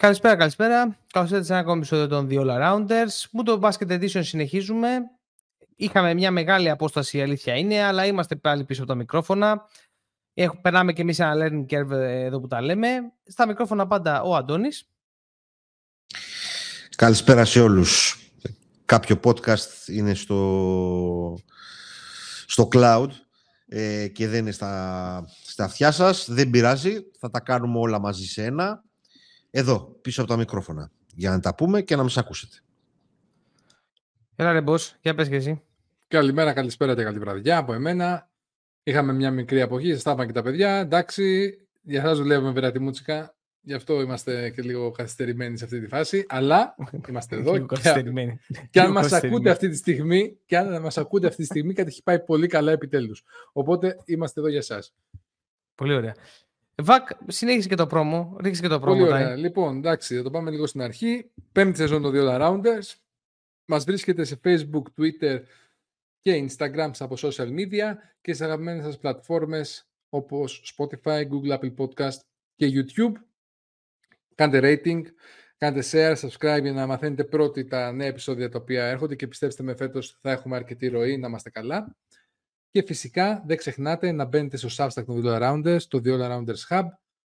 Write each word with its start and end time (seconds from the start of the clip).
Καλησπέρα, 0.00 0.36
καλησπέρα. 0.36 0.98
Καλώς 1.12 1.28
ήρθατε 1.28 1.46
σε 1.46 1.52
ένα 1.52 1.60
ακόμη 1.60 1.78
επεισόδιο 1.78 2.06
των 2.06 2.28
The 2.30 2.40
All 2.40 2.48
Arounders. 2.48 3.24
Μου 3.32 3.42
το 3.42 3.60
Basket 3.62 3.90
Edition 3.90 4.24
συνεχίζουμε. 4.24 4.88
Είχαμε 5.76 6.14
μια 6.14 6.30
μεγάλη 6.30 6.70
απόσταση, 6.70 7.18
η 7.18 7.22
αλήθεια 7.22 7.56
είναι, 7.56 7.82
αλλά 7.82 8.06
είμαστε 8.06 8.36
πάλι 8.36 8.64
πίσω 8.64 8.82
από 8.82 8.90
τα 8.90 8.96
μικρόφωνα. 8.96 9.62
Έχω, 10.34 10.60
περνάμε 10.60 10.92
και 10.92 11.02
εμείς 11.02 11.18
ένα 11.18 11.34
learning 11.34 11.64
curve 11.72 11.90
εδώ 11.90 12.40
που 12.40 12.46
τα 12.46 12.60
λέμε. 12.60 12.88
Στα 13.26 13.46
μικρόφωνα 13.46 13.86
πάντα 13.86 14.22
ο 14.22 14.36
Αντώνης. 14.36 14.88
Καλησπέρα 16.96 17.44
σε 17.44 17.60
όλους. 17.60 18.18
Κάποιο 18.84 19.20
podcast 19.24 19.86
είναι 19.86 20.14
στο, 20.14 21.38
στο 22.46 22.68
cloud 22.72 23.08
ε, 23.68 24.08
και 24.08 24.28
δεν 24.28 24.38
είναι 24.38 24.50
στα, 24.50 25.24
στα 25.44 25.64
αυτιά 25.64 25.90
σας. 25.90 26.26
Δεν 26.28 26.50
πειράζει, 26.50 27.00
θα 27.18 27.30
τα 27.30 27.40
κάνουμε 27.40 27.78
όλα 27.78 27.98
μαζί 27.98 28.24
σε 28.24 28.44
ένα. 28.44 28.86
Εδώ, 29.50 29.96
πίσω 30.02 30.20
από 30.20 30.30
τα 30.30 30.36
μικρόφωνα. 30.36 30.90
Για 31.14 31.30
να 31.30 31.40
τα 31.40 31.54
πούμε 31.54 31.82
και 31.82 31.96
να 31.96 32.02
μας 32.02 32.16
ακούσετε. 32.16 32.56
Έλα 34.36 34.52
ρε 34.52 34.60
Μπος, 34.60 34.96
για 35.00 35.14
πες 35.14 35.28
και 35.28 35.36
εσύ. 35.36 35.62
Καλημέρα, 36.08 36.52
καλησπέρα 36.52 36.94
και 36.94 37.02
καλή 37.02 37.18
βραδιά 37.18 37.58
από 37.58 37.72
εμένα. 37.72 38.30
Είχαμε 38.82 39.12
μια 39.12 39.30
μικρή 39.30 39.60
αποχή, 39.60 39.92
σας 39.92 40.02
τα 40.02 40.26
και 40.26 40.32
τα 40.32 40.42
παιδιά. 40.42 40.78
Εντάξει, 40.78 41.56
για 41.82 42.02
σας 42.02 42.18
δουλεύουμε 42.18 42.52
βεράτη 42.52 42.78
μούτσικα. 42.78 43.36
Γι' 43.60 43.74
αυτό 43.74 44.00
είμαστε 44.00 44.50
και 44.50 44.62
λίγο 44.62 44.90
καθυστερημένοι 44.90 45.58
σε 45.58 45.64
αυτή 45.64 45.80
τη 45.80 45.86
φάση. 45.86 46.24
Αλλά 46.28 46.74
είμαστε 47.08 47.36
εδώ. 47.36 47.58
και, 47.58 47.76
και 48.70 48.80
αν 48.80 48.92
μας 48.92 49.12
ακούτε 49.12 49.50
αυτή 49.50 49.68
τη 49.68 49.76
στιγμή, 49.76 50.38
και 50.46 50.58
αν 50.58 50.82
μας 50.82 50.98
ακούτε 50.98 51.26
αυτή 51.26 51.40
τη 51.40 51.46
στιγμή, 51.46 51.72
κάτι 51.72 51.88
έχει 51.88 52.02
πάει 52.02 52.20
πολύ 52.20 52.46
καλά 52.46 52.72
επιτέλους. 52.72 53.24
Οπότε 53.52 53.96
είμαστε 54.04 54.40
εδώ 54.40 54.48
για 54.48 54.62
σας. 54.62 54.94
Πολύ 55.74 55.94
ωραία. 55.94 56.14
Βακ, 56.82 57.08
συνέχισε 57.26 57.68
και 57.68 57.74
το 57.74 57.86
πρόμο. 57.86 58.36
Ρίξε 58.40 58.60
και 58.60 58.68
το 58.68 58.80
πρόμο. 58.80 58.98
Πολύ 58.98 59.12
ωραία. 59.12 59.36
Λοιπόν, 59.36 59.76
εντάξει, 59.76 60.16
θα 60.16 60.22
το 60.22 60.30
πάμε 60.30 60.50
λίγο 60.50 60.66
στην 60.66 60.82
αρχή. 60.82 61.30
Πέμπτη 61.52 61.76
σεζόν 61.76 62.02
των 62.02 62.12
δύο 62.12 62.36
Rounders. 62.40 62.94
Μας 63.64 63.84
βρίσκεται 63.84 64.24
σε 64.24 64.40
Facebook, 64.44 64.82
Twitter 64.98 65.42
και 66.20 66.46
Instagram 66.48 66.90
από 66.98 67.16
social 67.18 67.48
media 67.48 67.94
και 68.20 68.34
σε 68.34 68.44
αγαπημένες 68.44 68.84
σας 68.84 68.98
πλατφόρμες 68.98 69.88
όπως 70.08 70.74
Spotify, 70.76 71.22
Google, 71.28 71.58
Apple 71.58 71.74
Podcast 71.76 72.18
και 72.54 72.70
YouTube. 72.72 73.12
Κάντε 74.34 74.60
rating, 74.62 75.02
κάντε 75.56 75.82
share, 75.90 76.14
subscribe 76.16 76.62
για 76.62 76.72
να 76.72 76.86
μαθαίνετε 76.86 77.24
πρώτοι 77.24 77.64
τα 77.64 77.92
νέα 77.92 78.06
επεισόδια 78.06 78.48
τα 78.48 78.58
οποία 78.58 78.86
έρχονται 78.86 79.14
και 79.14 79.26
πιστέψτε 79.26 79.62
με 79.62 79.74
φέτος 79.74 80.18
θα 80.20 80.30
έχουμε 80.30 80.56
αρκετή 80.56 80.88
ροή, 80.88 81.18
να 81.18 81.28
είμαστε 81.28 81.50
καλά. 81.50 81.96
Και 82.70 82.82
φυσικά 82.82 83.42
δεν 83.46 83.56
ξεχνάτε 83.56 84.12
να 84.12 84.24
μπαίνετε 84.24 84.56
στο 84.56 84.68
Substack 84.76 85.04
των 85.04 85.22
The 85.24 85.40
Rounders, 85.42 85.82
το 85.88 86.00
The 86.04 86.30
Rounders 86.30 86.68
Hub, 86.68 86.84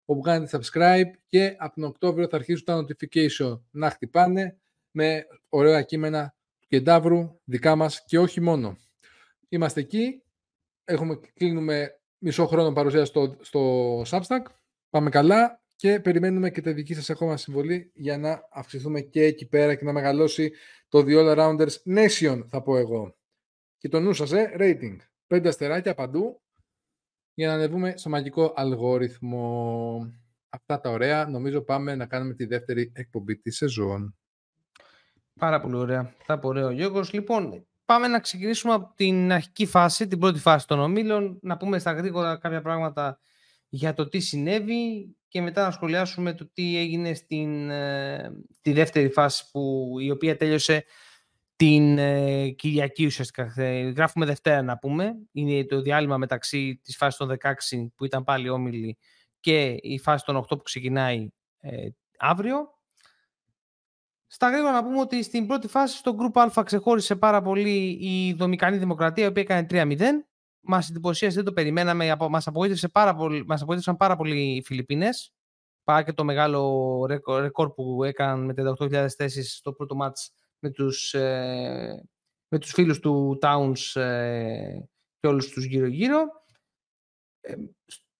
όπου 0.04 0.20
κάνετε 0.20 0.58
subscribe 0.58 1.10
και 1.26 1.56
από 1.58 1.74
τον 1.74 1.84
Οκτώβριο 1.84 2.28
θα 2.28 2.36
αρχίσουν 2.36 2.64
τα 2.64 2.84
notification 2.84 3.60
να 3.70 3.90
χτυπάνε 3.90 4.58
με 4.90 5.26
ωραία 5.48 5.82
κείμενα 5.82 6.34
του 6.60 6.66
Κεντάβρου, 6.68 7.40
δικά 7.44 7.76
μας 7.76 8.04
και 8.04 8.18
όχι 8.18 8.40
μόνο. 8.40 8.76
Είμαστε 9.48 9.80
εκεί, 9.80 10.22
έχουμε, 10.84 11.20
κλείνουμε 11.34 12.00
μισό 12.18 12.46
χρόνο 12.46 12.72
παρουσίας 12.72 13.08
στο, 13.08 13.36
στο 13.40 14.02
Substack, 14.02 14.42
πάμε 14.90 15.10
καλά 15.10 15.62
και 15.76 16.00
περιμένουμε 16.00 16.50
και 16.50 16.60
τη 16.60 16.72
δική 16.72 16.94
σας 16.94 17.10
ακόμα 17.10 17.36
συμβολή 17.36 17.90
για 17.94 18.18
να 18.18 18.48
αυξηθούμε 18.50 19.00
και 19.00 19.22
εκεί 19.22 19.48
πέρα 19.48 19.74
και 19.74 19.84
να 19.84 19.92
μεγαλώσει 19.92 20.52
το 20.88 21.04
The 21.06 21.16
All 21.16 21.36
Rounders 21.38 21.96
Nation 21.96 22.42
θα 22.46 22.62
πω 22.62 22.76
εγώ. 22.76 23.16
Και 23.78 23.88
το 23.88 24.00
νου 24.00 24.12
σας, 24.12 24.32
ε, 24.32 24.56
rating. 24.58 24.96
Πέντε 25.28 25.48
αστεράκια 25.48 25.94
παντού 25.94 26.42
για 27.34 27.48
να 27.48 27.52
ανεβούμε 27.52 27.94
στο 27.96 28.08
μαγικό 28.08 28.52
αλγόριθμο. 28.56 30.12
Αυτά 30.48 30.80
τα 30.80 30.90
ωραία. 30.90 31.28
Νομίζω 31.28 31.60
πάμε 31.60 31.94
να 31.94 32.06
κάνουμε 32.06 32.34
τη 32.34 32.46
δεύτερη 32.46 32.92
εκπομπή 32.94 33.38
της 33.38 33.56
σεζόν. 33.56 34.16
Πάρα 35.38 35.60
πολύ 35.60 35.76
ωραία. 35.76 36.14
Θα 36.24 36.38
πω 36.38 36.48
ωραίο 36.48 36.70
Γιώργος. 36.70 37.12
Λοιπόν, 37.12 37.66
πάμε 37.84 38.08
να 38.08 38.20
ξεκινήσουμε 38.20 38.72
από 38.72 38.92
την 38.96 39.32
αρχική 39.32 39.66
φάση, 39.66 40.06
την 40.06 40.18
πρώτη 40.18 40.38
φάση 40.38 40.66
των 40.66 40.80
ομίλων, 40.80 41.38
να 41.42 41.56
πούμε 41.56 41.78
στα 41.78 41.92
γρήγορα 41.92 42.38
κάποια 42.38 42.62
πράγματα 42.62 43.20
για 43.68 43.94
το 43.94 44.08
τι 44.08 44.20
συνέβη 44.20 45.14
και 45.28 45.40
μετά 45.40 45.64
να 45.64 45.70
σχολιάσουμε 45.70 46.32
το 46.32 46.50
τι 46.52 46.78
έγινε 46.78 47.14
στην 47.14 47.70
ε, 47.70 48.30
τη 48.60 48.72
δεύτερη 48.72 49.08
φάση 49.08 49.50
που, 49.50 49.92
η 50.00 50.10
οποία 50.10 50.36
τέλειωσε 50.36 50.84
την 51.58 51.98
ε, 51.98 52.48
Κυριακή 52.48 53.06
ουσιαστικά. 53.06 53.52
Γράφουμε 53.96 54.26
Δευτέρα 54.26 54.62
να 54.62 54.78
πούμε. 54.78 55.14
Είναι 55.32 55.64
το 55.64 55.80
διάλειμμα 55.80 56.16
μεταξύ 56.16 56.80
της 56.82 56.96
φάσης 56.96 57.18
των 57.18 57.36
16 57.40 57.52
που 57.94 58.04
ήταν 58.04 58.24
πάλι 58.24 58.48
όμιλοι 58.48 58.98
και 59.40 59.76
η 59.80 59.98
φάση 59.98 60.24
των 60.24 60.36
8 60.36 60.48
που 60.48 60.62
ξεκινάει 60.62 61.28
ε, 61.60 61.88
αύριο. 62.18 62.56
Στα 64.26 64.50
γρήγορα 64.50 64.72
να 64.72 64.84
πούμε 64.84 65.00
ότι 65.00 65.22
στην 65.22 65.46
πρώτη 65.46 65.68
φάση 65.68 65.96
στο 65.96 66.16
Group 66.18 66.50
Α 66.56 66.62
ξεχώρισε 66.62 67.16
πάρα 67.16 67.42
πολύ 67.42 67.98
η 68.00 68.32
Δομικανή 68.32 68.76
Δημοκρατία, 68.76 69.24
η 69.24 69.28
οποία 69.28 69.42
έκανε 69.42 69.66
3-0. 69.70 70.02
Μας 70.60 70.88
εντυπωσίασε, 70.88 71.36
δεν 71.36 71.44
το 71.44 71.52
περιμέναμε, 71.52 72.16
μας, 72.30 72.46
απογοήτευσε 72.46 72.88
πάρα 72.88 73.14
πολύ, 73.14 73.44
μας 73.46 73.60
απογοήτευσαν 73.60 73.96
πάρα 73.96 74.16
πολύ 74.16 74.56
οι 74.56 74.62
Φιλιππίνες. 74.62 75.32
Παρά 75.84 76.02
και 76.02 76.12
το 76.12 76.24
μεγάλο 76.24 77.06
ρεκόρ 77.40 77.72
που 77.72 78.04
έκαναν 78.04 78.44
με 78.44 78.54
38.000 78.56 79.06
θέσεις 79.16 79.56
στο 79.56 79.72
πρώτο 79.72 79.94
μάτς 79.94 80.32
με 80.58 80.70
τους, 80.70 81.14
ε, 81.14 82.08
με 82.48 82.58
τους 82.58 82.72
φίλους 82.72 83.00
του 83.00 83.38
Towns 83.42 84.00
ε, 84.00 84.78
και 85.20 85.26
όλους 85.26 85.48
τους 85.48 85.64
γύρω-γύρω. 85.64 86.18
Ε, 87.40 87.54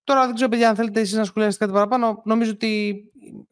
τώρα 0.05 0.27
δεν 0.27 0.35
ξέρω, 0.35 0.51
παιδιά, 0.51 0.69
αν 0.69 0.77
θέλετε 0.77 1.01
εσείς 1.01 1.17
να 1.17 1.25
σχολιάσετε 1.25 1.65
κάτι 1.65 1.77
παραπάνω. 1.77 2.23
Νομίζω 2.25 2.51
ότι 2.51 3.03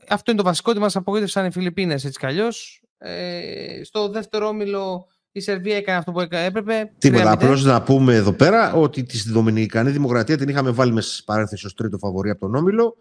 αυτό 0.09 0.31
είναι 0.31 0.41
το 0.41 0.47
βασικό, 0.47 0.71
ότι 0.71 0.81
μας 0.81 0.97
απογοήτευσαν 0.97 1.47
οι 1.47 1.51
Φιλιππίνες 1.51 2.05
έτσι 2.05 2.19
κι 2.19 2.27
αλλιώς. 2.27 2.83
Ε, 2.99 3.81
στο 3.85 4.09
δεύτερο 4.09 4.49
όμιλο 4.49 5.07
η 5.33 5.41
Σερβία 5.41 5.77
έκανε 5.77 5.99
αυτό 5.99 6.13
που 6.13 6.21
έπρεπε. 6.21 6.93
Τίποτα. 6.99 7.31
Απλώς 7.31 7.65
να 7.65 7.83
πούμε 7.83 8.15
εδώ 8.15 8.33
πέρα 8.33 8.73
ότι 8.73 9.03
τη 9.03 9.31
Δομινικανή 9.31 9.91
Δημοκρατία 9.91 10.37
την 10.37 10.49
είχαμε 10.49 10.71
βάλει 10.71 10.93
μέσα 10.93 11.23
παρένθεσης 11.25 11.65
ως 11.65 11.75
τρίτο 11.75 11.99
φαβορή 11.99 12.31
από 12.31 12.41
τον 12.41 12.55
Όμιλο. 12.55 12.97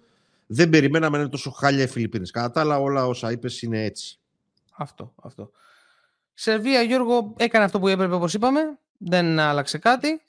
Δεν 0.48 0.70
περιμέναμε 0.70 1.16
να 1.16 1.22
είναι 1.22 1.32
τόσο 1.32 1.52
χάλια 1.52 1.84
οι 1.84 1.88
Φιλιππίνες. 1.88 2.32
Κατά 2.32 2.52
τα 2.52 2.60
άλλα, 2.60 2.80
όλα 2.80 3.08
όσα 3.08 3.32
είπες 3.32 3.62
είναι 3.62 3.84
έτσι. 3.84 4.20
Αυτό, 4.78 5.14
αυτό. 5.22 5.52
Σερβία, 6.38 6.82
Γιώργο, 6.82 7.34
έκανε 7.38 7.66
αυτό 7.66 7.80
που 7.80 7.88
έπρεπε, 7.88 8.14
όπως 8.14 8.34
είπαμε. 8.34 8.80
Δεν 8.98 9.40
άλλαξε 9.40 9.78
κάτι. 9.78 10.22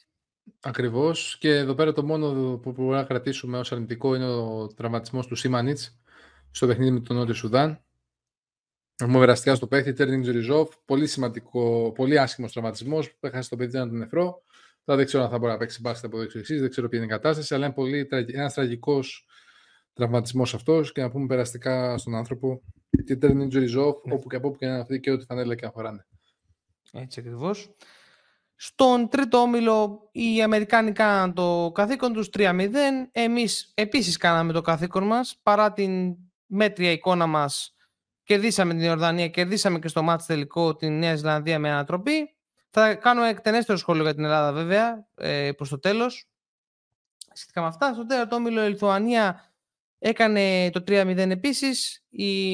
Ακριβώς. 0.60 1.36
Και 1.38 1.50
εδώ 1.50 1.74
πέρα 1.74 1.92
το 1.92 2.04
μόνο 2.04 2.56
που 2.56 2.72
μπορούμε 2.72 2.96
να 2.96 3.04
κρατήσουμε 3.04 3.58
ως 3.58 3.72
αρνητικό 3.72 4.14
είναι 4.14 4.28
ο 4.28 4.66
τραυματισμός 4.66 5.26
του 5.26 5.34
Σίμανιτς 5.34 5.98
στο 6.50 6.66
παιχνίδι 6.66 6.90
με 6.90 7.00
τον 7.00 7.16
Νότιο 7.16 7.34
Σουδάν. 7.34 7.80
Έχουμε 8.96 9.18
βεραστικά 9.18 9.54
στο 9.54 9.66
παίχτη, 9.66 9.92
Τέρνινγκ 9.92 10.22
Τζοριζόφ. 10.22 10.74
Πολύ 10.84 11.06
σημαντικό, 11.06 11.92
πολύ 11.94 12.18
άσχημος 12.18 12.52
τραυματισμός. 12.52 13.16
Έχασε 13.20 13.48
το 13.48 13.56
παιδί 13.56 13.72
τον 13.72 13.96
νεφρό. 13.96 14.42
Τώρα 14.84 14.98
δεν 14.98 15.06
ξέρω 15.06 15.22
αν 15.24 15.30
θα 15.30 15.38
μπορεί 15.38 15.52
να 15.52 15.58
παίξει 15.58 15.80
μπάσκετ 15.80 16.04
από 16.04 16.20
εδώ 16.20 16.38
εξής, 16.38 16.60
δεν 16.60 16.70
ξέρω 16.70 16.88
ποια 16.88 16.98
είναι 16.98 17.06
η 17.06 17.10
κατάσταση, 17.10 17.54
αλλά 17.54 17.64
είναι 17.64 17.74
πολύ, 17.74 18.08
ένας 18.10 18.54
τραγικός 18.54 19.26
τραυματισμός 19.96 20.54
αυτός 20.54 20.92
και 20.92 21.00
να 21.00 21.10
πούμε 21.10 21.26
περαστικά 21.26 21.98
στον 21.98 22.14
άνθρωπο 22.14 22.62
και 23.04 23.12
ήταν 23.12 23.48
injuries 23.48 23.86
off, 23.86 24.02
ναι. 24.04 24.14
όπου 24.14 24.28
και 24.28 24.36
από 24.36 24.48
όπου 24.48 24.56
και 24.56 24.66
να 24.66 24.78
αυτή 24.78 25.00
και 25.00 25.10
ό,τι 25.10 25.24
φανέλα 25.24 25.54
και 25.54 25.66
αφοράνε. 25.66 26.06
Έτσι 26.92 27.20
ακριβώς. 27.20 27.74
Στον 28.54 29.08
τρίτο 29.08 29.38
όμιλο 29.38 30.08
οι 30.12 30.42
Αμερικάνοι 30.42 30.92
κάναν 30.92 31.34
το 31.34 31.70
καθήκον 31.74 32.12
τους 32.12 32.28
3-0. 32.32 32.70
Εμείς 33.12 33.72
επίσης 33.74 34.16
κάναμε 34.16 34.52
το 34.52 34.60
καθήκον 34.60 35.04
μας 35.04 35.40
παρά 35.42 35.72
την 35.72 36.16
μέτρια 36.46 36.90
εικόνα 36.90 37.26
μας 37.26 37.76
κερδίσαμε 38.26 38.74
την 38.74 38.82
Ιορδανία, 38.82 39.28
κερδίσαμε 39.28 39.78
και 39.78 39.88
στο 39.88 40.02
μάτς 40.02 40.26
τελικό 40.26 40.76
την 40.76 40.98
Νέα 40.98 41.16
Ζηλανδία 41.16 41.58
με 41.58 41.70
ανατροπή. 41.70 42.36
Θα 42.70 42.94
κάνουμε 42.94 43.28
εκτενέστερο 43.28 43.78
σχόλιο 43.78 44.02
για 44.02 44.14
την 44.14 44.24
Ελλάδα 44.24 44.52
βέβαια 44.52 45.08
ε, 45.14 45.52
προς 45.52 45.68
το 45.68 45.78
τέλος. 45.78 46.28
Σχετικά 47.32 47.60
με 47.60 47.66
αυτά, 47.66 47.92
στο 47.94 48.06
τέταρτο 48.06 48.36
όμιλο 48.36 48.64
η 48.64 48.68
Λιθουανία 48.68 49.52
Έκανε 49.98 50.70
το 50.70 50.84
3-0 50.86 51.16
επίσης. 51.16 52.04
Η, 52.08 52.52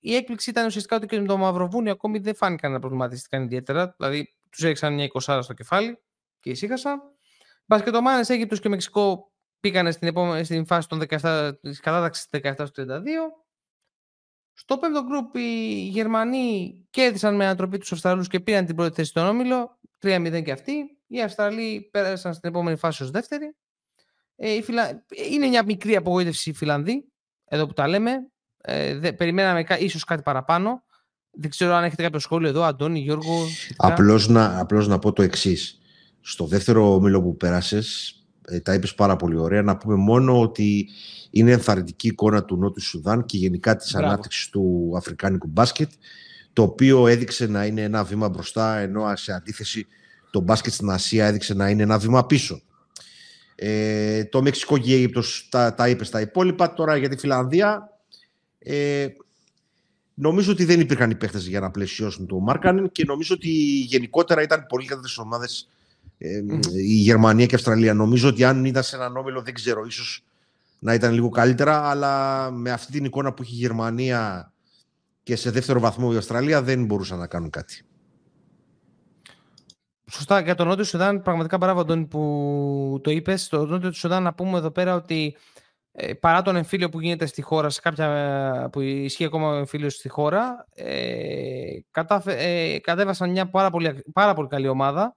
η 0.00 0.14
έκπληξη 0.14 0.50
ήταν 0.50 0.66
ουσιαστικά 0.66 0.96
ότι 0.96 1.06
και 1.06 1.20
με 1.20 1.26
το 1.26 1.36
Μαυροβούνιο 1.36 1.92
ακόμη 1.92 2.18
δεν 2.18 2.34
φάνηκαν 2.34 2.72
να 2.72 2.78
προβληματιστήκαν 2.78 3.42
ιδιαίτερα. 3.42 3.94
Δηλαδή 3.98 4.34
τους 4.50 4.62
έριξαν 4.62 4.94
μια 4.94 5.08
20 5.12 5.38
στο 5.42 5.52
κεφάλι 5.52 5.98
και 6.40 6.50
ησύχασαν. 6.50 7.00
Μπασκετομάνε 7.66 8.24
Αίγυπτος 8.28 8.60
και 8.60 8.68
Μεξικό 8.68 9.32
πήγαν 9.60 9.92
στην, 9.92 10.08
επόμενη, 10.08 10.44
στην 10.44 10.66
φάση 10.66 10.88
των 10.88 11.02
17, 11.08 11.52
της 11.60 11.80
κατάταξης 11.80 12.28
17 12.30 12.54
32. 12.56 12.98
Στο 14.52 14.78
πέμπτο 14.78 15.02
γκρουπ 15.04 15.36
οι 15.36 15.88
Γερμανοί 15.88 16.74
κέρδισαν 16.90 17.34
με 17.34 17.44
ανατροπή 17.44 17.78
τους 17.78 17.92
Αυστραλούς 17.92 18.28
και 18.28 18.40
πήραν 18.40 18.66
την 18.66 18.76
πρώτη 18.76 18.94
θέση 18.94 19.08
στον 19.08 19.26
όμιλο. 19.26 19.78
3-0 20.02 20.42
και 20.44 20.52
αυτοί. 20.52 20.72
Οι 21.06 21.22
Αυστραλοί 21.22 21.88
πέρασαν 21.92 22.34
στην 22.34 22.48
επόμενη 22.48 22.76
φάση 22.76 23.02
ως 23.02 23.10
δεύτερη. 23.10 23.56
Ε, 24.36 24.62
Φιλα... 24.62 25.04
Είναι 25.32 25.46
μια 25.46 25.64
μικρή 25.64 25.96
απογοήτευση 25.96 26.50
οι 26.50 26.52
Φιλανδοί, 26.52 27.04
εδώ 27.44 27.66
που 27.66 27.72
τα 27.72 27.88
λέμε. 27.88 28.10
Ε, 28.60 28.98
δε, 28.98 29.12
περιμέναμε 29.12 29.64
ίσως 29.78 30.04
κάτι 30.04 30.22
παραπάνω. 30.22 30.82
Δεν 31.30 31.50
ξέρω 31.50 31.74
αν 31.74 31.84
έχετε 31.84 32.02
κάποιο 32.02 32.18
σχόλιο 32.18 32.48
εδώ, 32.48 32.62
Αντώνη, 32.62 33.00
Γιώργο. 33.00 33.46
Απλώς 33.76 34.28
να, 34.28 34.58
απλώς 34.60 34.88
να 34.88 34.98
πω 34.98 35.12
το 35.12 35.22
εξής. 35.22 35.78
Στο 36.20 36.46
δεύτερο 36.46 36.94
όμιλο 36.94 37.22
που 37.22 37.36
πέρασες, 37.36 38.14
ε, 38.48 38.60
τα 38.60 38.74
είπες 38.74 38.94
πάρα 38.94 39.16
πολύ 39.16 39.36
ωραία. 39.36 39.62
Να 39.62 39.76
πούμε 39.76 39.94
μόνο 39.94 40.40
ότι 40.40 40.88
είναι 41.30 41.50
ενθαρρυντική 41.50 42.06
εικόνα 42.06 42.44
του 42.44 42.56
Νότου 42.56 42.80
Σουδάν 42.80 43.24
και 43.24 43.36
γενικά 43.36 43.76
της 43.76 43.92
Μπράβο. 43.92 44.06
ανάπτυξης 44.08 44.48
του 44.48 44.92
αφρικάνικου 44.96 45.46
μπάσκετ, 45.46 45.90
το 46.52 46.62
οποίο 46.62 47.06
έδειξε 47.06 47.46
να 47.46 47.66
είναι 47.66 47.82
ένα 47.82 48.04
βήμα 48.04 48.28
μπροστά, 48.28 48.78
ενώ 48.78 49.16
σε 49.16 49.32
αντίθεση 49.32 49.86
το 50.30 50.40
μπάσκετ 50.40 50.72
στην 50.72 50.90
Ασία 50.90 51.26
έδειξε 51.26 51.54
να 51.54 51.68
είναι 51.68 51.82
ένα 51.82 51.98
βήμα 51.98 52.26
πίσω. 52.26 52.60
Ε, 53.58 54.24
το 54.24 54.42
Μεξικό 54.42 54.78
και 54.78 54.90
η 54.90 54.94
Αίγυπτος 54.94 55.48
τα, 55.50 55.74
τα 55.74 55.88
είπες 55.88 56.06
στα 56.06 56.20
υπόλοιπα. 56.20 56.74
Τώρα 56.74 56.96
για 56.96 57.08
τη 57.08 57.16
Φιλανδία, 57.16 57.98
ε, 58.58 59.06
νομίζω 60.14 60.52
ότι 60.52 60.64
δεν 60.64 60.80
υπήρχαν 60.80 61.10
οι 61.10 61.14
παίχτες 61.14 61.46
για 61.46 61.60
να 61.60 61.70
πλαισιώσουν 61.70 62.26
το 62.26 62.38
Μάρκανεν 62.38 62.92
και 62.92 63.04
νομίζω 63.06 63.34
ότι 63.34 63.48
γενικότερα 63.80 64.42
ήταν 64.42 64.66
πολύ 64.68 64.86
καλύτερες 64.86 65.18
ομάδες 65.18 65.68
ε, 66.18 66.42
η 66.74 66.94
Γερμανία 66.94 67.46
και 67.46 67.52
η 67.52 67.54
Αυστραλία. 67.54 67.94
Νομίζω 67.94 68.28
ότι 68.28 68.44
αν 68.44 68.64
ήταν 68.64 68.82
σε 68.82 68.96
έναν 68.96 69.16
όμιλο, 69.16 69.42
δεν 69.42 69.54
ξέρω, 69.54 69.84
ίσως 69.84 70.24
να 70.78 70.94
ήταν 70.94 71.12
λίγο 71.14 71.28
καλύτερα, 71.28 71.88
αλλά 71.88 72.50
με 72.50 72.70
αυτή 72.70 72.92
την 72.92 73.04
εικόνα 73.04 73.32
που 73.32 73.42
έχει 73.42 73.54
η 73.54 73.58
Γερμανία 73.58 74.52
και 75.22 75.36
σε 75.36 75.50
δεύτερο 75.50 75.80
βαθμό 75.80 76.10
η 76.12 76.16
Αυστραλία 76.16 76.62
δεν 76.62 76.84
μπορούσαν 76.84 77.18
να 77.18 77.26
κάνουν 77.26 77.50
κάτι. 77.50 77.84
Σωστά, 80.10 80.40
για 80.40 80.54
τον 80.54 80.66
Νότιο 80.66 80.84
Σουδάν, 80.84 81.22
πραγματικά 81.22 81.56
μπράβο 81.56 81.80
Αντώνη 81.80 82.06
που 82.06 83.00
το 83.02 83.10
είπες. 83.10 83.42
Στο 83.42 83.66
Νότιο 83.66 83.92
Σουδάν 83.92 84.22
να 84.22 84.34
πούμε 84.34 84.58
εδώ 84.58 84.70
πέρα 84.70 84.94
ότι 84.94 85.36
ε, 85.92 86.14
παρά 86.14 86.42
τον 86.42 86.56
εμφύλιο 86.56 86.88
που 86.88 87.00
γίνεται 87.00 87.26
στη 87.26 87.42
χώρα, 87.42 87.70
σε 87.70 87.80
κάποια 87.80 88.68
που 88.72 88.80
ισχύει 88.80 89.24
ακόμα 89.24 89.48
ο 89.48 89.54
εμφύλιος 89.54 89.94
στη 89.94 90.08
χώρα, 90.08 90.66
ε, 90.74 91.78
κατάφε, 91.90 92.32
ε, 92.32 92.78
κατέβασαν 92.78 93.30
μια 93.30 93.50
πάρα 93.50 93.70
πολύ, 93.70 94.02
πάρα 94.12 94.34
πολύ 94.34 94.48
καλή 94.48 94.68
ομάδα 94.68 95.16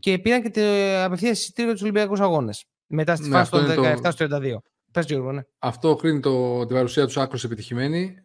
και 0.00 0.18
πήραν 0.18 0.42
και 0.42 0.50
την 0.50 0.64
απευθείας 1.04 1.38
εισιτήριο 1.38 1.72
τους 1.72 1.82
Ολυμπιακούς 1.82 2.20
Αγώνες. 2.20 2.64
Μετά 2.86 3.16
στη 3.16 3.28
ναι, 3.28 3.36
φάση 3.36 3.50
των 3.50 3.66
17-32. 4.02 4.56
Πες, 4.92 5.04
Γιώργο, 5.04 5.32
ναι. 5.32 5.42
Αυτό 5.58 5.94
κρίνει 5.94 6.20
το, 6.20 6.66
την 6.66 6.76
παρουσία 6.76 7.06
τους 7.06 7.16
άκρως 7.16 7.44
επιτυχημένη. 7.44 8.22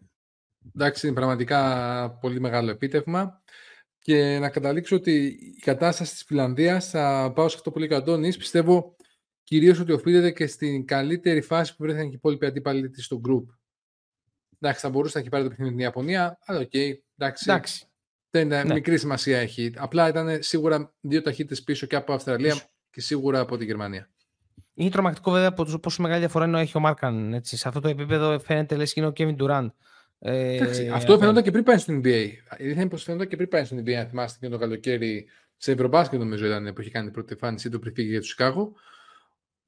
Εντάξει, 0.76 1.08
είναι 1.08 1.16
πραγματικά 1.16 2.18
πολύ 2.22 2.40
μεγάλο 2.40 2.70
επίτευγμα. 2.70 3.41
Και 4.02 4.40
να 4.40 4.50
καταλήξω 4.50 4.96
ότι 4.96 5.26
η 5.58 5.60
κατάσταση 5.60 6.12
της 6.12 6.24
Φιλανδίας, 6.24 6.90
θα 6.90 7.32
πάω 7.36 7.50
σε 7.50 7.56
αυτό 7.56 7.72
που 7.72 7.80
λέει 7.80 7.90
ο 7.92 8.38
πιστεύω 8.38 8.96
κυρίως 9.44 9.80
ότι 9.80 9.92
οφείλεται 9.92 10.32
και 10.32 10.48
στην 10.48 10.86
καλύτερη 10.86 11.42
φάση 11.42 11.76
που 11.76 11.84
βρέθηκαν 11.84 12.06
και 12.06 12.14
οι 12.14 12.18
υπόλοιποι 12.18 12.46
αντίπαλοι 12.46 12.90
της 12.90 13.06
στο 13.06 13.22
group. 13.28 13.44
Εντάξει, 14.60 14.82
θα 14.82 14.90
μπορούσε 14.90 15.12
να 15.16 15.22
έχει 15.22 15.30
πάρει 15.30 15.44
το 15.44 15.50
παιχνίδι 15.50 15.72
με 15.72 15.78
την 15.78 15.86
Ιαπωνία, 15.86 16.38
αλλά 16.46 16.60
OK, 16.60 16.70
okay, 16.74 16.94
εντάξει. 17.18 17.46
εντάξει. 17.48 17.86
Δεν 18.30 18.48
ναι. 18.48 18.74
μικρή 18.74 18.98
σημασία 18.98 19.40
έχει. 19.40 19.74
Απλά 19.78 20.08
ήταν 20.08 20.38
σίγουρα 20.42 20.94
δύο 21.02 21.22
ταχύτητες 21.22 21.64
πίσω 21.64 21.86
και 21.86 21.96
από 21.96 22.14
Αυστραλία 22.14 22.56
και 22.90 23.02
σίγουρα 23.02 23.40
από 23.40 23.58
τη 23.58 23.66
Γερμανία. 23.66 24.10
Είναι 24.74 24.90
τρομακτικό 24.90 25.32
βέβαια 25.32 25.48
από 25.48 25.78
πόσο 25.80 26.02
μεγάλη 26.02 26.20
διαφορά 26.20 26.46
είναι 26.46 26.62
έχει 26.62 26.78
ο 26.78 26.80
Μάρκαν. 26.80 27.34
Έτσι. 27.34 27.58
Σε 27.58 27.68
αυτό 27.68 27.80
το 27.80 27.88
επίπεδο 27.88 28.40
φαίνεται 28.40 28.76
λες 28.76 28.94
και 28.94 29.00
είναι 29.00 29.10
ο 29.10 29.12
Κέβιν 29.12 29.36
Ντουράν. 30.26 30.88
Ε, 30.88 30.90
αυτό 30.90 31.20
φαίνονταν 31.20 31.44
και 31.44 31.52
πριν 31.52 31.64
πάει 31.64 31.78
στην 31.78 32.02
NBA. 32.04 32.28
Ήρθε 32.58 32.86
πω 32.86 32.98
φαίνονταν 32.98 33.28
και 33.28 33.36
πριν 33.36 33.48
πάει 33.48 33.66
στην 33.66 33.84
NBA, 33.86 33.92
αν 33.92 34.08
θυμάστε 34.08 34.46
και 34.46 34.52
το 34.52 34.58
καλοκαίρι 34.58 35.28
σε 35.58 35.72
Ευρωμπάσκετ, 35.72 36.20
νομίζω 36.20 36.46
ήταν 36.46 36.74
που 36.74 36.82
είχε 36.82 36.90
κάνει 36.90 37.06
την 37.06 37.14
πρώτη 37.14 37.32
εμφάνισή 37.34 37.70
του 37.70 37.80
πριν 37.80 37.94
φύγει 37.94 38.10
για 38.10 38.20
το 38.20 38.26
Σικάγο. 38.26 38.74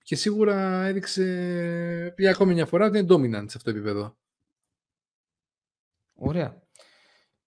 Και 0.03 0.15
σίγουρα 0.15 0.83
έδειξε 0.85 2.13
για 2.17 2.31
ακόμη 2.31 2.53
μια 2.53 2.65
φορά 2.65 2.85
ότι 2.85 2.97
είναι 2.97 3.07
dominant 3.13 3.45
σε 3.49 3.57
αυτό 3.57 3.71
το 3.71 3.77
επίπεδο. 3.77 4.17
Ωραία. 6.13 6.61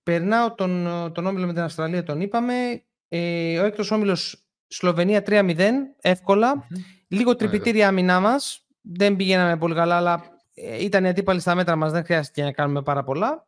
Περνάω 0.02 0.54
τον, 0.54 0.84
τον 1.14 1.26
όμιλο 1.26 1.46
με 1.46 1.52
την 1.52 1.62
Αυστραλία, 1.62 2.02
τον 2.02 2.20
είπαμε. 2.20 2.82
Ε, 3.08 3.58
ο 3.58 3.64
έκτος 3.64 3.90
όμιλος 3.90 4.46
Σλοβενία 4.66 5.22
3-0, 5.26 5.70
ευκολα 6.00 6.66
Λίγο 7.08 7.36
τρυπητήρια 7.36 7.84
η 7.84 7.84
άμυνά 7.84 8.20
μας. 8.20 8.66
Δεν 8.80 9.16
πηγαίναμε 9.16 9.56
πολύ 9.56 9.74
καλά, 9.74 9.96
αλλά 9.96 10.14
ε, 10.14 10.35
ήταν 10.80 11.04
οι 11.04 11.08
αντίπαλοι 11.08 11.40
στα 11.40 11.54
μέτρα 11.54 11.76
μας. 11.76 11.92
Δεν 11.92 12.04
χρειάστηκε 12.04 12.42
να 12.42 12.52
κάνουμε 12.52 12.82
πάρα 12.82 13.04
πολλά. 13.04 13.46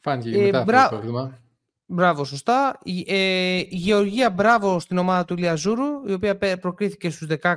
Φάνηκε 0.00 0.38
ε, 0.38 0.44
μετά 0.44 0.64
μπρα... 0.64 0.78
αυτό 0.82 0.94
το 0.94 1.00
πρόβλημα. 1.00 1.38
Μπράβο, 1.86 2.24
σωστά. 2.24 2.80
Ε, 3.06 3.56
η 3.56 3.68
Γεωργία, 3.70 4.30
μπράβο 4.30 4.78
στην 4.80 4.98
ομάδα 4.98 5.24
του 5.24 5.36
Λιαζούρου, 5.36 6.06
η 6.06 6.12
οποία 6.12 6.58
προκρίθηκε 6.58 7.10
στους 7.10 7.28
16 7.42 7.56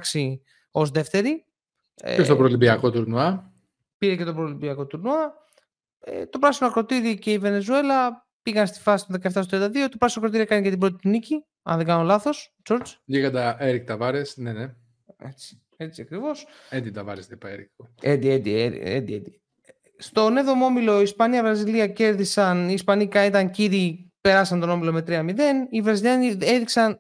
ως 0.71 0.89
δεύτερη. 0.89 1.45
Και 2.15 2.23
στο 2.23 2.35
προολυμπιακό 2.35 2.91
τουρνουά. 2.91 3.51
Πήρε 3.97 4.15
και 4.15 4.23
το 4.23 4.33
προολυμπιακό 4.33 4.85
τουρνουά. 4.85 5.33
Ε, 5.99 6.25
το 6.25 6.39
πράσινο 6.39 6.69
ακροτήρι 6.69 7.17
και 7.17 7.31
η 7.31 7.37
Βενεζουέλα 7.37 8.27
πήγαν 8.41 8.67
στη 8.67 8.79
φάση 8.79 9.05
του 9.05 9.19
17 9.21 9.29
32. 9.31 9.43
Το 9.91 9.97
πράσινο 9.97 10.25
ακροτήρι 10.25 10.41
έκανε 10.41 10.61
και 10.61 10.69
την 10.69 10.79
πρώτη 10.79 11.07
νίκη, 11.07 11.45
αν 11.63 11.77
δεν 11.77 11.85
κάνω 11.85 12.03
λάθος. 12.03 12.55
George. 12.69 12.95
Λίγα 13.05 13.63
Έρικ 13.63 13.85
Ταβάρες, 13.85 14.37
ναι, 14.37 14.53
ναι. 14.53 14.75
Έτσι, 15.17 15.61
έτσι 15.77 16.01
ακριβώς. 16.01 16.47
Έντι 16.69 16.91
Ταβάρε, 16.91 17.21
δεν 17.21 17.29
είπα 17.31 17.49
Έρικ. 17.49 17.69
Έντι, 18.01 18.29
έντι, 18.29 18.51
έντι. 18.81 19.41
Στον 19.97 20.35
7ο 20.37 20.65
όμιλο, 20.65 21.01
Ισπανία-Βραζιλία 21.01 21.87
κέρδισαν. 21.87 22.69
Οι 22.69 22.73
Ισπανοί 22.73 23.09
ήταν 23.25 23.51
κύριοι, 23.51 24.11
περάσαν 24.21 24.59
τον 24.59 24.69
όμιλο 24.69 24.91
με 24.91 25.03
3-0. 25.07 25.33
Οι 25.69 25.81
Βραζιλιάνοι 25.81 26.27
έδειξαν 26.27 26.99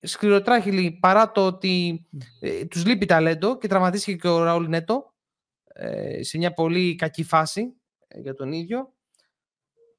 σκληροτράχυλοι 0.00 0.98
παρά 1.00 1.32
το 1.32 1.46
ότι 1.46 2.06
ε, 2.40 2.64
τους 2.64 2.86
λείπει 2.86 3.06
ταλέντο 3.06 3.58
και 3.58 3.68
τραυματίστηκε 3.68 4.16
και 4.16 4.28
ο 4.28 4.42
Ραούλ 4.42 4.68
Νέτο 4.68 5.14
ε, 5.74 6.22
σε 6.22 6.38
μια 6.38 6.52
πολύ 6.52 6.94
κακή 6.94 7.24
φάση 7.24 7.74
ε, 8.08 8.20
για 8.20 8.34
τον 8.34 8.52
ίδιο. 8.52 8.92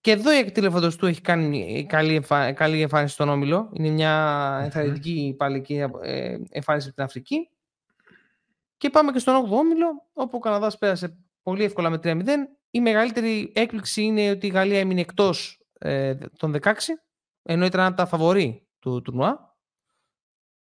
Και 0.01 0.11
εδώ 0.11 0.33
η 0.33 0.37
εκτήλεφοντος 0.37 0.95
του 0.95 1.05
έχει 1.05 1.21
κάνει 1.21 1.85
καλή, 1.89 2.15
εμφα... 2.15 2.51
καλή 2.53 2.81
εμφάνιση 2.81 3.13
στον 3.13 3.29
Όμιλο. 3.29 3.69
Είναι 3.73 3.89
μια 3.89 4.59
ενθαρρυντική 4.63 5.35
παλική 5.37 5.73
ε, 6.01 6.37
εμφάνιση 6.49 6.87
από 6.87 6.95
την 6.95 7.03
Αφρική. 7.03 7.49
Και 8.83 8.89
πάμε 8.89 9.11
και 9.11 9.19
στον 9.19 9.45
8ο 9.45 9.49
Όμιλο, 9.49 9.87
όπου 10.13 10.37
ο 10.37 10.39
Καναδάς 10.39 10.77
πέρασε 10.77 11.17
πολύ 11.43 11.63
εύκολα 11.63 11.89
με 11.89 11.99
3-0. 12.03 12.25
Η 12.69 12.81
μεγαλύτερη 12.81 13.51
έκπληξη 13.55 14.01
είναι 14.01 14.29
ότι 14.29 14.47
η 14.47 14.49
Γαλλία 14.49 14.79
έμεινε 14.79 15.01
εκτός 15.01 15.61
ε, 15.79 16.15
των 16.37 16.55
16, 16.61 16.71
ενώ 17.43 17.65
ήταν 17.65 17.85
από 17.85 17.97
τα 17.97 18.05
φαβορή 18.05 18.67
του 18.79 19.01
τουρνουά. 19.01 19.57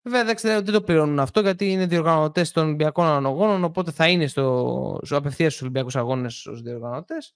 Βέβαια 0.02 0.25
δεν, 0.25 0.64
δεν 0.64 0.72
το 0.72 0.82
πληρώνουν 0.82 1.19
αυτό 1.19 1.40
γιατί 1.40 1.70
είναι 1.70 1.87
διοργανωτές 1.87 2.50
των 2.50 2.64
Ολυμπιακών 2.64 3.26
Αγώνων, 3.26 3.64
οπότε 3.64 3.90
θα 3.90 4.08
είναι 4.08 4.26
στο, 4.26 5.00
στο 5.02 5.17
απευθείας 5.17 5.52
στους 5.52 5.62
Ολυμπιακούς 5.62 5.96
Αγώνες 5.96 6.46
ως 6.46 6.62
διοργανωτές. 6.62 7.34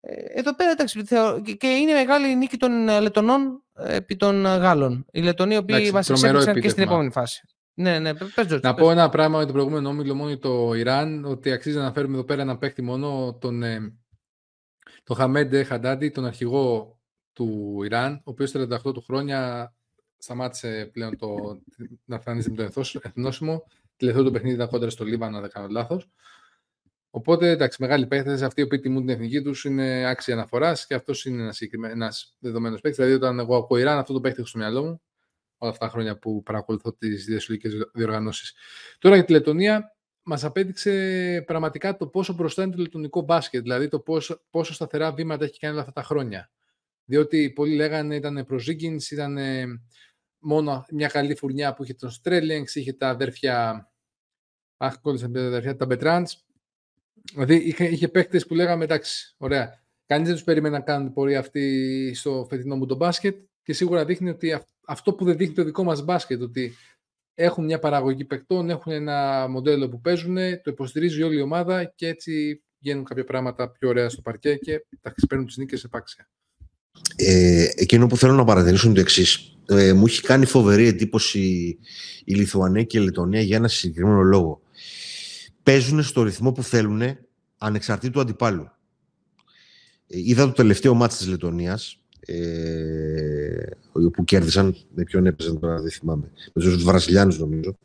Ε, 0.00 0.14
εδώ 0.38 0.54
πέρα 0.54 0.70
εντάξει, 0.70 1.02
και 1.58 1.68
είναι 1.68 1.92
μεγάλη 1.92 2.36
νίκη 2.36 2.56
των 2.56 2.88
ε, 2.88 3.00
Λετωνών 3.00 3.62
ε, 3.74 3.94
επί 3.94 4.16
των 4.16 4.42
Γάλλων. 4.42 5.06
Οι 5.12 5.22
Λετωνοί 5.22 5.54
οι 5.54 5.58
οποίοι 5.58 5.90
μας 5.92 6.10
εξέπληξαν 6.10 6.60
και 6.60 6.68
στην 6.68 6.82
επόμενη 6.82 7.10
φάση. 7.10 7.46
Ναι, 7.74 7.98
ναι, 7.98 8.14
πες, 8.14 8.32
πες, 8.34 8.60
να 8.60 8.74
πω 8.74 8.90
ένα 8.90 9.08
πράγμα 9.08 9.38
με 9.38 9.44
τον 9.44 9.52
προηγούμενο 9.52 9.88
όμιλο 9.88 10.14
μόνο 10.14 10.38
το 10.38 10.74
Ιράν, 10.74 11.24
ότι 11.24 11.52
αξίζει 11.52 11.76
να 11.76 11.82
αναφέρουμε 11.82 12.14
εδώ 12.14 12.24
πέρα 12.24 12.42
ένα 12.42 12.58
παίχτη 12.58 12.82
μόνο 12.82 13.38
τον, 13.40 13.62
τον 15.04 15.16
Χαμέντε 15.16 15.64
Χαντάντι, 15.64 16.10
τον 16.10 16.24
αρχηγό 16.24 16.98
του 17.32 17.80
Ιράν, 17.84 18.14
ο 18.14 18.30
οποίος 18.30 18.52
38 18.54 18.80
του 18.82 19.02
χρόνια 19.02 19.72
σταμάτησε 20.18 20.90
πλέον 20.92 21.16
το, 21.16 21.60
να 22.04 22.14
εμφανίζεται 22.14 22.62
με 22.62 22.70
το 22.70 23.00
εθνόσημο. 23.02 23.66
Τελευταίο 23.96 24.24
το 24.24 24.30
παιχνίδι 24.30 24.54
ήταν 24.54 24.68
κόντρα 24.68 24.90
στο 24.90 25.04
Λίβανο, 25.04 25.36
αν 25.36 25.42
δεν 25.42 25.50
κάνω 25.50 25.66
λάθος. 25.70 26.08
Οπότε 27.10 27.50
εντάξει, 27.50 27.82
μεγάλοι 27.82 28.06
παίχτες, 28.06 28.42
αυτοί 28.42 28.66
που 28.66 28.80
τιμούν 28.80 29.00
την 29.00 29.14
εθνική 29.14 29.42
τους 29.42 29.64
είναι 29.64 30.08
άξια 30.08 30.34
αναφοράς 30.34 30.86
και 30.86 30.94
αυτός 30.94 31.24
είναι 31.24 31.42
ένας, 31.42 31.60
ένας 31.90 32.36
δεδομένος 32.38 32.80
παίχτη. 32.80 33.02
Δηλαδή, 33.02 33.16
όταν 33.24 33.38
εγώ 33.38 33.56
ακούω 33.56 33.78
Ιράν, 33.78 33.98
αυτό 33.98 34.12
το 34.12 34.20
παίχτη 34.20 34.38
έχω 34.38 34.48
στο 34.48 34.58
μυαλό 34.58 34.84
μου 34.84 35.00
όλα 35.60 35.70
αυτά 35.70 35.86
τα 35.86 35.92
χρόνια 35.92 36.18
που 36.18 36.42
παρακολουθώ 36.42 36.92
τις 36.92 37.24
διασυλλογικέ 37.24 37.68
διοργανώσεις. 37.92 38.54
Τώρα 38.98 39.14
για 39.14 39.24
τη 39.24 39.32
Λετωνία, 39.32 39.96
μας 40.22 40.44
απέδειξε 40.44 41.42
πραγματικά 41.46 41.96
το 41.96 42.06
πόσο 42.06 42.32
μπροστά 42.32 42.62
είναι 42.62 42.72
το 42.72 42.82
λετωνικό 42.82 43.20
μπάσκετ, 43.20 43.62
δηλαδή 43.62 43.88
το 43.88 44.00
πόσο, 44.00 44.42
πόσο 44.50 44.74
σταθερά 44.74 45.12
βήματα 45.12 45.44
έχει 45.44 45.58
κάνει 45.58 45.72
όλα 45.72 45.82
αυτά 45.82 45.92
τα 45.92 46.02
χρόνια. 46.02 46.50
Διότι 47.04 47.50
πολλοί 47.50 47.74
λέγανε 47.74 48.14
ήταν 48.14 48.44
προ 48.46 48.60
ήταν 49.10 49.38
μόνο 50.38 50.84
μια 50.90 51.08
καλή 51.08 51.34
φουρνιά 51.34 51.74
που 51.74 51.82
είχε 51.82 51.94
τον 51.94 52.10
Στρέλινγκ, 52.10 52.66
είχε 52.74 52.92
τα 52.92 53.08
αδέρφια. 53.08 53.88
Αχ, 54.76 55.00
κόλλησαν 55.00 55.32
τα 55.32 55.46
αδέρφια, 55.46 55.76
τα 55.76 55.86
Μπετράντς. 55.86 56.46
Δηλαδή 57.32 57.54
είχε, 57.54 57.84
είχε 57.84 58.08
παίχτε 58.08 58.38
που 58.38 58.54
λέγαμε 58.54 58.84
εντάξει, 58.84 59.34
ωραία. 59.38 59.82
Κανείς 60.06 60.26
δεν 60.26 60.36
τους 60.36 60.44
περίμενε 60.44 60.78
να 60.78 60.84
κάνουν 60.84 61.04
την 61.04 61.14
πορεία 61.14 61.38
αυτή 61.38 62.12
στο 62.14 62.46
φετινό 62.48 62.76
μου 62.76 62.86
το 62.86 62.96
μπάσκετ 62.96 63.36
και 63.62 63.72
σίγουρα 63.72 64.04
δείχνει 64.04 64.30
ότι 64.30 64.52
αυτό 64.52 64.74
που 65.16 65.24
δεν 65.24 65.36
δείχνει 65.36 65.54
το 65.54 65.64
δικό 65.64 65.84
μας 65.84 66.04
μπάσκετ, 66.04 66.42
ότι 66.42 66.72
έχουν 67.34 67.64
μια 67.64 67.78
παραγωγή 67.78 68.24
παιχτών, 68.24 68.70
έχουν 68.70 68.92
ένα 68.92 69.46
μοντέλο 69.48 69.88
που 69.88 70.00
παίζουν, 70.00 70.34
το 70.34 70.70
υποστηρίζει 70.70 71.22
όλη 71.22 71.38
η 71.38 71.40
ομάδα 71.40 71.84
και 71.84 72.06
έτσι 72.06 72.62
βγαίνουν 72.80 73.04
κάποια 73.04 73.24
πράγματα 73.24 73.70
πιο 73.70 73.88
ωραία 73.88 74.08
στο 74.08 74.22
παρκέ 74.22 74.54
και 74.54 74.86
τα 75.00 75.14
παίρνουν 75.28 75.46
τις 75.46 75.56
νίκες 75.56 75.84
επάξια. 75.84 76.28
Ε, 77.16 77.68
εκείνο 77.74 78.06
που 78.06 78.16
θέλω 78.16 78.32
να 78.32 78.44
παρατηρήσω 78.44 78.86
είναι 78.86 78.94
το 78.94 79.00
εξής. 79.00 79.58
Ε, 79.66 79.92
μου 79.92 80.06
έχει 80.06 80.22
κάνει 80.22 80.46
φοβερή 80.46 80.86
εντύπωση 80.86 81.40
η 82.24 82.34
Λιθουανία 82.34 82.82
και 82.82 82.98
η 82.98 83.02
Λετωνία 83.02 83.40
για 83.40 83.56
ένα 83.56 83.68
συγκεκριμένο 83.68 84.22
λόγο. 84.22 84.62
Παίζουν 85.62 86.02
στο 86.02 86.22
ρυθμό 86.22 86.52
που 86.52 86.62
θέλουν 86.62 87.02
ανεξαρτήτου 87.58 88.20
αντιπάλου. 88.20 88.70
Ε, 90.06 90.18
είδα 90.18 90.44
το 90.44 90.52
τελευταίο 90.52 90.94
μάτι 90.94 91.16
της 91.16 91.26
Λετωνίας. 91.26 91.99
Ε, 92.30 94.10
που 94.12 94.24
κέρδισαν. 94.24 94.76
Με 94.94 95.02
ποιον 95.02 95.26
έπαιζαν 95.26 95.58
τώρα, 95.58 95.80
δεν 95.80 95.90
θυμάμαι. 95.90 96.30
Με 96.52 96.62
τους 96.62 96.84
Βραζιλιάνους, 96.84 97.38
νομίζω. 97.38 97.78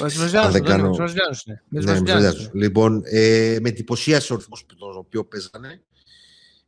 Με 0.00 0.06
τους 0.06 0.16
Βραζιλιάνους. 0.16 1.46
Ναι, 1.68 1.84
με 1.84 2.34
Λοιπόν, 2.52 3.02
ε, 3.04 3.56
με 3.60 3.68
εντυπωσίασε 3.68 4.32
ο 4.32 4.36
ρυθμός 4.36 4.66
τον 4.66 4.96
οποίο 4.96 5.24
παίζανε 5.24 5.80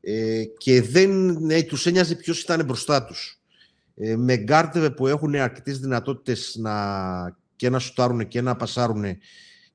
ε, 0.01 0.45
και 0.59 0.83
δεν 0.83 1.37
ε, 1.51 1.63
τους 1.63 1.87
ένοιαζε 1.87 2.15
ποιος 2.15 2.41
ήταν 2.41 2.65
μπροστά 2.65 3.05
τους. 3.05 3.41
Ε, 3.95 4.17
με 4.17 4.37
γκάρτεβε 4.37 4.91
που 4.91 5.07
έχουν 5.07 5.35
αρκετές 5.35 5.79
δυνατότητες 5.79 6.57
να, 6.59 6.75
και 7.57 7.71
να 7.71 7.79
σουτάρουν 7.79 8.29
και 8.29 8.41
να 8.41 8.57
πασάρουν 8.57 9.05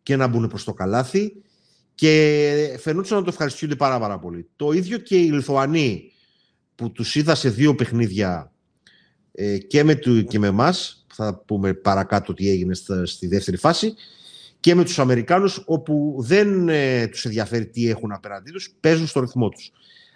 και 0.04 0.16
να 0.16 0.28
μπουν 0.28 0.48
προς 0.48 0.64
το 0.64 0.74
καλάθι 0.74 1.34
και 1.96 2.78
φαινόταν 2.80 3.18
να 3.18 3.24
το 3.24 3.30
ευχαριστούνται 3.30 3.76
πάρα, 3.76 4.00
πάρα 4.00 4.20
πολύ. 4.20 4.50
Το 4.56 4.72
ίδιο 4.72 4.98
και 4.98 5.18
οι 5.18 5.32
Λιθουανοί 5.32 6.13
που 6.76 6.92
τους 6.92 7.16
είδα 7.16 7.36
σε 7.36 7.50
δύο 7.50 7.76
παιχνίδια 7.76 8.52
ε, 9.32 9.58
και 9.58 9.84
με, 9.84 9.96
του, 9.96 10.24
και 10.24 10.40
με 10.40 10.48
εμάς, 10.48 11.06
θα 11.14 11.44
πούμε 11.46 11.74
παρακάτω 11.74 12.34
τι 12.34 12.50
έγινε 12.50 12.74
στη 13.04 13.28
δεύτερη 13.28 13.58
φάση, 13.58 13.94
και 14.60 14.76
με 14.76 14.84
τους 14.84 15.00
Αμερικάνους 15.00 15.64
όπου 15.66 16.16
δεν 16.20 16.70
ε, 16.70 17.08
τους 17.08 17.26
ενδιαφέρει 17.26 17.68
τι 17.68 17.90
έχουν 17.90 18.12
απέναντί 18.12 18.52
τους, 18.52 18.76
παίζουν 18.80 19.08
στο 19.08 19.20
ρυθμό 19.20 19.50
τους. 19.50 19.72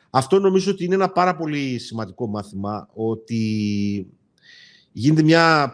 Αυτό 0.09 0.39
νομίζω 0.39 0.71
ότι 0.71 0.83
είναι 0.83 0.95
ένα 0.95 1.09
πάρα 1.09 1.35
πολύ 1.35 1.79
σημαντικό 1.79 2.27
μάθημα, 2.27 2.89
ότι 2.93 4.07
γίνεται 4.91 5.23
μια 5.23 5.73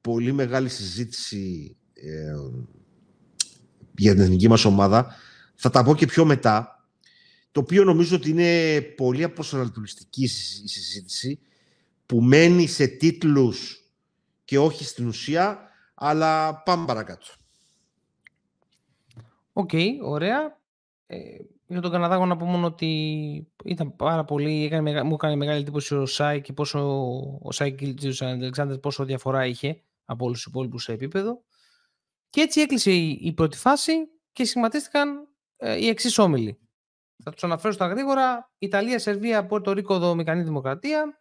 πολύ 0.00 0.32
μεγάλη 0.32 0.68
συζήτηση 0.68 1.76
ε, 1.94 2.34
για 3.96 4.12
την 4.12 4.22
εθνική 4.22 4.48
μας 4.48 4.64
ομάδα. 4.64 5.14
Θα 5.54 5.70
τα 5.70 5.84
πω 5.84 5.94
και 5.94 6.06
πιο 6.06 6.24
μετά, 6.24 6.79
το 7.52 7.60
οποίο 7.60 7.84
νομίζω 7.84 8.16
ότι 8.16 8.30
είναι 8.30 8.80
πολύ 8.80 9.22
αποσανατολιστική 9.22 10.22
η 10.22 10.68
συζήτηση, 10.68 11.40
που 12.06 12.20
μένει 12.20 12.66
σε 12.66 12.86
τίτλους 12.86 13.84
και 14.44 14.58
όχι 14.58 14.84
στην 14.84 15.06
ουσία, 15.06 15.68
αλλά 15.94 16.62
πάμε 16.62 16.84
παρακάτω. 16.86 17.26
Οκ, 19.52 19.70
ωραία. 20.02 20.58
Ε, 21.06 21.18
για 21.66 21.80
τον 21.80 21.90
Καναδά, 21.90 22.26
να 22.26 22.36
πω 22.36 22.44
μόνο 22.44 22.66
ότι 22.66 22.86
ήταν 23.64 23.96
πάρα 23.96 24.24
πολύ. 24.24 24.64
Έκανε, 24.64 25.02
μου 25.02 25.14
έκανε 25.14 25.36
μεγάλη 25.36 25.60
εντύπωση 25.60 25.94
ο 25.94 26.06
Σάι 26.06 26.40
και 26.40 26.52
πόσο 26.52 26.78
ο 27.42 27.52
Σάι 27.52 27.74
ο 28.22 28.26
Αλεξάντερ 28.26 28.74
πόσο 28.74 29.04
διαφορά 29.04 29.46
είχε 29.46 29.82
από 30.04 30.24
όλους 30.24 30.36
τους 30.36 30.46
υπόλοιπους 30.46 30.82
σε 30.82 30.92
επίπεδο. 30.92 31.42
Και 32.30 32.40
έτσι 32.40 32.60
έκλεισε 32.60 32.90
η, 32.90 33.18
η 33.22 33.32
πρώτη 33.32 33.56
φάση 33.56 33.92
και 34.32 34.44
σχηματίστηκαν 34.44 35.28
ε, 35.56 35.78
οι 35.78 35.88
εξής 35.88 36.18
όμιλοι. 36.18 36.58
Θα 37.22 37.30
τους 37.30 37.44
αναφέρω 37.44 37.72
στα 37.72 37.86
γρήγορα. 37.86 38.50
Ιταλία, 38.58 38.98
Σερβία, 38.98 39.46
Πόρτο 39.46 39.72
Ρίκο, 39.72 39.98
Δομινικανή 39.98 40.42
Δημοκρατία. 40.42 41.20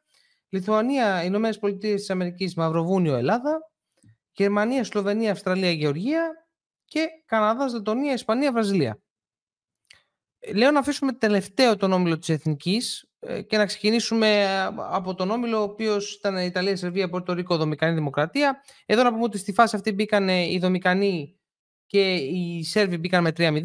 Λιθουανία, 0.49 1.23
Ηνωμένες 1.23 1.59
Πολιτείες 1.59 1.99
της 1.99 2.09
Αμερικής, 2.09 2.55
Μαυροβούνιο, 2.55 3.15
Ελλάδα. 3.15 3.59
Γερμανία, 4.31 4.83
Σλοβενία, 4.83 5.31
Αυστραλία, 5.31 5.71
Γεωργία. 5.71 6.47
Και 6.85 7.07
Καναδά, 7.25 7.69
Λετωνία, 7.69 8.13
Ισπανία, 8.13 8.51
Βραζιλία. 8.51 8.99
Λέω 10.53 10.71
να 10.71 10.79
αφήσουμε 10.79 11.13
τελευταίο 11.13 11.77
τον 11.77 11.91
όμιλο 11.91 12.17
της 12.17 12.29
Εθνικής 12.29 13.09
ε, 13.19 13.41
και 13.41 13.57
να 13.57 13.65
ξεκινήσουμε 13.65 14.41
ε, 14.41 14.65
από 14.75 15.15
τον 15.15 15.31
όμιλο 15.31 15.59
ο 15.59 15.63
οποίος 15.63 16.13
ήταν 16.13 16.37
η 16.37 16.45
Ιταλία, 16.45 16.71
η 16.71 16.75
Σερβία, 16.75 17.09
Πορτο 17.09 17.33
Ρίκο, 17.33 17.57
Δομικανή 17.57 17.93
Δημοκρατία. 17.93 18.63
Εδώ 18.85 19.03
να 19.03 19.11
πούμε 19.11 19.23
ότι 19.23 19.37
στη 19.37 19.53
φάση 19.53 19.75
αυτή 19.75 19.91
μπήκαν 19.91 20.27
οι 20.27 20.57
Δομικανοί 20.61 21.39
και 21.85 22.13
οι 22.13 22.63
Σέρβοι 22.63 22.97
μπήκαν 22.97 23.23
με 23.23 23.29
3-0, 23.37 23.63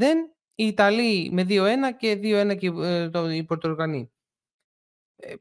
οι 0.55 0.67
Ιταλοί 0.67 1.31
με 1.33 1.47
2-1 1.49 1.75
και 1.99 2.21
2-1 2.23 2.57
και 2.59 2.67
ε, 2.67 3.35
οι 3.35 3.45
Πορτορικανοί. 3.45 4.13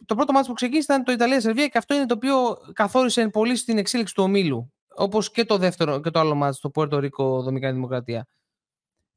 Το 0.06 0.16
πρώτο 0.16 0.34
μάτι 0.34 0.48
που 0.48 0.54
ξεκίνησε 0.54 0.94
ήταν 0.94 1.04
το 1.04 1.12
Ιταλία-Σερβία 1.12 1.68
και 1.68 1.78
αυτό 1.78 1.96
είναι 1.96 2.06
το 2.06 2.14
οποίο 2.14 2.58
καθόρισε 2.74 3.30
πολύ 3.30 3.56
στην 3.56 3.78
εξέλιξη 3.78 4.14
του 4.14 4.24
ομίλου. 4.24 4.74
Όπως 4.96 5.32
και 5.32 5.46
το 5.46 5.58
δεύτερο 5.58 6.02
και 6.02 6.10
το 6.10 6.20
άλλο 6.20 6.36
μάτι, 6.36 6.60
το 6.60 6.70
Πόρτο 6.70 7.00
Ρίκο, 7.00 7.42
Δομικανή 7.42 7.74
Δημοκρατία. 7.74 8.28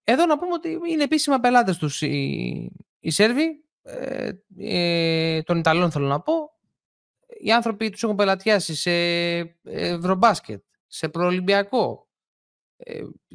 Εδώ 0.05 0.27
να 0.27 0.39
πούμε 0.39 0.53
ότι 0.53 0.79
είναι 0.91 1.03
επίσημα 1.03 1.41
πελάτες 1.41 1.79
τους 1.79 2.03
οι, 2.03 2.73
οι 3.01 3.11
Σέρβοι, 3.11 3.65
ε, 3.83 4.31
ε, 4.59 5.43
των 5.43 5.59
Ιταλών 5.59 5.91
θέλω 5.91 6.07
να 6.07 6.21
πω. 6.21 6.33
Οι 7.41 7.53
άνθρωποι 7.53 7.91
τους 7.91 8.03
έχουν 8.03 8.17
πελατιάσει 8.17 8.75
σε 8.75 8.91
ευρωμπάσκετ, 9.63 10.63
σε 10.87 11.09
προολυμπιακό 11.09 12.01
ε, 12.01 12.06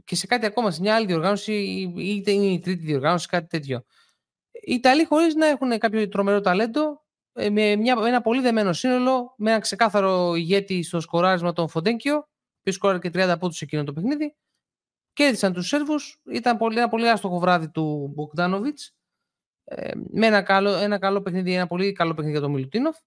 και 0.03 0.15
σε 0.15 0.27
κάτι 0.27 0.45
ακόμα, 0.45 0.71
σε 0.71 0.81
μια 0.81 0.95
άλλη 0.95 1.05
διοργάνωση, 1.05 1.53
είτε 1.97 2.31
είναι 2.31 2.45
η 2.45 2.59
τρίτη 2.59 2.85
διοργάνωση, 2.85 3.27
κάτι 3.27 3.47
τέτοιο. 3.47 3.83
Οι 4.51 4.73
Ιταλοί 4.73 5.05
χωρίς 5.05 5.35
να 5.35 5.45
έχουν 5.45 5.77
κάποιο 5.77 6.07
τρομερό 6.07 6.41
ταλέντο, 6.41 7.05
ε, 7.33 7.49
με, 7.49 7.75
μια, 7.75 7.95
με 7.95 8.07
ένα 8.07 8.21
πολύ 8.21 8.41
δεμένο 8.41 8.73
σύνολο, 8.73 9.33
με 9.37 9.51
ένα 9.51 9.59
ξεκάθαρο 9.59 10.35
ηγέτη 10.35 10.83
στο 10.83 10.99
σκοράρισμα 10.99 11.53
των 11.53 11.69
Φοντέγκιο, 11.69 12.27
που 12.63 12.71
σκόραρε 12.71 12.99
και 12.99 13.09
30 13.13 13.35
πόντους 13.39 13.57
σε 13.57 13.65
εκείνο 13.65 13.83
το 13.83 13.93
παιχνίδι, 13.93 14.35
Κέρδισαν 15.13 15.53
τους 15.53 15.67
Σέρβους, 15.67 16.21
ήταν 16.31 16.57
πολύ, 16.57 16.77
ένα 16.77 16.87
πολύ 16.87 17.09
άστοχο 17.09 17.39
βράδυ 17.39 17.69
του 17.69 18.11
Μπογκδάνοβιτς, 18.15 18.95
ε, 19.63 19.91
με 20.11 20.25
ένα 20.25 20.41
καλό, 20.41 20.69
ένα 20.69 20.99
καλό 20.99 21.21
παιχνίδι, 21.21 21.53
ένα 21.53 21.67
πολύ 21.67 21.91
καλό 21.91 22.13
παιχνίδι 22.13 22.31
για 22.31 22.41
τον 22.41 22.51
Μιλουτίνοφ. 22.51 22.97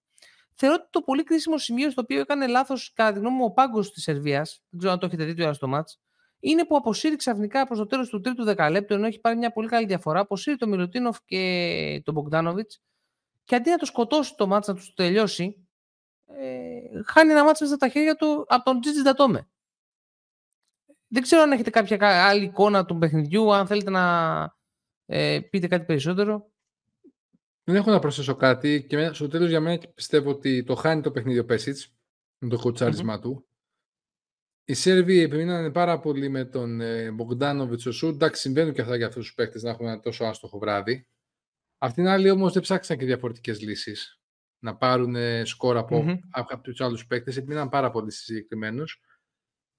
Θεωρώ 0.54 0.74
ότι 0.74 0.88
το 0.90 1.00
πολύ 1.00 1.22
κρίσιμο 1.22 1.58
σημείο 1.58 1.90
στο 1.90 2.00
οποίο 2.00 2.20
έκανε 2.20 2.46
λάθος, 2.46 2.92
κατά 2.92 3.12
τη 3.12 3.18
γνώμη 3.18 3.36
μου, 3.36 3.44
ο 3.44 3.52
πάγκος 3.52 3.92
της 3.92 4.02
Σερβίας, 4.02 4.62
δεν 4.68 4.78
ξέρω 4.78 4.92
αν 4.92 4.98
το 4.98 5.06
έχετε 5.06 5.24
δει 5.24 5.34
τώρα 5.34 5.52
στο 5.52 5.68
μάτς, 5.68 6.00
είναι 6.44 6.64
που 6.64 6.76
αποσύρει 6.76 7.16
ξαφνικά 7.16 7.66
προς 7.66 7.78
το 7.78 7.86
τέλος 7.86 8.08
του 8.08 8.20
τρίτου 8.20 8.44
δεκαλέπτου, 8.44 8.94
ενώ 8.94 9.06
έχει 9.06 9.20
πάρει 9.20 9.36
μια 9.36 9.52
πολύ 9.52 9.68
καλή 9.68 9.86
διαφορά, 9.86 10.20
αποσύρει 10.20 10.56
τον 10.56 10.68
Μιλουτίνοφ 10.68 11.18
και 11.24 12.02
τον 12.04 12.14
Μπογκδάνοβιτ, 12.14 12.70
και 13.44 13.54
αντί 13.54 13.70
να 13.70 13.76
το 13.76 13.86
σκοτώσει 13.86 14.34
το 14.36 14.46
μάτς, 14.46 14.68
να 14.68 14.74
τους 14.74 14.94
τελειώσει, 14.94 15.66
ε, 16.26 17.02
χάνει 17.06 17.30
ένα 17.30 17.44
μάτς 17.44 17.60
μέσα 17.60 17.74
στα 17.74 17.88
χέρια 17.88 18.14
του 18.14 18.44
από 18.48 18.64
τον 18.64 18.80
Τζίτζι 18.80 19.02
Ντατόμε. 19.02 19.48
Δεν 21.06 21.22
ξέρω 21.22 21.42
αν 21.42 21.52
έχετε 21.52 21.70
κάποια 21.70 22.26
άλλη 22.26 22.44
εικόνα 22.44 22.84
του 22.84 22.98
παιχνιδιού, 22.98 23.54
αν 23.54 23.66
θέλετε 23.66 23.90
να 23.90 24.56
ε, 25.06 25.40
πείτε 25.50 25.66
κάτι 25.66 25.84
περισσότερο. 25.84 26.52
Δεν 27.64 27.76
έχω 27.76 27.90
να 27.90 27.98
προσθέσω 27.98 28.34
κάτι 28.34 28.86
και 28.88 29.12
στο 29.12 29.28
τέλος 29.28 29.48
για 29.48 29.60
μένα 29.60 29.80
πιστεύω 29.94 30.30
ότι 30.30 30.64
το 30.64 30.74
χάνει 30.74 31.02
το 31.02 31.10
παιχνίδι 31.10 31.38
ο 31.38 31.44
Πέσιτς 31.44 31.94
με 32.38 32.48
το 32.48 32.58
κοτσάρισμά 32.58 33.20
του. 33.20 33.46
Οι 34.66 34.74
Σέρβοι 34.74 35.18
επιμείνανε 35.18 35.70
πάρα 35.70 36.00
πολύ 36.00 36.28
με 36.28 36.44
τον 36.44 36.80
ε, 36.80 37.10
Μπογκδάνοβιτ 37.10 37.86
ο 37.86 37.92
Σου. 37.92 38.06
Εντάξει, 38.06 38.40
συμβαίνουν 38.40 38.72
και 38.72 38.80
αυτά 38.80 38.96
για 38.96 39.06
αυτούς 39.06 39.24
τους 39.24 39.34
παίκτες 39.34 39.62
να 39.62 39.70
έχουν 39.70 39.86
ένα 39.86 40.00
τόσο 40.00 40.24
άστοχο 40.24 40.58
βράδυ. 40.58 41.06
Απ' 41.78 41.92
την 41.92 42.06
άλλη, 42.06 42.30
όμως, 42.30 42.52
δεν 42.52 42.62
ψάξαν 42.62 42.98
και 42.98 43.04
διαφορετικές 43.04 43.60
λύσεις 43.60 44.20
να 44.58 44.76
πάρουν 44.76 45.16
σκορ 45.46 45.76
από, 45.76 46.04
mm-hmm. 46.06 46.18
από 46.30 46.72
του 46.72 46.84
άλλους 46.84 47.06
παίκτες. 47.06 47.36
Επιμείναν 47.36 47.68
πάρα 47.68 47.90
πολύ 47.90 48.12
συγκεκριμένους. 48.12 49.00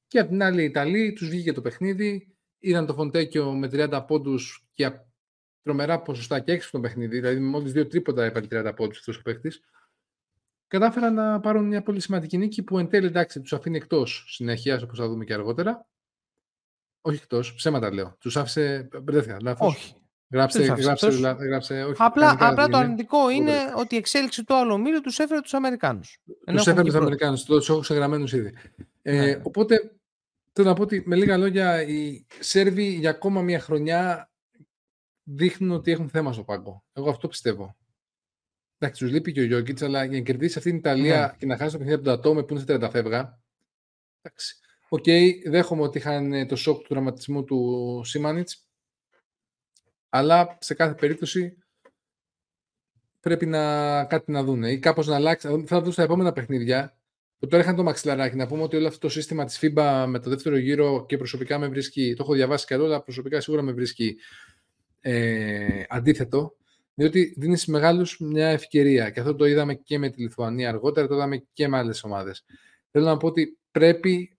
Και 0.07 0.19
απ' 0.19 0.27
την 0.27 0.43
άλλη 0.43 0.61
οι 0.61 0.65
Ιταλοί 0.65 1.13
τους 1.13 1.29
βγήκε 1.29 1.53
το 1.53 1.61
παιχνίδι, 1.61 2.35
είδαν 2.59 2.85
το 2.85 2.93
Φοντέκιο 2.93 3.53
με 3.53 3.67
30 3.71 4.03
πόντους 4.07 4.67
και 4.73 4.91
τρομερά 5.61 6.01
ποσοστά 6.01 6.39
και 6.39 6.51
έξω 6.51 6.67
στο 6.67 6.79
παιχνίδι, 6.79 7.15
δηλαδή 7.15 7.39
με 7.39 7.47
μόλις 7.47 7.71
δύο 7.71 7.87
τρίποτα 7.87 8.23
έπαιρνε 8.23 8.69
30 8.69 8.75
πόντους 8.75 8.97
αυτός 8.97 9.17
ο 9.17 9.21
παίχτης. 9.21 9.61
Κατάφεραν 10.67 11.13
να 11.13 11.39
πάρουν 11.39 11.65
μια 11.65 11.81
πολύ 11.81 11.99
σημαντική 11.99 12.37
νίκη 12.37 12.63
που 12.63 12.79
εν 12.79 12.89
τέλει 12.89 13.05
εντάξει 13.05 13.41
τους 13.41 13.53
αφήνει 13.53 13.77
εκτός 13.77 14.25
συνέχεια, 14.27 14.79
όπως 14.83 14.97
θα 14.99 15.07
δούμε 15.07 15.25
και 15.25 15.33
αργότερα. 15.33 15.87
Όχι 17.01 17.19
εκτός, 17.21 17.53
ψέματα 17.53 17.93
λέω. 17.93 18.15
Τους 18.19 18.37
άφησε, 18.37 18.87
μπερδεύτηκα, 19.03 19.37
λάθος. 19.41 19.67
Όχι. 19.67 19.95
Γράψε, 20.31 20.63
γράψε, 20.63 21.07
γράψε, 21.39 21.83
όχι, 21.83 21.95
απλά, 21.97 22.37
απλά 22.39 22.67
το 22.67 22.77
αρνητικό 22.77 23.29
είναι 23.29 23.53
ότι 23.75 23.95
η 23.95 23.97
εξέλιξη 23.97 24.43
του 24.43 24.55
άλλου 24.55 24.73
ομίλου 24.73 25.01
τους 25.01 25.19
έφερε 25.19 25.41
τους 25.41 25.53
Αμερικάνους. 25.53 26.19
Τους 26.45 26.67
έφερε 26.67 26.83
τους 26.83 26.95
Αμερικάνους, 26.95 27.43
τους 27.43 27.69
έχω 27.69 27.79
ξεγραμμένους 27.79 28.33
ήδη. 28.33 28.53
Ε, 29.01 29.25
ναι. 29.25 29.41
Οπότε 29.43 29.95
θέλω 30.51 30.67
να 30.67 30.73
πω 30.73 30.81
ότι 30.81 31.03
με 31.05 31.15
λίγα 31.15 31.37
λόγια 31.37 31.81
οι 31.81 32.25
Σέρβοι 32.39 32.83
για 32.83 33.09
ακόμα 33.09 33.41
μια 33.41 33.59
χρονιά 33.59 34.31
δείχνουν 35.23 35.71
ότι 35.71 35.91
έχουν 35.91 36.09
θέμα 36.09 36.33
στο 36.33 36.43
πάγκο. 36.43 36.83
Εγώ 36.93 37.09
αυτό 37.09 37.27
πιστεύω. 37.27 37.75
Εντάξει, 38.77 39.03
τους 39.03 39.11
λείπει 39.11 39.31
και 39.31 39.41
ο 39.41 39.43
Γιώργιτ, 39.43 39.83
αλλά 39.83 40.03
για 40.03 40.17
να 40.17 40.23
κερδίσει 40.23 40.57
αυτή 40.57 40.69
την 40.69 40.79
Ιταλία 40.79 41.19
ναι. 41.19 41.37
και 41.37 41.45
να 41.45 41.57
χάσει 41.57 41.71
το 41.71 41.77
παιχνίδι 41.77 41.95
από 41.95 42.03
τον 42.03 42.13
Ατόμε 42.13 42.43
που 42.43 42.53
είναι 42.53 42.63
σε 42.67 42.85
30 42.85 42.89
φεύγα. 42.91 43.39
Εντάξει. 44.21 44.55
OK, 44.89 45.03
okay, 45.07 45.31
δέχομαι 45.45 45.81
ότι 45.81 45.97
είχαν 45.97 46.47
το 46.47 46.55
σοκ 46.55 46.81
του 46.81 46.87
τραυματισμού 46.89 47.43
του 47.43 48.01
Σιμάνιτς. 48.05 48.67
Αλλά 50.09 50.57
σε 50.61 50.73
κάθε 50.73 50.93
περίπτωση 50.93 51.57
πρέπει 53.19 53.45
να 53.45 54.05
κάτι 54.05 54.31
να 54.31 54.43
δουν 54.43 54.63
ή 54.63 54.79
κάπως 54.79 55.07
να 55.07 55.15
αλλάξει. 55.15 55.63
Θα 55.67 55.81
δουν 55.81 55.91
στα 55.91 56.03
επόμενα 56.03 56.31
παιχνίδια 56.33 56.97
που 57.39 57.47
τώρα 57.47 57.63
είχαν 57.63 57.75
το 57.75 57.83
μαξιλαράκι. 57.83 58.35
Να 58.35 58.47
πούμε 58.47 58.63
ότι 58.63 58.75
όλο 58.75 58.87
αυτό 58.87 58.99
το 58.99 59.09
σύστημα 59.09 59.45
της 59.45 59.59
FIBA 59.61 60.05
με 60.07 60.19
το 60.19 60.29
δεύτερο 60.29 60.57
γύρο 60.57 61.05
και 61.05 61.17
προσωπικά 61.17 61.57
με 61.57 61.67
βρίσκει. 61.67 62.13
Το 62.13 62.23
έχω 62.23 62.33
διαβάσει 62.33 62.65
καλό, 62.65 62.85
αλλά 62.85 63.01
προσωπικά 63.01 63.41
σίγουρα 63.41 63.61
με 63.61 63.71
βρίσκει 63.71 64.15
ε, 65.01 65.83
αντίθετο. 65.89 66.55
Διότι 66.95 67.33
δίνεις 67.37 67.61
στους 67.61 67.71
μεγάλους 67.71 68.19
μια 68.19 68.47
ευκαιρία. 68.47 69.09
Και 69.09 69.19
αυτό 69.19 69.35
το 69.35 69.45
είδαμε 69.45 69.73
και 69.73 69.99
με 69.99 70.09
τη 70.09 70.21
Λιθουανία 70.21 70.69
αργότερα, 70.69 71.07
το 71.07 71.15
είδαμε 71.15 71.45
και 71.53 71.67
με 71.67 71.77
άλλες 71.77 72.03
ομάδες. 72.03 72.45
Θέλω 72.91 73.05
να 73.05 73.17
πω 73.17 73.27
ότι 73.27 73.57
πρέπει 73.71 74.37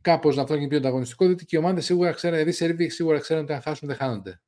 κάπως 0.00 0.36
να 0.36 0.42
αυτό 0.42 0.54
γίνει 0.54 0.68
πιο 0.68 0.78
ανταγωνιστικό, 0.78 1.26
διότι 1.26 1.44
και 1.44 1.56
οι 1.56 1.58
ομάδες 1.58 1.84
σίγουρα 1.84 2.12
ξέρουν, 2.12 2.36
δηλαδή 2.36 2.52
οι 2.52 2.54
Σέρβοι 2.54 2.88
σίγουρα 2.88 3.18
ξέρουν 3.18 3.42
ότι 3.42 3.52
αν 3.52 3.60
χάσουν 3.60 3.88
δεν 3.88 3.96
χάνονται. 3.96 4.40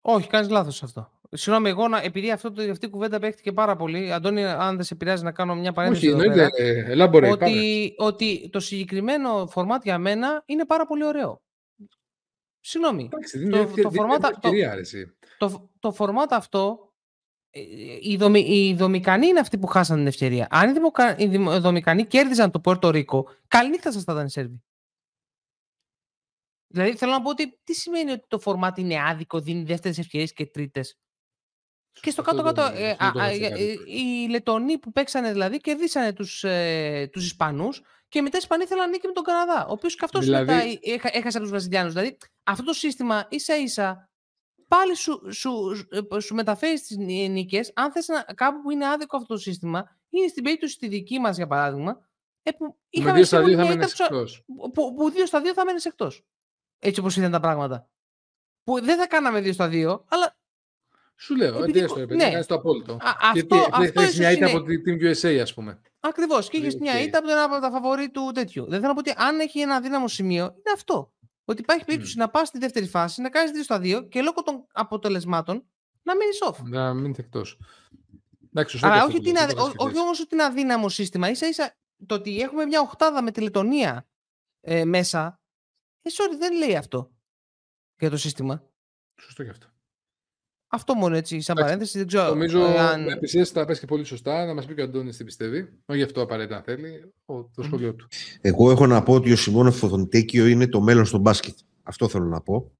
Όχι, 0.00 0.28
κάνεις 0.28 0.48
λάθος 0.50 0.82
αυτό. 0.82 1.10
Συγγνώμη, 1.30 1.68
εγώ 1.68 1.88
να, 1.88 2.00
επειδή 2.02 2.30
αυτό, 2.30 2.52
το, 2.52 2.70
αυτή 2.70 2.86
η 2.86 2.90
κουβέντα 2.90 3.18
παίχτηκε 3.18 3.52
πάρα 3.52 3.76
πολύ, 3.76 4.12
Αντώνη, 4.12 4.44
αν 4.44 4.76
δεν 4.76 4.84
σε 4.84 4.94
πειράζει 4.94 5.24
να 5.24 5.32
κάνω 5.32 5.54
μια 5.54 5.72
παρένθεση. 5.72 6.08
Όχι, 6.08 6.20
εννοείται. 6.20 6.48
Ε, 6.56 7.02
ότι, 7.30 7.94
ότι 7.96 8.48
το 8.52 8.60
συγκεκριμένο 8.60 9.46
φορμάτ 9.46 9.84
για 9.84 9.98
μένα 9.98 10.42
είναι 10.46 10.64
πάρα 10.64 10.86
πολύ 10.86 11.04
ωραίο. 11.04 11.42
Συγγνώμη. 12.60 13.08
το, 13.08 13.18
το, 13.50 13.70
το, 15.38 15.70
το 15.78 15.92
φορμάτ 15.92 16.32
αυτό 16.32 16.78
ε, 16.78 16.93
οι, 18.00 18.16
δομι, 18.16 18.40
οι 18.40 18.74
Δομικανοί 18.74 19.26
είναι 19.26 19.40
αυτοί 19.40 19.58
που 19.58 19.66
χάσαν 19.66 19.96
την 19.96 20.06
ευκαιρία. 20.06 20.46
Αν 20.50 20.76
οι, 21.16 21.26
Δομικανοί 21.58 22.06
κέρδιζαν 22.06 22.50
το 22.50 22.60
Πόρτο 22.60 22.90
Ρίκο, 22.90 23.28
καληνύχτα 23.48 23.92
σας 23.92 24.02
θα 24.02 24.12
ήταν 24.12 24.26
οι 24.26 24.30
Σέρβοι. 24.30 24.62
Δηλαδή 26.66 26.96
θέλω 26.96 27.12
να 27.12 27.22
πω 27.22 27.30
ότι 27.30 27.60
τι 27.64 27.74
σημαίνει 27.74 28.10
ότι 28.10 28.24
το 28.28 28.38
φορμάτι 28.38 28.80
είναι 28.80 29.02
άδικο, 29.08 29.40
δίνει 29.40 29.62
δεύτερες 29.62 29.98
ευκαιρίες 29.98 30.32
και 30.32 30.46
τρίτες; 30.46 30.98
Και 32.00 32.10
στο 32.10 32.22
κάτω-κάτω, 32.22 32.62
ε, 32.62 32.96
ε, 33.18 33.72
οι 33.86 34.28
Λετονοί 34.28 34.78
που 34.78 34.92
παίξανε 34.92 35.32
δηλαδή 35.32 35.60
κερδίσανε 35.60 36.12
τους 36.12 36.44
ε, 36.44 37.08
τους 37.12 37.24
Ισπανούς 37.24 37.82
και 38.08 38.22
μετά 38.22 38.36
οι 38.36 38.40
Ισπανοί 38.42 38.62
ήθελαν 38.62 38.90
νίκη 38.90 39.06
με 39.06 39.12
τον 39.12 39.24
Καναδά, 39.24 39.66
ο 39.66 39.72
οποίος 39.72 39.94
και 39.94 40.04
αυτός 40.04 40.24
δηλαδή... 40.24 40.52
μετά 40.84 41.10
έχασε 41.12 41.36
από 41.36 41.40
τους 41.40 41.50
Βραζιλιάνους. 41.50 41.92
Δηλαδή 41.92 42.16
αυτό 42.42 42.64
το 42.64 42.72
σύστημα 42.72 43.26
ίσα 43.30 43.56
ίσα 43.56 44.08
πάλι 44.76 44.96
σου, 44.96 45.32
σου, 45.32 45.76
σου, 45.76 46.20
σου 46.20 46.34
μεταφέρεις 46.34 46.82
τις 46.82 46.96
νίκες. 46.96 47.72
Αν 47.74 47.92
θες 47.92 48.06
κάπου 48.34 48.62
που 48.62 48.70
είναι 48.70 48.88
άδικο 48.88 49.16
αυτό 49.16 49.34
το 49.34 49.40
σύστημα, 49.40 49.96
είναι 50.10 50.28
στην 50.28 50.42
περίπτωση 50.42 50.78
τη 50.78 50.88
δική 50.88 51.18
μας 51.18 51.36
για 51.36 51.46
παράδειγμα, 51.46 52.00
ε, 52.42 52.50
που 52.50 52.78
είχαμε 52.90 53.12
δύο 53.12 53.24
στα 53.24 53.42
δύο 53.42 53.56
θα 53.56 53.64
μένει 53.64 53.84
εκτός. 53.84 54.44
Που, 54.74 54.94
που, 54.94 55.10
δύο 55.10 55.26
στα 55.26 55.40
δύο 55.40 55.52
θα 55.52 55.64
μένει 55.64 55.80
εκτός. 55.84 56.24
Έτσι 56.78 57.00
όπως 57.00 57.16
ήταν 57.16 57.30
τα 57.30 57.40
πράγματα. 57.40 57.88
Που 58.64 58.84
δεν 58.84 58.98
θα 58.98 59.06
κάναμε 59.06 59.40
δύο 59.40 59.52
στα 59.52 59.68
δύο, 59.68 60.04
αλλά. 60.08 60.36
Σου 61.16 61.36
λέω, 61.36 61.62
Επειδή... 61.62 61.80
αντί 61.80 61.88
στο 61.88 62.14
ναι. 62.14 62.44
το 62.44 62.54
απόλυτο. 62.54 62.92
Α, 62.92 63.10
αυτό, 63.20 63.66
αυτό 63.70 64.00
έχεις 64.00 64.18
μια 64.18 64.30
ήττα 64.30 64.46
από 64.46 64.62
την 64.62 64.98
USA, 65.00 65.38
ας 65.42 65.54
πούμε. 65.54 65.80
Ακριβώς. 66.00 66.48
Και 66.48 66.56
έχεις 66.56 66.76
μια 66.76 67.00
ήττα 67.00 67.18
από 67.18 67.30
ένα 67.30 67.42
από 67.42 67.60
τα 67.60 67.70
φαβορή 67.70 68.10
του 68.10 68.30
τέτοιου. 68.34 68.62
Δεν 68.62 68.80
θέλω 68.80 68.92
να 68.92 68.94
πω 68.94 69.10
ότι 69.10 69.12
αν 69.16 69.40
έχει 69.40 69.60
ένα 69.60 69.80
δύναμο 69.80 70.08
σημείο, 70.08 70.44
είναι 70.44 70.72
αυτό. 70.74 71.13
Ότι 71.44 71.60
υπάρχει 71.60 71.84
περίπτωση 71.84 72.14
mm. 72.16 72.20
να 72.20 72.30
πας 72.30 72.48
στη 72.48 72.58
δεύτερη 72.58 72.86
φάση, 72.86 73.20
να 73.20 73.30
κάνεις 73.30 73.50
2 73.60 73.62
στα 73.62 73.80
2 73.82 74.08
και 74.08 74.22
λόγω 74.22 74.42
των 74.42 74.66
αποτελεσμάτων 74.72 75.64
να 76.02 76.16
μείνεις 76.16 76.38
off. 76.50 76.62
Να 76.62 76.94
μείνεις 76.94 77.18
εκτός. 77.18 77.58
Αλλά 78.80 79.04
όχι, 79.04 79.20
την 79.20 79.36
όχι 79.76 79.98
όμως 79.98 80.20
ότι 80.20 80.34
είναι 80.34 80.44
adύναμο 80.44 80.88
σύστημα. 80.88 81.34
σα 81.34 81.46
ίσα 81.46 81.76
το 82.06 82.14
ότι 82.14 82.40
έχουμε 82.40 82.64
μια 82.64 82.80
οχτάδα 82.80 83.22
με 83.22 83.30
τη 83.30 83.40
Λετωνία 83.40 84.08
ε, 84.60 84.84
μέσα. 84.84 85.40
Ε, 86.02 86.10
sorry, 86.12 86.38
δεν 86.38 86.56
λέει 86.56 86.76
αυτό 86.76 87.12
για 87.98 88.10
το 88.10 88.16
σύστημα. 88.16 88.62
Σωστό 89.20 89.44
και 89.44 89.50
αυτό. 89.50 89.73
Αυτό 90.74 90.94
μόνο 90.94 91.16
έτσι, 91.16 91.40
σαν 91.40 91.56
παρένθεση. 91.56 91.98
Δεν 91.98 92.06
ξέρω, 92.06 92.28
νομίζω 92.28 92.64
ε, 92.64 92.78
αν... 92.78 93.08
επισήμω 93.08 93.44
θα 93.44 93.64
πέσει 93.64 93.80
και 93.80 93.86
πολύ 93.86 94.04
σωστά. 94.04 94.44
Να 94.46 94.54
μας 94.54 94.66
πει 94.66 94.74
και 94.74 94.80
ο 94.80 94.84
Αντώνης 94.84 95.16
τι 95.16 95.24
πιστεύει. 95.24 95.68
Όχι 95.86 96.02
αυτό 96.02 96.22
απαραίτητα 96.22 96.56
αν 96.56 96.62
θέλει. 96.62 97.12
Το 97.26 97.62
σχολείο 97.62 97.94
του. 97.94 98.08
Εγώ 98.40 98.70
έχω 98.70 98.86
να 98.86 99.02
πω 99.02 99.14
ότι 99.14 99.32
ο 99.32 99.36
Σιμώνο 99.36 99.72
Φωτοντέκιο 99.72 100.46
είναι 100.46 100.66
το 100.66 100.80
μέλλον 100.80 101.04
στο 101.04 101.18
μπάσκετ. 101.18 101.54
Αυτό 101.82 102.08
θέλω 102.08 102.24
να 102.24 102.40
πω. 102.40 102.70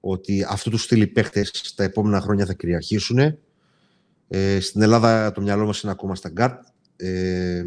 Ότι 0.00 0.46
αυτού 0.48 0.70
του 0.70 0.78
στυλ 0.78 1.06
παίχτε 1.06 1.46
τα 1.74 1.84
επόμενα 1.84 2.20
χρόνια 2.20 2.46
θα 2.46 2.54
κυριαρχήσουν. 2.54 3.18
Ε, 4.28 4.60
στην 4.60 4.82
Ελλάδα 4.82 5.32
το 5.32 5.40
μυαλό 5.40 5.66
μας 5.66 5.80
είναι 5.80 5.92
ακόμα 5.92 6.14
στα 6.14 6.28
γκαρντ. 6.28 6.62
Ε, 6.96 7.64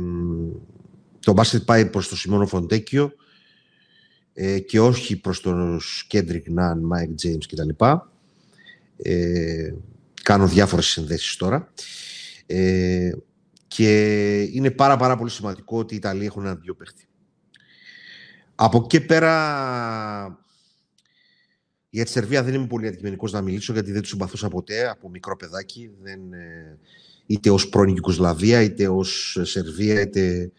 το 1.20 1.34
μπάσκετ 1.34 1.62
πάει 1.66 1.86
προς 1.86 2.08
το 2.08 2.16
Σιμόνε 2.18 2.46
Φοντέκιο 2.46 3.12
ε, 4.34 4.60
και 4.60 4.80
όχι 4.80 5.20
προς 5.20 5.42
τον 5.42 5.80
Κέντρικ 6.08 6.50
Ναν, 6.50 6.80
Μάικ 6.80 7.16
Τζέιμς 7.16 7.48
κτλ. 7.48 7.70
Ε, 9.02 9.74
κάνω 10.24 10.48
διάφορες 10.48 10.86
συνδέσεις 10.86 11.36
τώρα. 11.36 11.74
Ε, 12.46 13.12
και 13.68 14.42
είναι 14.42 14.72
πάρα 14.72 14.98
πάρα 14.98 15.18
πολύ 15.18 15.30
σημαντικό 15.30 15.78
ότι 15.78 15.94
οι 15.94 15.98
Ιταλοί 15.98 16.26
έχουν 16.26 16.46
ένα 16.46 16.56
δύο 16.56 16.76
παίχτη. 16.76 17.06
Από 18.56 18.82
εκεί 18.84 19.02
πέρα, 19.06 20.40
για 21.90 22.04
τη 22.04 22.10
Σερβία 22.10 22.44
δεν 22.44 22.54
είμαι 22.54 22.68
πολύ 22.68 22.88
αντικειμενικός 22.88 23.32
να 23.32 23.42
μιλήσω 23.42 23.74
γιατί 23.74 23.92
δεν 23.92 24.02
τους 24.02 24.10
συμπαθούσα 24.10 24.48
ποτέ 24.48 24.90
από 24.90 25.10
μικρό 25.10 25.36
παιδάκι. 25.36 25.92
Δεν, 26.02 26.34
ε, 26.34 26.78
είτε 27.26 27.50
ως 27.50 27.70
πρώην 27.70 27.96
Ιουγκοσλαβία, 27.96 28.62
είτε 28.62 28.88
ως 28.88 29.38
Σερβία, 29.42 30.02
είτε 30.02 30.52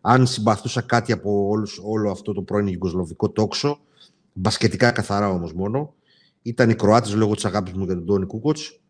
αν 0.00 0.26
συμπαθούσα 0.26 0.80
κάτι 0.80 1.12
από 1.12 1.48
όλους, 1.48 1.80
όλο 1.82 2.10
αυτό 2.10 2.32
το 2.32 2.42
πρώην 2.42 2.66
Ιουγκοσλαβικό 2.66 3.30
τόξο, 3.30 3.80
μπασκετικά 4.32 4.90
καθαρά 4.90 5.30
όμως 5.30 5.52
μόνο, 5.52 5.94
ήταν 6.42 6.70
οι 6.70 6.74
Κροάτες 6.74 7.14
λόγω 7.14 7.34
της 7.34 7.44
αγάπης 7.44 7.72
μου 7.72 7.84
για 7.84 7.94
τον 7.94 8.06
Τόνι 8.06 8.26
Κούκοτς. 8.26 8.80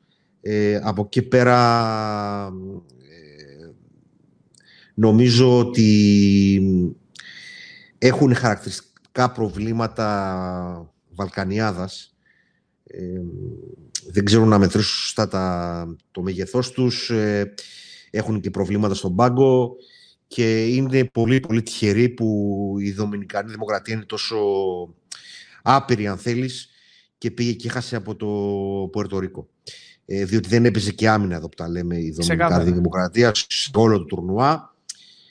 Ε, 0.41 0.81
από 0.83 1.03
εκεί 1.03 1.23
πέρα 1.23 2.47
ε, 2.99 3.71
νομίζω 4.95 5.59
ότι 5.59 6.93
έχουν 7.99 8.35
χαρακτηριστικά 8.35 9.33
προβλήματα 9.33 10.95
Βαλκανιάδας. 11.11 12.15
Ε, 12.85 13.21
δεν 14.11 14.25
ξέρουν 14.25 14.49
να 14.49 14.59
μετρήσουν 14.59 14.95
σωστά 14.95 15.29
τα, 15.29 15.97
το 16.11 16.23
μέγεθός 16.23 16.71
τους. 16.71 17.11
Ε, 17.11 17.55
έχουν 18.11 18.41
και 18.41 18.51
προβλήματα 18.51 18.95
στον 18.95 19.17
πάγκο 19.17 19.77
και 20.27 20.67
είναι 20.67 21.05
πολύ 21.05 21.41
πολύ 21.41 21.63
τυχεροί 21.63 22.09
που 22.09 22.75
η 22.81 22.93
Δομινικανή 22.93 23.51
Δημοκρατία 23.51 23.95
είναι 23.95 24.05
τόσο 24.05 24.37
άπειρη 25.63 26.07
αν 26.07 26.19
θέλεις 26.19 26.70
και 27.21 27.31
πήγε 27.31 27.53
και 27.53 27.69
χάσε 27.69 27.97
από 27.97 28.17
το 28.17 28.27
Πουερτορίκο. 28.93 29.49
Ε, 30.05 30.25
διότι 30.25 30.49
δεν 30.49 30.65
έπαιζε 30.65 30.93
και 30.93 31.09
άμυνα 31.09 31.37
εδώ 31.37 31.49
που 31.49 31.55
τα 31.57 31.69
λέμε 31.69 32.01
η 32.01 32.11
Δομινικανή 32.11 32.71
Δημοκρατία 32.71 33.33
σε 33.35 33.71
όλο 33.75 33.99
το 33.99 34.05
τουρνουά. 34.05 34.75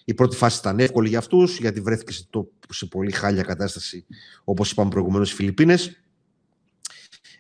Η 0.06 0.14
πρώτη 0.14 0.36
φάση 0.36 0.60
ήταν 0.60 0.80
εύκολη 0.80 1.10
για 1.10 1.18
αυτούς, 1.18 1.60
γιατί 1.60 1.82
βρέθηκε 1.82 2.12
σε, 2.12 2.26
το, 2.30 2.50
σε 2.70 2.86
πολύ 2.86 3.12
χάλια 3.12 3.44
κατάσταση, 3.44 4.06
όπως 4.44 4.72
είπαμε 4.72 4.90
προηγουμένως, 4.90 5.32
οι 5.32 5.36
Φιλιππίνες. 5.36 6.02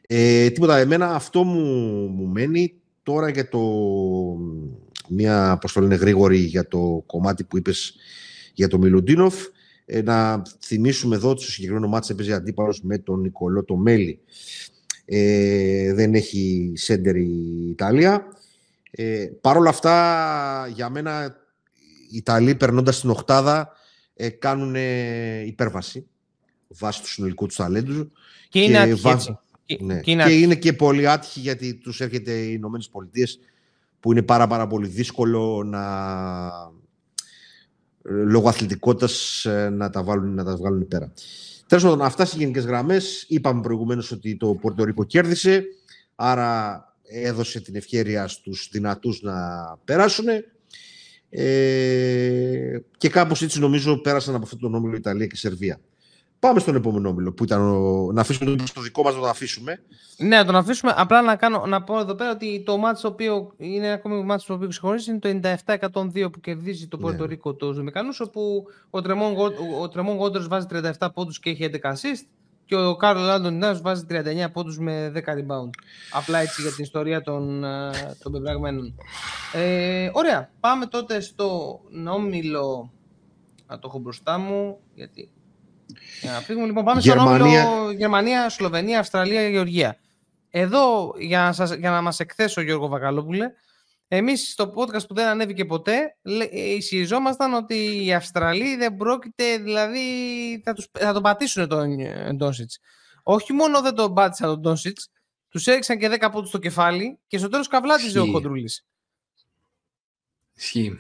Ε, 0.08 0.50
τίποτα, 0.50 0.78
εμένα 0.78 1.16
αυτό 1.16 1.44
μου, 1.44 1.64
μου 2.08 2.26
μένει 2.26 2.74
τώρα 3.04 3.30
για 3.30 3.50
το. 3.50 3.62
Μια, 5.10 5.58
πώς 5.62 5.74
το 5.74 5.82
λένε, 5.82 5.96
γρήγορη 5.96 6.38
για 6.38 6.68
το 6.68 7.04
κομμάτι 7.06 7.44
που 7.44 7.58
είπες 7.58 7.96
για 8.54 8.68
το 8.68 8.78
Μιλουντίνοφ. 8.78 9.36
Ε, 9.92 10.02
να 10.02 10.42
θυμίσουμε 10.60 11.16
εδώ 11.16 11.30
ότι 11.30 11.42
στο 11.42 11.52
συγκεκριμένο 11.52 11.88
μάτι 11.88 12.08
έπαιζε 12.12 12.34
αντίπαλος 12.34 12.82
με 12.82 12.98
τον 12.98 13.20
Νικολό 13.20 13.64
το 13.64 13.76
Μέλι. 13.76 14.20
Ε, 15.06 15.94
δεν 15.94 16.14
έχει 16.14 16.72
σέντερ 16.76 17.16
η 17.16 17.68
Ιταλία. 17.70 18.28
Ε, 18.92 19.28
Παρ' 19.42 19.58
όλα 19.58 19.70
αυτά, 19.70 20.72
για 20.74 20.90
μένα, 20.90 21.36
οι 22.12 22.18
Ιταλοί 22.18 22.56
περνώντας 22.56 23.02
την 23.02 23.10
Οχτάδα 23.10 23.72
ε, 24.14 24.30
κάνουν 24.30 24.76
υπέρβαση 25.46 26.08
βάσει 26.68 27.02
του 27.02 27.08
συνολικού 27.08 27.46
τους 27.46 27.56
ταλέντου. 27.56 28.12
Και 28.50 28.60
είναι 28.60 28.78
άτυχη, 28.78 29.38
ναι. 29.80 30.00
Και, 30.00 30.12
είναι, 30.12 30.56
και 30.56 30.74
πολύ 30.74 31.10
άτυχοι 31.10 31.40
γιατί 31.40 31.76
τους 31.76 32.02
έρχεται 32.02 32.34
οι 32.34 32.52
Ηνωμένες 32.56 32.90
Πολιτείες 32.90 33.40
που 34.00 34.12
είναι 34.12 34.22
πάρα, 34.22 34.48
πάρα 34.48 34.68
πολύ 34.68 34.88
δύσκολο 34.88 35.64
να 35.64 35.82
λόγω 38.10 38.50
αθλητικότητας 38.50 39.46
ε, 39.46 39.70
να 39.70 39.90
τα, 39.90 40.04
βάλουν, 40.04 40.34
να 40.34 40.44
τα 40.44 40.56
βγάλουν 40.56 40.88
πέρα. 40.88 41.12
Τέλος 41.68 41.84
πάντων, 41.84 42.02
αυτά 42.02 42.26
σε 42.26 42.38
γενικές 42.38 42.66
γραμμές. 42.66 43.26
Είπαμε 43.28 43.62
προηγουμένως 43.62 44.12
ότι 44.12 44.38
το 44.38 44.54
Πορτορίκο 44.62 45.04
κέρδισε, 45.04 45.64
άρα 46.16 46.84
έδωσε 47.04 47.62
την 47.62 47.76
ευκαιρία 47.76 48.28
στους 48.28 48.70
δυνατούς 48.72 49.22
να 49.22 49.36
περάσουν. 49.86 50.26
Ε, 51.30 52.80
και 52.98 53.10
κάπως 53.10 53.42
έτσι 53.42 53.60
νομίζω 53.60 53.98
πέρασαν 54.02 54.36
από 54.36 54.44
αυτόν 54.44 54.60
τον 54.60 54.76
όμιλο 54.76 54.96
Ιταλία 54.96 55.26
και 55.26 55.36
Σερβία. 55.36 55.80
Πάμε 56.40 56.60
στον 56.60 56.76
επόμενο 56.76 57.10
όμιλο 57.10 57.32
που 57.32 57.44
ήταν 57.44 57.62
ο... 57.62 58.12
να 58.12 58.22
αφήσουμε 58.22 58.56
το 58.74 58.82
δικό 58.82 59.04
μας 59.04 59.16
να 59.16 59.20
το 59.22 59.28
αφήσουμε. 59.28 59.82
Ναι, 60.18 60.36
να 60.36 60.46
τον 60.46 60.56
αφήσουμε. 60.56 60.94
Απλά 60.96 61.22
να, 61.22 61.36
κάνω, 61.36 61.66
να 61.66 61.84
πω 61.84 62.00
εδώ 62.00 62.16
πέρα 62.16 62.32
ότι 62.32 62.64
το 62.66 62.78
μάτι 62.78 63.02
το 63.02 63.08
οποίο 63.08 63.54
είναι 63.58 63.92
ακόμη 63.92 64.24
μάτι 64.24 64.46
το 64.46 64.54
οποίο 64.54 64.68
ξεχωρίζει 64.68 65.12
είναι 65.12 65.20
το 65.20 65.30
97-102 65.66 66.32
που 66.32 66.40
κερδίζει 66.40 66.88
το 66.88 66.98
Πορτο 66.98 67.24
ναι. 67.24 67.30
Ρίκο 67.30 67.54
του 67.54 67.74
Ζουμικανούς, 67.74 68.20
όπου 68.20 68.66
ο 68.90 69.02
Τρεμόν, 69.02 69.36
ο 69.82 69.90
Τρεμόν 69.90 70.16
Γόντερ 70.18 70.48
βάζει 70.48 70.66
37 71.00 71.08
πόντους 71.14 71.40
και 71.40 71.50
έχει 71.50 71.70
11 71.74 71.92
assist 71.92 72.26
και 72.66 72.76
ο 72.76 72.96
Κάρλος 72.96 73.26
Λάντον 73.26 73.82
βάζει 73.82 74.06
39 74.10 74.16
πόντους 74.54 74.80
με 74.80 75.12
10 75.16 75.20
rebound. 75.20 75.70
Απλά 76.12 76.40
έτσι 76.40 76.62
για 76.62 76.72
την 76.72 76.84
ιστορία 76.84 77.22
των, 77.22 77.64
ε, 77.64 77.90
των 78.24 78.32
πεπραγμένων. 78.32 78.96
Ε, 79.54 80.10
ωραία. 80.14 80.50
Πάμε 80.60 80.86
τότε 80.86 81.20
στο 81.20 81.80
όμιλο. 82.10 82.92
Να 83.68 83.80
το 83.80 83.88
έχω 83.88 84.00
μπροστά 84.00 84.38
μου, 84.38 84.78
γιατί 84.94 85.22
για 85.22 85.39
να 86.22 86.32
φύγουμε 86.32 86.66
λοιπόν, 86.66 86.84
πάμε 86.84 87.02
Γερμανία... 87.02 87.62
στο 87.62 87.72
όμιλο 87.72 87.92
Γερμανία, 87.92 88.50
Σλοβενία, 88.50 89.00
Αυστραλία, 89.00 89.50
Γεωργία. 89.50 90.00
Εδώ, 90.50 91.14
για 91.18 91.40
να, 91.40 91.54
σας, 91.54 91.74
για 91.74 91.90
να 91.90 92.02
μας 92.02 92.20
εκθέσω, 92.20 92.62
Γιώργο 92.62 92.88
Βακαλόπουλε, 92.88 93.52
εμείς 94.08 94.52
στο 94.52 94.74
podcast 94.76 95.08
που 95.08 95.14
δεν 95.14 95.28
ανέβηκε 95.28 95.66
ποτέ, 95.66 96.18
ισχυριζόμασταν 96.52 97.54
ότι 97.54 98.06
οι 98.06 98.14
Αυστραλοί 98.14 98.76
δεν 98.76 98.96
πρόκειται, 98.96 99.58
δηλαδή 99.58 100.00
θα, 100.64 100.74
τους, 100.74 100.88
θα 100.92 101.14
τον 101.14 101.22
πατήσουν 101.22 101.68
τον 101.68 101.98
Ντόσιτς. 102.36 102.80
Όχι 103.24 103.54
μόνο 103.54 103.82
δεν 103.82 103.96
τον 103.96 104.14
πάτησαν 104.14 104.50
τον 104.50 104.60
Ντόσιτς, 104.60 105.10
Τους 105.50 105.68
έριξαν 105.68 105.98
και 105.98 106.18
10 106.20 106.30
πόντους 106.32 106.50
στο 106.50 106.58
κεφάλι 106.58 107.20
και 107.28 107.38
στο 107.38 107.50
τέλος 107.50 107.68
καβλάτιζε 107.68 108.20
ο 108.20 108.32
Κοντρούλη. 108.32 108.70
Ισχύει. 110.54 111.00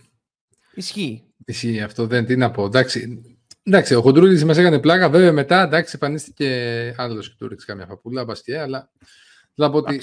Ισχύει. 0.73 1.23
Ισχύει 1.45 1.81
αυτό. 1.81 2.07
Δεν, 2.07 2.25
τι 2.25 2.35
να 2.35 2.51
πω. 2.51 2.65
Εντάξει, 2.65 3.21
εντάξει 3.69 3.95
ο 3.95 4.01
Κοντρούλη 4.01 4.43
μας 4.43 4.57
έκανε 4.57 4.79
πλάκα. 4.79 5.09
Βέβαια 5.09 5.31
μετά 5.31 5.63
εντάξει, 5.63 5.91
εμφανίστηκε 6.01 6.93
άλλος 6.97 7.29
και 7.29 7.35
του 7.37 7.47
ρίξε 7.47 7.65
καμιά 7.65 7.85
φαπούλα, 7.85 8.23
μπασκέ, 8.23 8.59
αλλά 8.59 8.91
θα 9.55 9.69
πω 9.69 9.77
ότι 9.77 10.01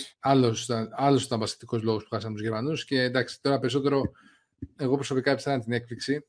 άλλος 0.96 1.24
ήταν 1.24 1.38
βασιλικός 1.38 1.82
λόγος 1.82 2.02
που 2.02 2.08
χάσαμε 2.10 2.34
τους 2.34 2.42
Γερμανούς 2.42 2.84
και 2.84 3.02
εντάξει, 3.02 3.40
τώρα 3.40 3.58
περισσότερο 3.58 4.02
εγώ 4.76 4.94
προσωπικά 4.94 5.30
έψαχνα 5.30 5.60
την 5.60 5.72
έκπληξη. 5.72 6.26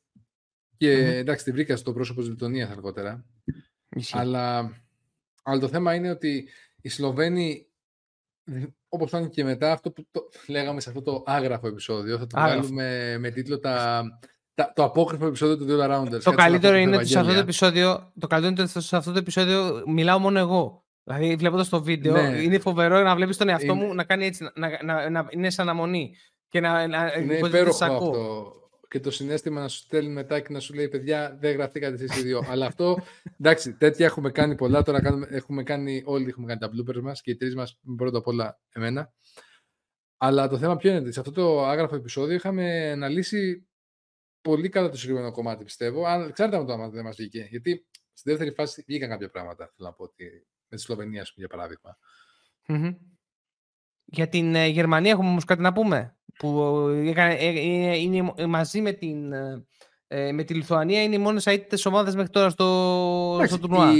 Και 0.77 0.93
mm-hmm. 0.93 1.19
εντάξει, 1.19 1.45
τη 1.45 1.51
βρήκα 1.51 1.75
στο 1.75 1.93
πρόσωπο 1.93 2.19
της 2.19 2.29
Λιτωνία 2.29 2.69
αργότερα. 2.71 3.25
Αλλά, 4.11 4.73
αλλά 5.43 5.59
το 5.59 5.67
θέμα 5.67 5.93
είναι 5.93 6.09
ότι 6.09 6.49
οι 6.81 6.89
Σλοβαίνοι, 6.89 7.67
όπως 8.89 9.09
ήταν 9.09 9.29
και 9.29 9.43
μετά, 9.43 9.71
αυτό 9.71 9.91
που 9.91 10.07
το, 10.11 10.29
λέγαμε 10.47 10.81
σε 10.81 10.89
αυτό 10.89 11.01
το 11.01 11.23
άγραφο 11.25 11.67
επεισόδιο, 11.67 12.17
θα 12.17 12.27
το 12.27 12.39
βγάλουμε 12.39 13.17
με 13.17 13.29
τίτλο 13.31 13.59
τα, 13.59 13.73
τα, 13.73 14.19
το 14.73 14.83
απόκριφο 14.83 15.25
επεισόδιο 15.25 15.57
του 15.57 15.65
Δύο 15.65 15.79
Rounders. 15.81 16.21
Το 16.23 16.31
καλύτερο 16.31 16.77
είναι 16.77 16.95
ότι 16.95 17.07
σε 17.07 17.19
αυτό 17.19 17.33
το 17.33 17.39
επεισόδdio, 17.39 17.97
το 18.19 18.27
καλύτερο 18.27 18.53
είναι 18.53 18.61
ότι 18.61 18.81
σε 18.81 18.95
αυτό 18.95 19.11
το 19.11 19.17
επεισόδιο 19.17 19.83
μιλάω 19.87 20.19
μόνο 20.19 20.39
εγώ. 20.39 20.85
Δηλαδή, 21.03 21.35
βλέποντας 21.35 21.69
το 21.69 21.83
βίντεο, 21.83 22.13
ναι. 22.13 22.41
είναι 22.41 22.59
φοβερό 22.59 23.01
να 23.01 23.15
βλέπεις 23.15 23.37
τον 23.37 23.49
εαυτό 23.49 23.73
είναι... 23.73 23.85
μου 23.85 23.93
να 23.93 24.03
κάνει 24.03 24.25
έτσι, 24.25 24.49
να, 24.55 24.83
να, 24.83 25.09
να, 25.09 25.27
είναι 25.29 25.49
σαν 25.49 25.69
αναμονή. 25.69 26.15
Και 26.49 26.59
να, 26.59 26.87
να, 26.87 27.13
είναι 27.13 27.37
υπέροχο 27.37 27.85
αυτό. 27.85 28.51
Και 28.89 28.99
το 28.99 29.11
συνέστημα 29.11 29.61
να 29.61 29.67
σου 29.67 29.77
στέλνει 29.77 30.11
μετά 30.11 30.39
και 30.39 30.53
να 30.53 30.59
σου 30.59 30.73
λέει: 30.73 30.87
Παιδιά, 30.87 31.37
δεν 31.39 31.55
γραφτήκατε 31.55 31.93
εσείς 31.93 32.17
οι 32.17 32.21
δύο. 32.21 32.43
Αλλά 32.49 32.65
αυτό, 32.65 32.97
εντάξει, 33.39 33.73
τέτοια 33.73 34.05
έχουμε 34.05 34.31
κάνει 34.31 34.55
πολλά. 34.55 34.81
Τώρα 34.81 35.01
κάνουμε, 35.01 35.27
έχουμε 35.29 35.63
κάνει, 35.63 36.03
όλοι 36.05 36.27
έχουμε 36.27 36.47
κάνει 36.47 36.59
τα 36.59 36.69
bloopers 36.69 37.01
μας 37.01 37.21
και 37.21 37.31
οι 37.31 37.35
τρεις 37.35 37.55
μας, 37.55 37.79
πρώτα 37.97 38.17
απ' 38.17 38.27
όλα 38.27 38.59
εμένα. 38.69 39.13
Αλλά 40.17 40.47
το 40.47 40.57
θέμα 40.57 40.75
ποιο 40.75 40.91
είναι, 40.91 41.11
σε 41.11 41.19
αυτό 41.19 41.31
το 41.31 41.65
άγραφο 41.65 41.95
επεισόδιο 41.95 42.35
είχαμε 42.35 42.89
αναλύσει 42.91 43.66
πολύ 44.41 44.69
καλά 44.69 44.89
το 44.89 44.97
συγκεκριμένο 44.97 45.31
κομμάτι, 45.31 45.63
πιστεύω. 45.63 46.05
Αν 46.05 46.31
ξέρετε 46.31 46.63
το 46.63 46.73
άμα 46.73 46.89
δεν 46.89 47.03
μας 47.03 47.15
βγήκε. 47.15 47.47
Γιατί 47.49 47.87
στη 48.13 48.29
δεύτερη 48.29 48.51
φάση 48.51 48.83
βγήκαν 48.87 49.09
κάποια 49.09 49.29
πράγματα. 49.29 49.71
Θέλω 49.75 49.89
να 49.89 49.93
πω 49.93 50.03
ότι 50.03 50.47
με 50.67 50.77
τη 50.77 50.81
Σλοβενία, 50.81 51.27
για 51.35 51.47
παραδειγμα 51.47 51.97
Για 54.05 54.27
την 54.27 54.55
ε, 54.55 54.67
Γερμανία 54.67 55.11
έχουμε 55.11 55.29
όμως 55.29 55.43
κάτι 55.43 55.61
να 55.61 55.73
πούμε. 55.73 56.17
Που 56.37 56.77
ε, 56.89 57.35
ε, 57.37 57.97
είναι, 57.97 58.33
μαζί 58.47 58.81
με, 58.81 58.91
την, 58.91 59.27
με 60.07 60.43
τη 60.45 60.53
Λιθουανία 60.53 61.03
είναι 61.03 61.15
οι 61.15 61.19
μόνες 61.19 61.45
αίτητες 61.45 61.85
ομάδες 61.85 62.15
μέχρι 62.15 62.31
τώρα 62.31 62.49
στο, 62.49 63.41
στο 63.45 63.59
τουρνουά. 63.59 63.93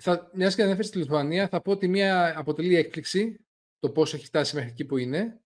Θα, 0.00 0.30
μιας 0.34 0.54
και 0.54 0.62
ανέφερες 0.62 0.90
τη 0.90 0.98
Λιθουανία, 0.98 1.48
θα 1.48 1.60
πω 1.60 1.70
ότι 1.70 1.88
μία 1.88 2.38
αποτελεί 2.38 2.76
έκπληξη 2.76 3.46
το 3.78 3.90
πώς 3.90 4.14
έχει 4.14 4.24
φτάσει 4.24 4.54
μέχρι 4.54 4.70
εκεί 4.70 4.84
που 4.84 4.96
είναι. 4.96 5.41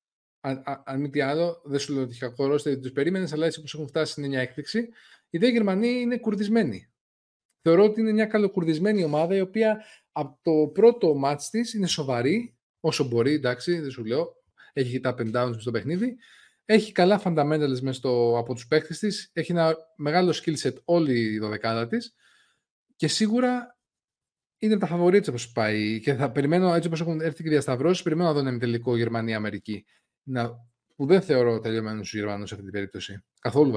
Αν, 0.46 0.62
αν 0.84 1.00
μη 1.00 1.10
τι 1.10 1.20
άλλο, 1.20 1.60
δεν 1.64 1.78
σου 1.78 1.92
λέω 1.92 2.02
ότι 2.02 2.18
κακό 2.18 2.58
δεν 2.58 2.80
τους 2.80 2.92
περίμενες, 2.92 3.32
αλλά 3.32 3.46
έτσι 3.46 3.58
όπως 3.58 3.74
έχουν 3.74 3.86
φτάσει 3.86 4.14
είναι 4.20 4.28
μια 4.28 4.40
έκπληξη. 4.40 4.88
Η 5.30 5.38
δε 5.38 5.48
Γερμανία 5.48 6.00
είναι 6.00 6.18
κουρδισμένη. 6.18 6.90
Θεωρώ 7.62 7.84
ότι 7.84 8.00
είναι 8.00 8.12
μια 8.12 8.26
καλοκουρδισμένη 8.26 9.04
ομάδα 9.04 9.36
η 9.36 9.40
οποία 9.40 9.84
από 10.12 10.38
το 10.42 10.70
πρώτο 10.72 11.14
μάτς 11.14 11.50
της 11.50 11.74
είναι 11.74 11.86
σοβαρή, 11.86 12.56
όσο 12.80 13.04
μπορεί, 13.04 13.32
εντάξει, 13.32 13.80
δεν 13.80 13.90
σου 13.90 14.04
λέω, 14.04 14.42
έχει 14.72 15.00
τα 15.00 15.14
up 15.18 15.20
and 15.20 15.32
downs 15.36 15.54
στο 15.58 15.70
παιχνίδι, 15.70 16.16
έχει 16.64 16.92
καλά 16.92 17.22
fundamentals 17.24 17.80
μέσα 17.80 17.92
στο, 17.92 18.38
από 18.38 18.54
τους 18.54 18.66
παίχτες 18.66 18.98
της, 18.98 19.30
έχει 19.32 19.52
ένα 19.52 19.76
μεγάλο 19.96 20.34
skill 20.42 20.56
set 20.56 20.74
όλη 20.84 21.20
η 21.20 21.38
δωδεκάδα 21.38 21.86
της. 21.86 22.14
Και 22.96 23.08
σίγουρα 23.08 23.78
είναι 24.58 24.78
τα 24.78 24.86
φαβορίτσα 24.86 25.30
όπως 25.30 25.52
πάει. 25.52 26.00
Και 26.00 26.14
θα 26.14 26.32
περιμένω 26.32 26.74
έτσι 26.74 26.86
όπως 26.86 27.00
έχουν 27.00 27.20
έρθει 27.20 27.42
και 27.42 27.48
διασταυρώσεις, 27.48 28.02
περιμένω 28.02 28.28
να 28.28 28.34
δω 28.34 28.48
ένα 28.48 28.58
τελικό 28.58 28.96
Γερμανία-Αμερική 28.96 29.84
που 30.96 31.06
δεν 31.06 31.22
θεωρώ 31.22 31.60
τελειωμένους 31.60 32.10
τους 32.10 32.18
Γερμανούς 32.18 32.48
σε 32.48 32.54
αυτή 32.54 32.66
την 32.66 32.74
περίπτωση, 32.74 33.24
καθόλου 33.40 33.70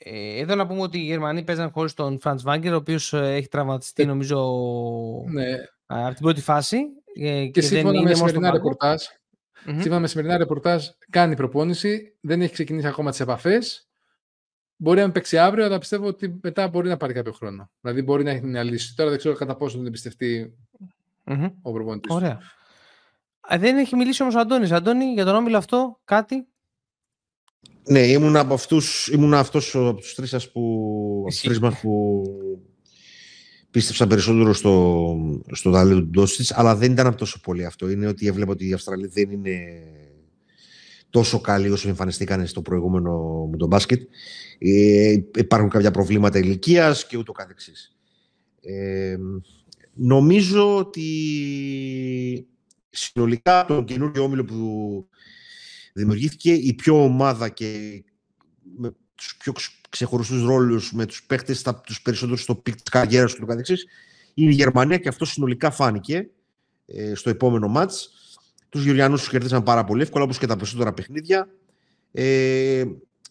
ε, 0.00 0.38
εδώ 0.38 0.54
να 0.54 0.66
πούμε 0.66 0.80
ότι 0.80 0.98
οι 0.98 1.04
Γερμανοί 1.04 1.44
παίζαν 1.44 1.70
χωρίς 1.70 1.94
τον 1.94 2.20
Φραντ 2.20 2.40
Βάγκερ, 2.40 2.72
ο 2.72 2.76
οποίος 2.76 3.12
ε, 3.12 3.34
έχει 3.34 3.48
τραυματιστεί 3.48 4.02
ε, 4.02 4.06
νομίζω 4.06 4.36
ναι. 5.28 5.44
από 5.86 6.14
την 6.14 6.22
πρώτη 6.22 6.40
φάση. 6.40 6.78
Και, 7.14 7.46
και 7.46 7.60
σύμφωνα 7.60 8.02
με 8.02 8.14
σημερινά 8.14 8.50
ρεπορτάζ, 8.50 9.02
mm-hmm. 9.02 9.72
σύμφωνα 9.72 10.00
με 10.00 10.06
σημερινά 10.06 10.36
ρεπορτάζ, 10.36 10.86
κάνει 11.10 11.36
προπόνηση, 11.36 12.16
δεν 12.20 12.42
έχει 12.42 12.52
ξεκινήσει 12.52 12.86
ακόμα 12.86 13.10
τις 13.10 13.20
επαφές. 13.20 13.88
Μπορεί 14.76 15.00
να 15.00 15.10
παίξει 15.10 15.38
αύριο, 15.38 15.64
αλλά 15.64 15.78
πιστεύω 15.78 16.06
ότι 16.06 16.38
μετά 16.42 16.68
μπορεί 16.68 16.88
να 16.88 16.96
πάρει 16.96 17.12
κάποιο 17.12 17.32
χρόνο. 17.32 17.70
Δηλαδή 17.80 18.02
μπορεί 18.02 18.24
να 18.24 18.30
έχει 18.30 18.44
μια 18.44 18.62
λύση. 18.62 18.96
Τώρα 18.96 19.10
δεν 19.10 19.18
ξέρω 19.18 19.34
κατά 19.34 19.56
πόσο 19.56 19.76
τον 19.76 19.86
εμπιστευτεί 19.86 20.56
mm-hmm. 21.24 21.52
ο 21.62 21.72
προπονητής. 21.72 22.14
Ωραία. 22.14 22.40
Δεν 23.56 23.76
έχει 23.76 23.96
μιλήσει 23.96 24.22
όμως 24.22 24.34
ο 24.34 24.38
Αντώνης. 24.38 24.72
Αντώνη, 24.72 25.04
για 25.04 25.24
τον 25.24 25.34
όμιλο 25.34 25.56
αυτό, 25.56 26.00
κάτι; 26.04 26.46
Ναι, 27.88 28.00
ήμουν 28.00 28.36
από 28.36 28.54
αυτούς, 28.54 29.08
ήμουν 29.08 29.34
αυτός 29.34 29.74
από 29.74 29.94
τους 29.94 30.14
τρεις 30.14 30.28
σας 30.28 30.52
που, 30.52 31.24
τρεις 31.42 31.60
μας 31.60 31.80
που 31.80 32.22
πίστεψαν 33.70 34.08
περισσότερο 34.08 34.52
στο, 34.52 35.16
στο 35.52 35.70
ταλέντο 35.70 36.00
του 36.00 36.08
Ντόσιτς, 36.08 36.52
αλλά 36.52 36.76
δεν 36.76 36.92
ήταν 36.92 37.14
τόσο 37.14 37.40
πολύ 37.40 37.64
αυτό. 37.64 37.90
Είναι 37.90 38.06
ότι 38.06 38.26
έβλεπα 38.26 38.52
ότι 38.52 38.68
οι 38.68 38.72
Αυστραλοί 38.72 39.06
δεν 39.06 39.30
είναι 39.30 39.58
τόσο 41.10 41.40
καλοί 41.40 41.70
όσο 41.70 41.88
εμφανιστήκαν 41.88 42.46
στο 42.46 42.62
προηγούμενο 42.62 43.10
μου 43.50 43.56
το 43.56 43.66
μπάσκετ. 43.66 44.02
Ε, 44.58 45.16
υπάρχουν 45.34 45.68
κάποια 45.68 45.90
προβλήματα 45.90 46.38
ηλικίας 46.38 47.06
και 47.06 47.16
ούτω 47.16 47.32
καθεξής. 47.32 47.96
Ε, 48.60 49.16
νομίζω 49.94 50.76
ότι 50.76 51.08
συνολικά 52.98 53.64
τον 53.64 53.84
καινούργιο 53.84 54.22
όμιλο 54.22 54.44
που 54.44 55.08
δημιουργήθηκε 55.92 56.52
η 56.52 56.74
πιο 56.74 57.02
ομάδα 57.02 57.48
και 57.48 58.02
με 58.76 58.94
τους 59.14 59.36
πιο 59.38 59.52
ξεχωριστούς 59.88 60.44
ρόλους 60.44 60.92
με 60.92 61.06
τους 61.06 61.22
παίχτες 61.22 61.62
τα, 61.62 61.80
τους 61.80 62.02
περισσότερους 62.02 62.42
στο 62.42 62.54
peak 62.54 62.74
της 62.74 62.90
καριέρας 62.90 63.34
του 63.34 63.46
καθεξής 63.46 63.86
είναι 64.34 64.50
η 64.50 64.54
Γερμανία 64.54 64.96
και 64.98 65.08
αυτό 65.08 65.24
συνολικά 65.24 65.70
φάνηκε 65.70 66.28
ε, 66.86 67.14
στο 67.14 67.30
επόμενο 67.30 67.68
ματς. 67.68 68.10
Τους 68.68 68.84
Γεωργιανούς 68.84 69.20
τους 69.20 69.28
κερδίσαν 69.28 69.62
πάρα 69.62 69.84
πολύ 69.84 70.02
εύκολα 70.02 70.24
όπως 70.24 70.38
και 70.38 70.46
τα 70.46 70.56
περισσότερα 70.56 70.94
παιχνίδια. 70.94 71.48
Ε, 72.12 72.84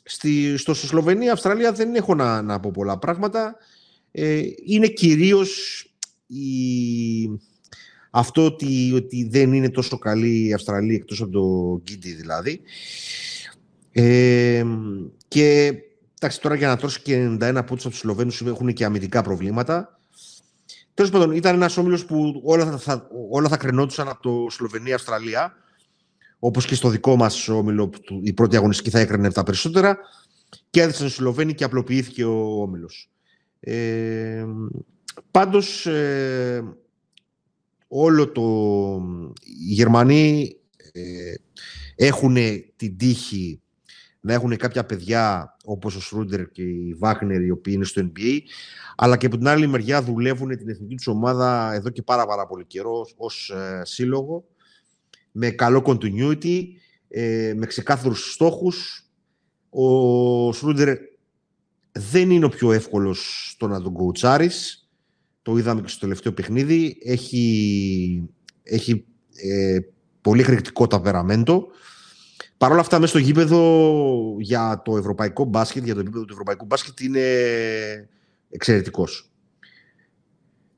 στη, 0.04 0.58
στο 0.58 0.74
Σλοβενία, 0.74 1.32
Αυστραλία 1.32 1.72
δεν 1.72 1.96
έχω 1.96 2.16
να, 2.16 2.42
να 2.42 2.60
πω 2.60 2.72
πολλά 2.72 2.98
πράγματα. 2.98 3.56
Ε, 4.12 4.42
είναι 4.66 4.88
κυρίως 4.88 5.82
η, 6.28 6.46
αυτό 8.10 8.46
ότι, 8.46 8.94
ότι 8.96 9.28
δεν 9.30 9.54
είναι 9.54 9.70
τόσο 9.70 9.98
καλή 9.98 10.48
η 10.48 10.54
Αυστραλία 10.54 10.96
εκτός 10.96 11.22
από 11.22 11.32
το 11.32 11.82
Γκίντι 11.84 12.14
δηλαδή. 12.14 12.62
Ε, 13.92 14.66
και 15.28 15.74
εντάξει, 16.20 16.42
τώρα 16.42 16.56
για 16.56 16.68
να 16.68 16.78
τρώσει 16.78 17.02
και 17.02 17.26
91 17.26 17.38
πόντους 17.38 17.86
από 17.86 17.90
τους 17.90 17.98
Σλοβαίνους 17.98 18.42
έχουν 18.42 18.74
και 18.74 18.86
αμυντικά 18.86 19.22
προβλήματα. 19.22 20.00
Τέλος 20.94 21.12
πάντων, 21.12 21.32
ήταν 21.32 21.56
ένας 21.56 21.78
όμιλος 21.78 22.06
που 22.06 22.42
όλα 22.44 22.66
θα, 22.66 22.78
θα, 22.78 23.08
όλα 23.30 23.50
θα 23.50 23.58
κρενόντουσαν 23.58 24.10
από 24.10 24.22
το 24.22 24.50
Σλοβενία-Αυστραλία. 24.50 25.54
Όπως 26.40 26.66
και 26.66 26.76
στο 26.76 26.90
δικό 26.90 27.16
μας 27.16 27.48
όμιλο, 27.48 27.90
η 28.22 28.34
πρώτη 28.34 28.56
αγωνιστική 28.56 28.90
θα 28.90 29.00
έκρινε 29.00 29.32
τα 29.32 29.44
περισσότερα. 29.44 29.98
Και 30.70 30.82
έδειξαν 30.82 31.08
οι 31.08 31.10
Σλοβαίνοι 31.10 31.54
και 31.54 31.64
απλοποιήθηκε 31.64 32.24
ο 32.24 32.62
όμιλος. 32.62 33.10
Ε, 33.60 34.46
Πάντως, 35.32 35.86
ε, 35.86 36.64
όλο 37.88 38.32
το... 38.32 38.44
Οι 39.44 39.74
Γερμανοί 39.74 40.56
ε, 40.92 41.34
έχουν 41.96 42.36
την 42.76 42.98
τύχη 42.98 43.62
να 44.20 44.34
έχουν 44.34 44.58
κάποια 44.58 44.86
παιδιά 44.86 45.56
όπως 45.64 45.96
ο 45.96 46.02
Σρούντερ 46.02 46.52
και 46.52 46.62
η 46.62 46.94
Βάχνερ 46.94 47.42
οι 47.42 47.52
οποίοι 47.52 47.74
είναι 47.76 47.86
στο 47.86 48.12
NBA 48.12 48.40
αλλά 48.96 49.18
και 49.18 49.26
από 49.26 49.38
την 49.38 49.48
άλλη 49.48 49.68
μεριά 49.68 50.04
δουλεύουν 50.04 50.58
την 50.58 50.70
εθνική 50.70 50.96
τους 50.96 51.08
ομάδα 51.08 51.74
εδώ 51.74 51.90
και 51.90 52.02
πάρα, 52.02 52.26
πάρα 52.26 52.48
πολύ 52.48 52.66
καιρό 52.66 53.08
ως 53.18 53.50
ε, 53.50 53.82
σύλλογο 53.86 54.46
με 55.32 55.50
καλό 55.50 55.84
continuity, 55.86 56.64
ε, 57.08 57.54
με 57.56 57.66
ξεκάθαρους 57.66 58.34
στόχους. 58.34 59.10
Ο 59.70 60.54
Σρούντερ 60.54 60.98
δεν 61.92 62.32
είναι 62.32 62.46
ο 62.46 62.50
πιο 62.50 62.72
εύκολος 62.72 63.50
στο 63.52 63.68
να 63.68 63.82
τον 63.82 63.94
κοουτσάρεις 63.94 64.87
το 65.48 65.58
είδαμε 65.58 65.82
και 65.82 65.88
στο 65.88 66.00
τελευταίο 66.00 66.34
παιχνίδι, 66.34 66.98
έχει, 67.04 68.30
έχει 68.64 69.06
ε, 69.36 69.80
πολύ 70.22 70.44
χρηκτικό 70.44 70.88
ταπεραμέντο. 70.88 71.68
Παρ' 72.58 72.72
όλα 72.72 72.80
αυτά, 72.80 73.00
μέσα 73.00 73.10
στο 73.10 73.20
γήπεδο 73.20 74.36
για 74.40 74.82
το 74.86 74.98
ευρωπαϊκό 74.98 75.44
μπάσκετ, 75.44 75.84
για 75.84 75.94
το 75.94 76.00
επίπεδο 76.00 76.26
του 76.26 76.34
ευρωπαϊκού 76.34 76.66
μπάσκετ, 76.66 77.00
είναι 77.00 77.22
εξαιρετικός. 78.50 79.32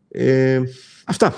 Ε, 0.08 0.62
αυτά. 1.06 1.34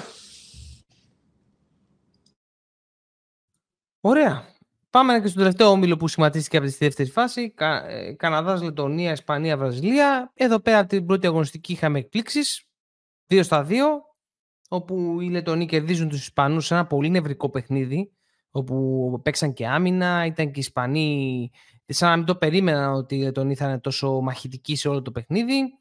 Ωραία. 4.02 4.46
Πάμε 4.90 5.20
και 5.20 5.28
στο 5.28 5.38
τελευταίο 5.38 5.68
όμιλο 5.68 5.98
που 5.98 6.08
σχηματίστηκε 6.08 6.58
από 6.58 6.66
τη 6.66 6.76
δεύτερη 6.80 7.10
φάση. 7.10 7.50
Κα, 7.50 7.90
ε, 7.90 8.14
Καναδάς, 8.14 8.62
Λετωνία, 8.62 9.12
Ισπανία, 9.12 9.58
Βραζιλία. 9.58 10.32
Εδώ 10.34 10.60
πέρα 10.60 10.86
την 10.86 11.06
πρώτη 11.06 11.28
αγωνιστική 11.28 11.72
είχαμε 11.72 12.00
εκπλήξεις. 12.00 12.66
2 13.32 13.44
στα 13.44 13.68
2. 13.70 13.74
όπου 14.70 15.22
οι 15.22 15.30
Λετωνοί 15.30 15.66
κερδίζουν 15.66 16.10
τους 16.10 16.22
Ισπανούς 16.22 16.66
σε 16.66 16.74
ένα 16.74 16.88
πολύ 16.88 17.10
νευρικό 17.10 17.50
παιχνίδι, 17.50 18.12
όπου 18.52 19.20
παίξαν 19.24 19.54
και 19.54 19.68
άμυνα, 19.68 20.26
ήταν 20.26 20.46
και 20.46 20.60
οι 20.60 20.60
Ισπανοί 20.60 21.52
σαν 21.86 22.10
να 22.10 22.18
μην 22.18 22.26
το 22.26 22.36
περίμεναν 22.36 22.94
ότι 22.94 23.16
οι 23.16 23.22
Λετωνοί 23.22 23.56
θα 23.56 23.66
είναι 23.66 23.80
τόσο 23.80 24.22
μαχητικοί 24.22 24.76
σε 24.76 24.88
όλο 24.90 25.02
το 25.02 25.12
παιχνίδι. 25.12 25.80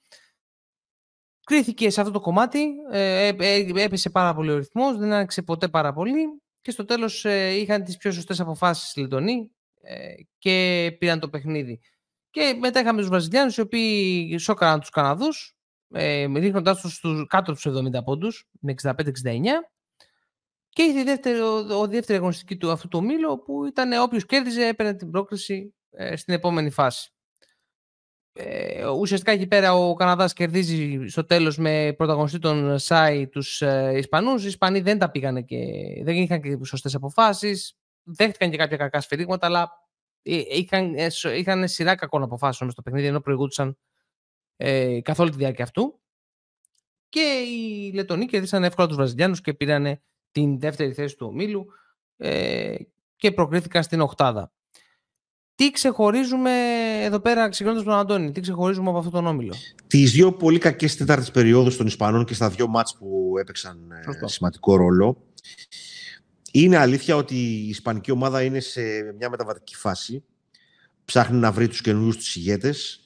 Κρίθηκε 1.46 1.90
σε 1.90 2.00
αυτό 2.00 2.12
το 2.12 2.20
κομμάτι, 2.20 2.60
ε, 2.90 3.26
ε, 3.26 3.36
ε 3.38 3.82
έπεσε 3.82 4.10
πάρα 4.10 4.34
πολύ 4.34 4.50
ο 4.50 4.56
ρυθμός, 4.56 4.96
δεν 4.96 5.12
άνοιξε 5.12 5.42
ποτέ 5.42 5.68
πάρα 5.68 5.92
πολύ 5.92 6.40
και 6.60 6.70
στο 6.70 6.84
τέλος 6.84 7.24
ε, 7.24 7.54
είχαν 7.54 7.84
τις 7.84 7.96
πιο 7.96 8.12
σωστές 8.12 8.40
αποφάσεις 8.40 8.94
οι 8.94 9.00
Λετωνοί 9.00 9.50
ε, 9.80 10.14
και 10.38 10.96
πήραν 10.98 11.20
το 11.20 11.28
παιχνίδι. 11.28 11.80
Και 12.30 12.56
μετά 12.60 12.80
είχαμε 12.80 13.00
τους 13.00 13.08
Βραζιλιάνους 13.08 13.56
οι 13.56 13.60
οποίοι 13.60 14.38
σώκαραν 14.38 14.80
τους 14.80 14.90
Καναδούς 14.90 15.59
ε, 15.92 16.24
ρίχνοντάς 16.24 16.80
τους 16.80 16.94
στους, 16.94 17.26
κάτω 17.26 17.52
τους 17.52 17.66
70 17.66 18.04
πόντους 18.04 18.48
με 18.60 18.74
65-69 18.82 18.92
και 20.68 20.82
ήρθε 20.82 21.00
η 21.00 21.02
δεύτερη, 21.02 21.40
ο, 21.40 21.80
ο 21.80 21.86
δεύτερη 21.86 22.18
αγωνιστική 22.18 22.56
του 22.56 22.70
αυτού 22.70 22.88
του 22.88 23.04
μήλο 23.04 23.38
που 23.38 23.64
ήταν 23.64 23.92
όποιος 23.92 24.26
κέρδιζε 24.26 24.66
έπαιρνε 24.66 24.94
την 24.94 25.10
πρόκριση 25.10 25.74
ε, 25.90 26.16
στην 26.16 26.34
επόμενη 26.34 26.70
φάση. 26.70 27.12
Ε, 28.32 28.86
ουσιαστικά 28.86 29.32
εκεί 29.32 29.46
πέρα 29.46 29.74
ο 29.74 29.94
Καναδάς 29.94 30.32
κερδίζει 30.32 31.06
στο 31.06 31.24
τέλος 31.24 31.58
με 31.58 31.94
πρωταγωνιστή 31.96 32.38
τον 32.38 32.78
ΣΑΙ 32.78 33.28
τους 33.28 33.62
ε, 33.62 33.92
Ισπανούς. 33.96 34.44
Οι 34.44 34.46
Ισπανοί 34.46 34.80
δεν 34.80 34.98
τα 34.98 35.10
πήγανε 35.10 35.42
και 35.42 35.56
δεν 36.02 36.16
είχαν 36.16 36.42
και 36.42 36.58
σωστές 36.64 36.94
αποφάσεις. 36.94 37.74
Δέχτηκαν 38.02 38.50
και 38.50 38.56
κάποια 38.56 38.76
κακά 38.76 39.00
σφυρίγματα, 39.00 39.46
αλλά 39.46 39.70
ε, 40.22 40.42
είχαν, 40.48 40.94
ε, 40.94 41.08
είχαν 41.36 41.68
σειρά 41.68 41.94
κακών 41.94 42.22
αποφάσεων 42.22 42.70
στο 42.70 42.82
παιχνίδι 42.82 43.06
ενώ 43.06 43.20
προηγούνταν 43.20 43.78
ε, 44.62 45.00
καθ' 45.00 45.20
όλη 45.20 45.30
τη 45.30 45.36
διάρκεια 45.36 45.64
αυτού. 45.64 46.00
Και 47.08 47.20
οι 47.20 47.92
Λετωνοί 47.94 48.26
κερδίσαν 48.26 48.64
εύκολα 48.64 48.86
τους 48.86 48.96
Βραζιλιάνους 48.96 49.40
και 49.40 49.54
πήραν 49.54 50.00
την 50.32 50.58
δεύτερη 50.60 50.92
θέση 50.92 51.16
του 51.16 51.26
ομίλου 51.26 51.66
ε, 52.16 52.74
και 53.16 53.32
προκρίθηκαν 53.32 53.82
στην 53.82 54.00
οκτάδα. 54.00 54.52
Τι 55.54 55.70
ξεχωρίζουμε 55.70 56.52
εδώ 57.02 57.20
πέρα, 57.20 57.48
ξεκινώντας 57.48 57.84
τον 57.84 57.92
Αντώνη, 57.92 58.32
τι 58.32 58.40
ξεχωρίζουμε 58.40 58.88
από 58.88 58.98
αυτόν 58.98 59.12
τον 59.12 59.26
όμιλο; 59.26 59.54
Τις 59.86 60.12
δύο 60.12 60.32
πολύ 60.32 60.58
κακές 60.58 60.96
τέταρτε 60.96 61.30
περιόδου 61.30 61.76
των 61.76 61.86
Ισπανών 61.86 62.24
και 62.24 62.34
στα 62.34 62.48
δύο 62.48 62.66
μάτς 62.66 62.96
που 62.98 63.34
έπαιξαν 63.40 63.90
ε, 63.90 64.26
σημαντικό 64.26 64.76
ρόλο. 64.76 65.24
Είναι 66.52 66.76
αλήθεια 66.76 67.16
ότι 67.16 67.34
η 67.34 67.68
Ισπανική 67.68 68.10
ομάδα 68.10 68.42
είναι 68.42 68.60
σε 68.60 68.80
μια 69.18 69.30
μεταβατική 69.30 69.76
φάση. 69.76 70.24
Ψάχνει 71.04 71.38
να 71.38 71.52
βρει 71.52 71.68
τους 71.68 71.80
καινούριους 71.80 72.16
τους 72.16 72.36
ηγέτες. 72.36 73.04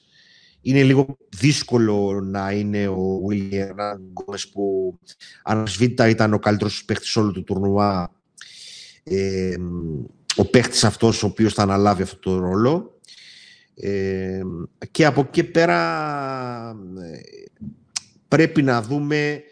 Είναι 0.67 0.83
λίγο 0.83 1.17
δύσκολο 1.29 2.21
να 2.23 2.51
είναι 2.51 2.87
ο 2.87 3.19
William 3.29 3.97
Γκόμες 4.11 4.49
που 4.49 4.97
ανασβήτητα 5.43 6.09
ήταν 6.09 6.33
ο 6.33 6.39
καλύτερος 6.39 6.85
παίχτης 6.85 7.15
όλου 7.15 7.31
του 7.31 7.43
τουρνουά 7.43 8.11
ε, 9.03 9.55
ο 10.35 10.45
παίχτης 10.45 10.83
αυτός 10.83 11.23
ο 11.23 11.25
οποίος 11.25 11.53
θα 11.53 11.61
αναλάβει 11.61 12.03
αυτό 12.03 12.17
το 12.17 12.37
ρόλο 12.37 12.99
ε, 13.75 14.41
και 14.91 15.05
από 15.05 15.21
εκεί 15.21 15.43
πέρα 15.43 15.79
ε, 17.01 17.19
πρέπει 18.27 18.61
να 18.61 18.81
δούμε 18.81 19.43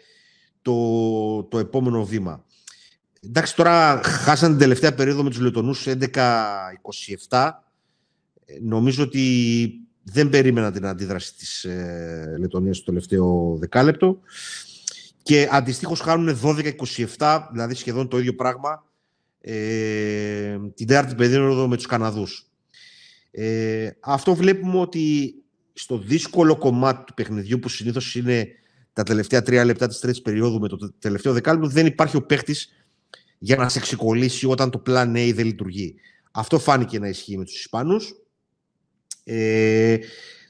το, 0.62 1.42
το 1.42 1.58
επόμενο 1.58 2.04
βήμα. 2.04 2.44
Εντάξει, 3.26 3.56
τώρα 3.56 4.00
χάσαν 4.02 4.50
την 4.50 4.58
τελευταία 4.58 4.94
περίοδο 4.94 5.22
με 5.22 5.30
τους 5.30 5.40
Λετωνούς 5.40 5.86
11-27. 7.28 7.50
Νομίζω 8.62 9.02
ότι 9.02 9.83
δεν 10.04 10.28
περίμενα 10.28 10.72
την 10.72 10.86
αντίδραση 10.86 11.34
της 11.34 11.64
ε, 11.64 12.36
Λετωνίας 12.38 12.76
στο 12.76 12.84
τελευταίο 12.84 13.56
δεκάλεπτο 13.60 14.20
και 15.22 15.48
αντιστοίχως 15.50 16.00
χάνουν 16.00 16.38
12-27, 17.18 17.40
δηλαδή 17.52 17.74
σχεδόν 17.74 18.08
το 18.08 18.18
ίδιο 18.18 18.34
πράγμα, 18.34 18.84
ε, 19.40 20.58
την 20.74 20.86
τέταρτη 20.86 21.14
περίοδο 21.14 21.68
με 21.68 21.76
τους 21.76 21.86
Καναδούς. 21.86 22.50
Ε, 23.30 23.90
αυτό 24.00 24.34
βλέπουμε 24.34 24.78
ότι 24.78 25.34
στο 25.72 25.98
δύσκολο 25.98 26.56
κομμάτι 26.56 27.04
του 27.04 27.14
παιχνιδιού 27.14 27.58
που 27.58 27.68
συνήθως 27.68 28.14
είναι 28.14 28.48
τα 28.92 29.02
τελευταία 29.02 29.42
τρία 29.42 29.64
λεπτά 29.64 29.86
της 29.86 29.98
τρίτης 29.98 30.22
περίοδου 30.22 30.60
με 30.60 30.68
το 30.68 30.92
τελευταίο 30.98 31.32
δεκάλεπτο 31.32 31.68
δεν 31.68 31.86
υπάρχει 31.86 32.16
ο 32.16 32.22
παίχτης 32.22 32.68
για 33.38 33.56
να 33.56 33.68
σε 33.68 33.80
ξεκολλήσει 33.80 34.46
όταν 34.46 34.70
το 34.70 34.82
plan 34.86 35.16
A 35.16 35.32
δεν 35.34 35.46
λειτουργεί. 35.46 35.94
Αυτό 36.30 36.58
φάνηκε 36.58 36.98
να 36.98 37.08
ισχύει 37.08 37.36
με 37.36 37.44
τους 37.44 37.58
Ισπανούς. 37.58 38.14
Ε, 39.24 39.98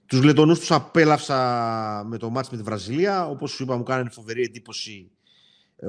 τους 0.07 0.23
Λετωνούς 0.23 0.59
τους 0.59 0.71
απέλαυσα 0.71 2.05
με 2.07 2.19
το 2.19 2.31
μάτς 2.31 2.51
με 2.51 2.57
τη 2.57 2.63
Βραζιλία. 2.63 3.29
Όπως 3.29 3.51
σου 3.51 3.63
είπα 3.63 3.77
μου 3.77 3.83
κάνει 3.83 4.11
φοβερή 4.11 4.43
εντύπωση 4.43 5.11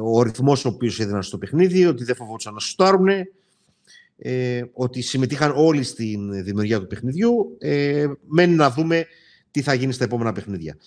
ο 0.03 0.23
ρυθμός 0.23 0.65
ο 0.65 0.67
οποίος 0.67 0.99
έδιναν 0.99 1.23
στο 1.23 1.37
παιχνίδι, 1.37 1.85
ότι 1.85 2.03
δεν 2.03 2.15
φοβόντουσαν 2.15 2.53
να 2.53 2.59
σουτάρουν, 2.59 3.07
ε, 4.17 4.63
ότι 4.73 5.01
συμμετείχαν 5.01 5.53
όλοι 5.55 5.83
στην 5.83 6.43
δημιουργία 6.43 6.79
του 6.79 6.87
παιχνιδιού. 6.87 7.55
Ε, 7.59 8.05
μένει 8.27 8.55
να 8.55 8.71
δούμε 8.71 9.05
τι 9.51 9.61
θα 9.61 9.73
γίνει 9.73 9.93
στα 9.93 10.03
επόμενα 10.03 10.31
παιχνίδια. 10.31 10.77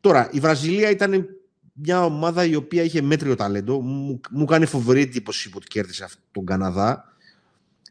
Τώρα, 0.00 0.28
η 0.32 0.40
Βραζιλία 0.40 0.90
ήταν 0.90 1.26
μια 1.72 2.04
ομάδα 2.04 2.44
η 2.44 2.54
οποία 2.54 2.82
είχε 2.82 3.02
μέτριο 3.02 3.34
ταλέντο. 3.34 3.80
Μου, 3.80 4.20
μου 4.30 4.44
κάνει 4.44 4.66
φοβερή 4.66 5.00
εντύπωση 5.00 5.50
που 5.50 5.58
κέρδισε 5.58 6.04
αυτόν 6.04 6.22
τον 6.32 6.44
Καναδά. 6.44 7.13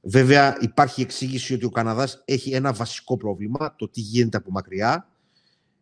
Βέβαια, 0.06 0.58
υπάρχει 0.60 1.02
εξήγηση 1.02 1.54
ότι 1.54 1.66
ο 1.66 1.70
Καναδάς 1.70 2.22
έχει 2.26 2.52
ένα 2.52 2.74
βασικό 2.74 3.18
πρόβλημα, 3.18 3.76
το 3.78 3.90
τι 3.90 4.02
γίνεται 4.02 4.38
από 4.38 4.52
μακριά. 4.52 5.08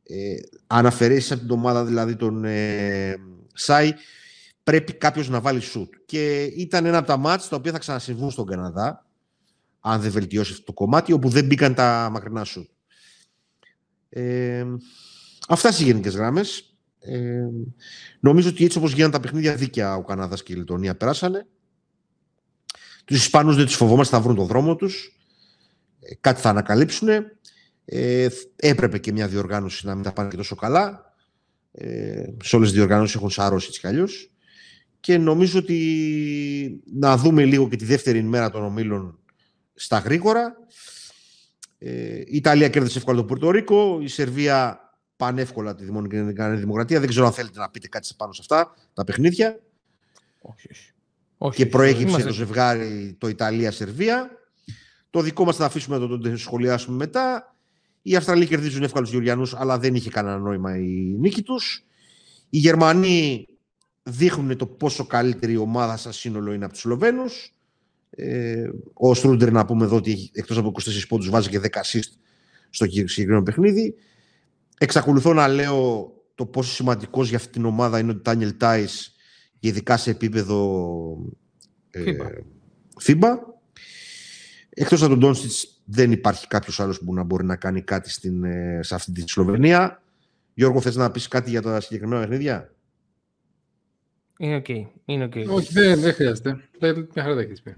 Ε, 0.04 0.36
αν 0.68 0.86
αφαιρέσει 0.86 1.34
από 1.34 1.42
την 1.42 1.52
ομάδα 1.52 1.86
δηλαδή 1.86 2.16
τον 2.16 2.44
ε, 2.44 3.16
Σάι, 3.54 3.94
πρέπει 4.64 4.94
κάποιος 4.94 5.30
να 5.30 5.42
βάλει 5.42 5.60
σουτ. 5.60 5.94
Και 6.06 6.44
ήταν 6.44 6.86
ένα 6.86 6.98
από 6.98 7.08
τα 7.08 7.18
μάτια 7.18 7.50
τα 7.50 7.56
οποία 7.56 7.72
θα 7.72 7.78
ξανασυμβούν 7.78 8.32
στον 8.32 8.46
Καναδά, 8.46 9.06
αν 9.80 10.02
δεν 10.02 10.12
βελτιώσει 10.12 10.52
αυτό 10.52 10.64
το 10.64 10.74
κομμάτι, 10.74 11.14
όπου 11.14 11.30
δεν 11.30 11.46
μπήκαν 11.46 11.74
τα 11.74 12.10
μακρινά 12.12 12.44
σουτ. 12.44 12.70
Ε, 14.10 14.66
αυτά 15.48 15.72
στις 15.72 15.86
γενικές 15.86 16.16
γράμμες. 16.16 16.76
Ε, 17.00 17.48
νομίζω 18.20 18.50
ότι 18.50 18.66
έτσι 18.66 18.78
όπως 18.78 18.94
γίνανε 18.94 19.12
τα 19.12 19.20
παιχνίδια 19.20 19.56
δίκαια 19.56 19.96
ο 19.96 20.04
Καναδάς 20.04 20.44
και 20.44 20.54
η 20.54 20.56
Λιτωνία 20.56 20.96
περάσανε. 20.96 21.48
Τους 23.12 23.22
Ισπανούς 23.22 23.56
δεν 23.56 23.66
τους 23.66 23.76
φοβόμαστε, 23.76 24.16
θα 24.16 24.22
βρουν 24.22 24.36
τον 24.36 24.46
δρόμο 24.46 24.76
τους. 24.76 25.18
Ε, 26.00 26.16
κάτι 26.22 26.42
θα 26.42 26.50
ανακαλύψουν. 26.50 27.08
Ε, 27.86 28.28
έπρεπε 28.56 28.98
και 28.98 29.12
μια 29.12 29.28
διοργάνωση 29.28 29.86
να 29.86 29.96
μην 29.96 30.04
τα 30.04 30.14
πάνε 30.14 30.30
και 30.30 30.36
τόσο 30.36 30.56
καλά. 30.56 31.14
Ε, 31.72 32.24
σε 32.44 32.56
όλες 32.56 32.68
τις 32.68 32.78
διοργανώσεις 32.78 33.16
έχουν 33.16 33.30
σαρώσει 33.30 33.68
έτσι 33.68 33.80
κι 33.80 33.88
αλλιώς. 33.88 34.32
Και 35.00 35.18
νομίζω 35.18 35.60
ότι 35.60 36.84
να 36.94 37.18
δούμε 37.18 37.46
λίγο 37.46 37.70
και 37.70 37.76
τη 37.76 37.86
δεύτερη 37.86 38.24
μέρα 38.24 38.50
των 38.50 38.64
ομίλων 38.64 39.20
στα 39.74 39.98
γρήγορα. 39.98 40.56
Ε, 41.78 42.18
η 42.20 42.36
Ιταλία 42.36 42.70
κέρδισε 42.70 42.98
εύκολα 42.98 43.18
το 43.18 43.26
Πορτορίκο. 43.26 44.00
Η 44.02 44.08
Σερβία 44.08 44.80
πανεύκολα 45.16 45.76
τη 45.76 45.84
Δημοκρατία. 46.56 47.00
Δεν 47.00 47.10
ξέρω 47.10 47.26
αν 47.26 47.34
θέλετε 47.34 47.60
να 47.60 47.70
πείτε 47.70 47.88
κάτι 47.88 48.10
πάνω 48.18 48.34
σε 48.34 48.40
αυτά 48.42 48.74
τα 48.94 49.04
παιχνίδια. 49.04 49.60
Όχι, 50.42 50.68
όχι. 50.72 50.92
Όχι, 51.44 51.56
και 51.56 51.66
προέκυψε 51.66 52.24
το 52.24 52.34
ζευγάρι 52.34 53.16
το 53.18 53.28
Ιταλία-Σερβία. 53.28 54.30
Το 55.10 55.22
δικό 55.22 55.46
μας 55.46 55.56
θα 55.56 55.66
αφήσουμε 55.66 55.98
να 55.98 56.08
το, 56.08 56.38
σχολιάσουμε 56.38 56.98
μετά. 56.98 57.56
Οι 58.02 58.16
Αυστραλοί 58.16 58.46
κερδίζουν 58.46 58.84
εύκολα 58.84 59.04
τους 59.04 59.12
Γεωργιανούς, 59.12 59.54
αλλά 59.54 59.80
δεν 59.80 59.96
είχε 59.96 60.10
κανένα 60.10 60.38
νόημα 60.38 60.78
η 60.78 61.16
νίκη 61.20 61.42
τους. 61.42 61.86
Οι 62.50 62.58
Γερμανοί 62.58 63.48
δείχνουν 64.04 64.58
το 64.58 64.66
πόσο 64.66 65.06
καλύτερη 65.06 65.58
ομάδα 65.58 65.98
σας 65.98 66.18
σύνολο 66.18 66.54
είναι 66.54 66.64
από 66.64 66.74
τους 66.74 66.82
Σλοβαίνους. 66.82 67.54
Ε, 68.10 68.70
ο 68.94 69.14
Στρούντερ, 69.14 69.52
να 69.52 69.66
πούμε 69.66 69.86
εδώ 69.86 69.96
ότι 69.96 70.30
εκτός 70.34 70.58
από 70.58 70.68
24 70.68 71.08
πόντους 71.08 71.30
βάζει 71.30 71.50
και 71.50 71.60
10 71.60 71.64
assist 71.64 72.12
στο 72.70 72.86
συγκεκριμένο 72.86 73.44
παιχνίδι. 73.44 73.96
Εξακολουθώ 74.78 75.34
να 75.34 75.48
λέω 75.48 76.12
το 76.36 76.46
πόσο 76.46 76.72
σημαντικός 76.72 77.30
για 77.30 77.38
αυτή 77.38 77.52
την 77.52 77.66
ομάδα 77.66 78.00
είναι 78.00 78.12
ο 78.12 78.16
Τάνιελ 78.16 78.58
Τάις 78.58 79.11
ειδικά 79.64 79.98
σε 79.98 80.10
επίπεδο 80.10 81.18
ε, 81.92 82.04
FIBA. 83.04 83.38
Εκτός 84.70 85.02
από 85.02 85.10
τον 85.10 85.20
Ντόνστιτς 85.20 85.82
δεν 85.86 86.12
υπάρχει 86.12 86.48
κάποιος 86.48 86.80
άλλος 86.80 87.00
που 87.00 87.14
να 87.14 87.24
μπορεί 87.24 87.46
να 87.46 87.56
κάνει 87.56 87.82
κάτι 87.82 88.10
στην, 88.10 88.44
ε, 88.44 88.80
σε 88.84 88.96
αυτή 88.96 89.12
τη 89.12 89.30
Σλοβενία. 89.30 90.04
Γιώργο, 90.54 90.82
θες 90.82 90.96
να 90.96 91.12
πεις 91.12 91.28
κάτι 91.28 91.50
για 91.50 91.62
τα 91.62 91.82
συγκεκριμένα 91.82 92.22
παιχνίδια; 92.22 92.74
Είναι 94.38 94.56
OK. 94.56 94.66
Okay. 94.68 94.86
Είναι 95.06 95.30
okay. 95.34 95.48
Όχι, 95.48 95.74
δεν, 95.74 96.00
δεν 96.00 96.14
χρειάζεται. 96.14 96.70
Μια 96.80 97.24
χαρά 97.24 97.40
έχεις 97.40 97.62
πει. 97.62 97.76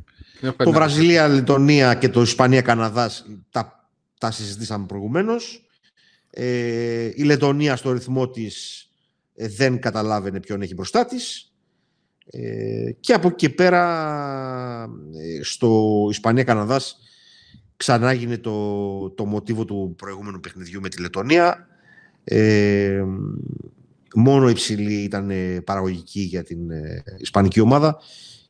Το 0.58 0.72
Βραζιλία, 0.72 1.28
Λετωνία 1.28 1.96
και 1.96 2.10
το 2.10 2.22
Ισπανία-Καναδάς 2.22 3.26
τα, 3.50 3.90
τα 4.18 4.32
συζητήσαμε 4.32 4.86
προηγουμένως. 4.86 5.68
Ε, 6.30 7.12
η 7.16 7.24
Λετωνία 7.24 7.76
στο 7.76 7.92
ρυθμό 7.92 8.30
της 8.30 8.88
ε, 9.36 9.48
δεν 9.48 9.80
καταλάβαινε 9.80 10.40
ποιον 10.40 10.62
έχει 10.62 10.74
μπροστά 10.74 11.06
της. 11.06 11.53
Ε, 12.30 12.92
και 13.00 13.14
από 13.14 13.28
εκεί 13.28 13.36
και 13.36 13.50
πέρα 13.50 13.84
ε, 15.16 15.44
στο 15.44 16.08
Ισπανία-Καναδάς 16.10 17.00
ξανά 17.78 18.10
έγινε 18.10 18.38
το, 18.38 19.10
το 19.10 19.26
μοτίβο 19.26 19.66
του 19.66 19.94
προηγούμενου 19.98 20.40
παιχνιδιού 20.40 20.82
με 20.82 20.90
τη 20.90 21.02
Λετωνία. 21.02 21.68
Ε, 22.24 23.04
μόνο 24.16 24.50
υψηλή 24.50 24.94
ήταν 24.94 25.32
παραγωγική 25.64 26.20
για 26.20 26.44
την 26.44 26.60
Ισπανική 27.18 27.60
ομάδα 27.60 27.98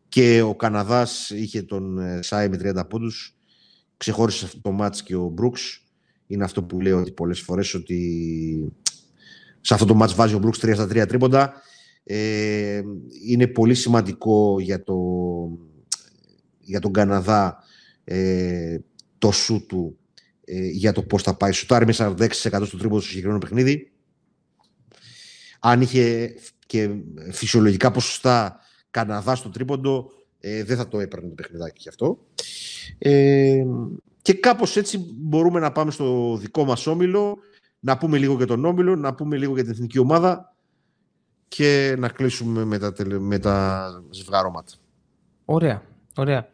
και 0.09 0.41
ο 0.41 0.55
Καναδάς 0.55 1.29
είχε 1.29 1.61
τον 1.61 1.99
Σάι 2.19 2.49
με 2.49 2.59
30 2.63 2.89
πόντους. 2.89 3.35
Ξεχώρισε 3.97 4.45
αυτό 4.45 4.61
το 4.61 4.71
μάτς 4.71 5.03
και 5.03 5.15
ο 5.15 5.27
Μπρούξ. 5.27 5.83
Είναι 6.27 6.43
αυτό 6.43 6.63
που 6.63 6.81
λέω 6.81 6.99
ότι 6.99 7.11
πολλές 7.11 7.39
φορές 7.39 7.73
ότι 7.73 8.73
σε 9.61 9.73
αυτό 9.73 9.85
το 9.85 9.93
μάτς 9.93 10.13
βάζει 10.13 10.35
ο 10.35 10.39
Μπρούξ 10.39 10.59
3 10.61 10.71
στα 10.73 10.85
3 10.85 11.07
τρίποντα. 11.07 11.53
Ε, 12.03 12.81
είναι 13.27 13.47
πολύ 13.47 13.73
σημαντικό 13.73 14.59
για, 14.59 14.83
το, 14.83 14.95
για 16.59 16.79
τον 16.79 16.91
Καναδά 16.93 17.57
ε, 18.03 18.77
το 19.17 19.31
σου 19.31 19.65
του 19.65 19.97
ε, 20.45 20.67
για 20.67 20.91
το 20.91 21.03
πώς 21.03 21.23
θα 21.23 21.35
πάει. 21.35 21.51
Σουτάρει 21.51 21.85
με 21.85 21.93
46% 21.97 22.27
στο 22.65 22.77
τρίποντο 22.77 22.99
στο 22.99 23.09
συγκεκριμένο 23.09 23.39
παιχνίδι. 23.39 23.91
Αν 25.59 25.81
είχε 25.81 26.35
και 26.65 26.89
φυσιολογικά 27.31 27.91
ποσοστά 27.91 28.59
Καναδά 28.91 29.35
στο 29.35 29.49
τρίποντο, 29.49 30.09
ε, 30.39 30.63
δεν 30.63 30.77
θα 30.77 30.87
το 30.87 30.99
έπαιρνε 30.99 31.27
το 31.29 31.35
παιχνιδάκι 31.35 31.77
γι' 31.81 31.89
αυτό. 31.89 32.25
Ε, 32.97 33.63
και 34.21 34.33
κάπως 34.33 34.77
έτσι 34.77 35.05
μπορούμε 35.17 35.59
να 35.59 35.71
πάμε 35.71 35.91
στο 35.91 36.37
δικό 36.37 36.65
μας 36.65 36.87
όμιλο, 36.87 37.37
να 37.79 37.97
πούμε 37.97 38.17
λίγο 38.17 38.33
για 38.33 38.45
τον 38.45 38.65
όμιλο, 38.65 38.95
να 38.95 39.13
πούμε 39.15 39.37
λίγο 39.37 39.53
για 39.53 39.63
την 39.63 39.71
εθνική 39.71 39.99
ομάδα 39.99 40.52
και 41.55 41.95
να 41.97 42.09
κλείσουμε 42.09 42.65
με 42.65 42.77
τα, 42.77 42.93
με 43.19 43.39
τα 43.39 43.87
ζευγάρωματα. 44.09 44.71
Ωραία, 45.45 45.81
ωραία. 46.15 46.47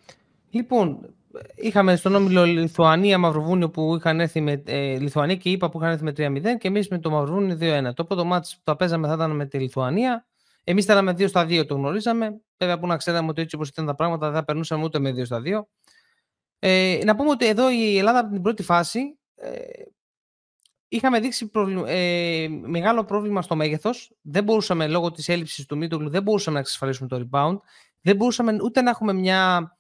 Λοιπόν, 0.49 1.15
είχαμε 1.55 1.95
στον 1.95 2.15
όμιλο 2.15 2.45
Λιθουανία, 2.45 3.17
Μαυροβούνιο 3.17 3.69
που 3.69 3.95
είχαν 3.95 4.19
έρθει 4.19 4.41
με. 4.41 4.63
Ε, 4.65 4.97
Λιθουανία 4.97 5.35
και 5.35 5.49
είπα 5.49 5.69
που 5.69 5.77
είχαν 5.77 5.91
έρθει 5.91 6.03
με 6.03 6.11
3-0 6.11 6.57
και 6.59 6.67
εμείς 6.67 6.87
με 6.87 6.99
το 6.99 7.09
Μαυροβούνιο 7.09 7.57
2-1. 7.61 7.93
Το 7.93 8.05
πρώτο 8.05 8.25
μάτι 8.25 8.49
που 8.55 8.61
τα 8.63 8.75
παίζαμε 8.75 9.07
θα 9.07 9.13
ήταν 9.13 9.35
με 9.35 9.45
τη 9.45 9.59
Λιθουανία. 9.59 10.27
Εμείς 10.63 10.85
με 10.85 11.11
2 11.11 11.27
στα 11.27 11.45
2, 11.45 11.65
το 11.67 11.75
γνωρίζαμε. 11.75 12.41
Βέβαια 12.57 12.79
που 12.79 12.87
να 12.87 12.97
ξέραμε 12.97 13.29
ότι 13.29 13.41
έτσι 13.41 13.55
όπως 13.55 13.69
ήταν 13.69 13.85
τα 13.85 13.95
πράγματα 13.95 14.25
δεν 14.25 14.35
θα 14.35 14.45
περνούσαμε 14.45 14.83
ούτε 14.83 14.99
με 14.99 15.09
2 15.09 15.25
στα 15.25 15.41
2. 15.45 15.61
Ε, 16.59 16.99
να 17.05 17.15
πούμε 17.15 17.29
ότι 17.29 17.47
εδώ 17.47 17.71
η 17.71 17.97
Ελλάδα 17.97 18.19
από 18.19 18.31
την 18.31 18.41
πρώτη 18.41 18.63
φάση 18.63 18.99
ε, 19.35 19.49
είχαμε 20.89 21.19
δείξει 21.19 21.51
ε, 21.87 22.47
μεγάλο 22.49 23.03
πρόβλημα 23.03 23.41
στο 23.41 23.55
μέγεθος. 23.55 24.11
Δεν 24.21 24.43
μπορούσαμε 24.43 24.87
λόγω 24.87 25.11
της 25.11 25.29
έλλειψης 25.29 25.65
του 25.65 25.77
Μίτογλου, 25.77 26.09
δεν 26.09 26.23
μπορούσαμε 26.23 26.53
να 26.53 26.61
εξασφαλίσουμε 26.61 27.07
το 27.07 27.27
rebound. 27.31 27.57
Δεν 28.01 28.15
μπορούσαμε 28.15 28.57
ούτε 28.63 28.81
να 28.81 28.89
έχουμε 28.89 29.13
μια, 29.13 29.71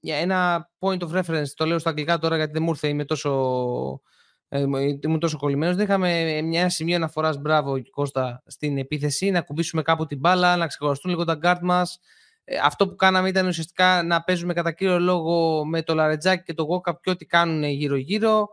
ένα 0.00 0.70
point 0.78 0.98
of 0.98 1.10
reference. 1.10 1.48
Το 1.54 1.66
λέω 1.66 1.78
στα 1.78 1.90
αγγλικά 1.90 2.18
τώρα 2.18 2.36
γιατί 2.36 2.52
δεν 2.52 2.62
μου 2.62 2.68
ήρθε, 2.68 2.88
είμαι 2.88 3.04
τόσο, 3.04 4.00
ε, 4.48 4.60
ήμουν 5.00 5.18
τόσο 5.18 5.36
κολλημένος. 5.36 5.76
Δεν 5.76 5.84
είχαμε 5.84 6.40
μια 6.42 6.68
σημείο 6.68 6.96
αναφοράς 6.96 7.38
μπράβο 7.38 7.82
Κώστα 7.90 8.42
στην 8.46 8.78
επίθεση, 8.78 9.30
να 9.30 9.40
ακουμπήσουμε 9.40 9.82
κάπου 9.82 10.06
την 10.06 10.18
μπάλα, 10.18 10.56
να 10.56 10.66
ξεκουραστούν 10.66 11.10
λίγο 11.10 11.24
τα 11.24 11.34
γκαρντ 11.34 11.62
μας. 11.62 12.00
Ε, 12.44 12.56
αυτό 12.62 12.88
που 12.88 12.94
κάναμε 12.94 13.28
ήταν 13.28 13.46
ουσιαστικά 13.46 14.02
να 14.02 14.22
παίζουμε 14.22 14.52
κατά 14.52 14.72
κύριο 14.72 14.98
λόγο 14.98 15.64
με 15.64 15.82
το 15.82 15.94
Λαρεντζάκη 15.94 16.42
και 16.42 16.54
το 16.54 16.62
Γουόκαπ 16.62 17.00
και 17.00 17.10
ό,τι 17.10 17.26
κάνουν 17.26 17.64
γύρω-γύρω. 17.64 18.48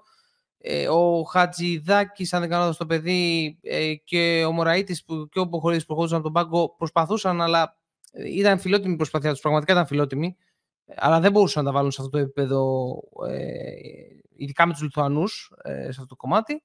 Ε, 0.66 0.88
ο 0.88 1.24
Χατζηδάκης, 1.24 2.34
αν 2.34 2.40
δεν 2.40 2.50
κάνω 2.50 2.76
το 2.78 2.86
παιδί, 2.86 3.58
ε, 3.62 3.94
και 3.94 4.44
ο 4.48 4.52
Μωραήτης 4.52 5.04
που, 5.04 5.28
και 5.32 5.40
ο 5.40 5.44
Μποχωρίδης 5.44 5.86
προχωρούσαν 5.86 6.16
από 6.18 6.24
τον 6.24 6.34
πάγκο 6.34 6.76
προσπαθούσαν, 6.78 7.42
αλλά 7.42 7.78
ήταν 8.26 8.60
φιλότιμη 8.60 8.94
η 8.94 8.96
προσπαθία 8.96 9.32
τους, 9.32 9.42
πραγματικά 9.42 9.74
ήταν 9.74 9.86
φιλότιμη, 9.86 10.38
αλλά 10.96 11.20
δεν 11.20 11.32
μπορούσαν 11.32 11.64
να 11.64 11.70
τα 11.70 11.76
βάλουν 11.76 11.92
σε 11.92 12.02
αυτό 12.02 12.18
το 12.18 12.24
επίπεδο, 12.24 12.94
ειδικά 14.36 14.66
με 14.66 14.74
τους 14.74 14.82
Λιθουανούς, 14.82 15.52
σε 15.66 15.90
αυτό 15.90 16.06
το 16.06 16.16
κομμάτι. 16.16 16.64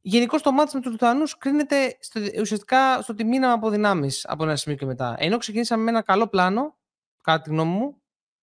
Γενικώς 0.00 0.42
το 0.42 0.52
μάτι 0.52 0.74
με 0.74 0.80
τους 0.80 0.90
Λιθουανούς 0.90 1.38
κρίνεται 1.38 1.96
στο, 2.00 2.20
ουσιαστικά 2.40 3.02
στο 3.02 3.12
ότι 3.12 3.24
μείναμε 3.24 3.52
από 3.52 3.70
δυνάμεις 3.70 4.26
από 4.28 4.44
ένα 4.44 4.56
σημείο 4.56 4.78
και 4.78 4.86
μετά. 4.86 5.14
Ενώ 5.18 5.38
ξεκινήσαμε 5.38 5.82
με 5.82 5.90
ένα 5.90 6.02
καλό 6.02 6.28
πλάνο, 6.28 6.76
κατά 7.22 7.42
τη 7.42 7.50
γνώμη 7.50 7.70
μου, 7.70 8.01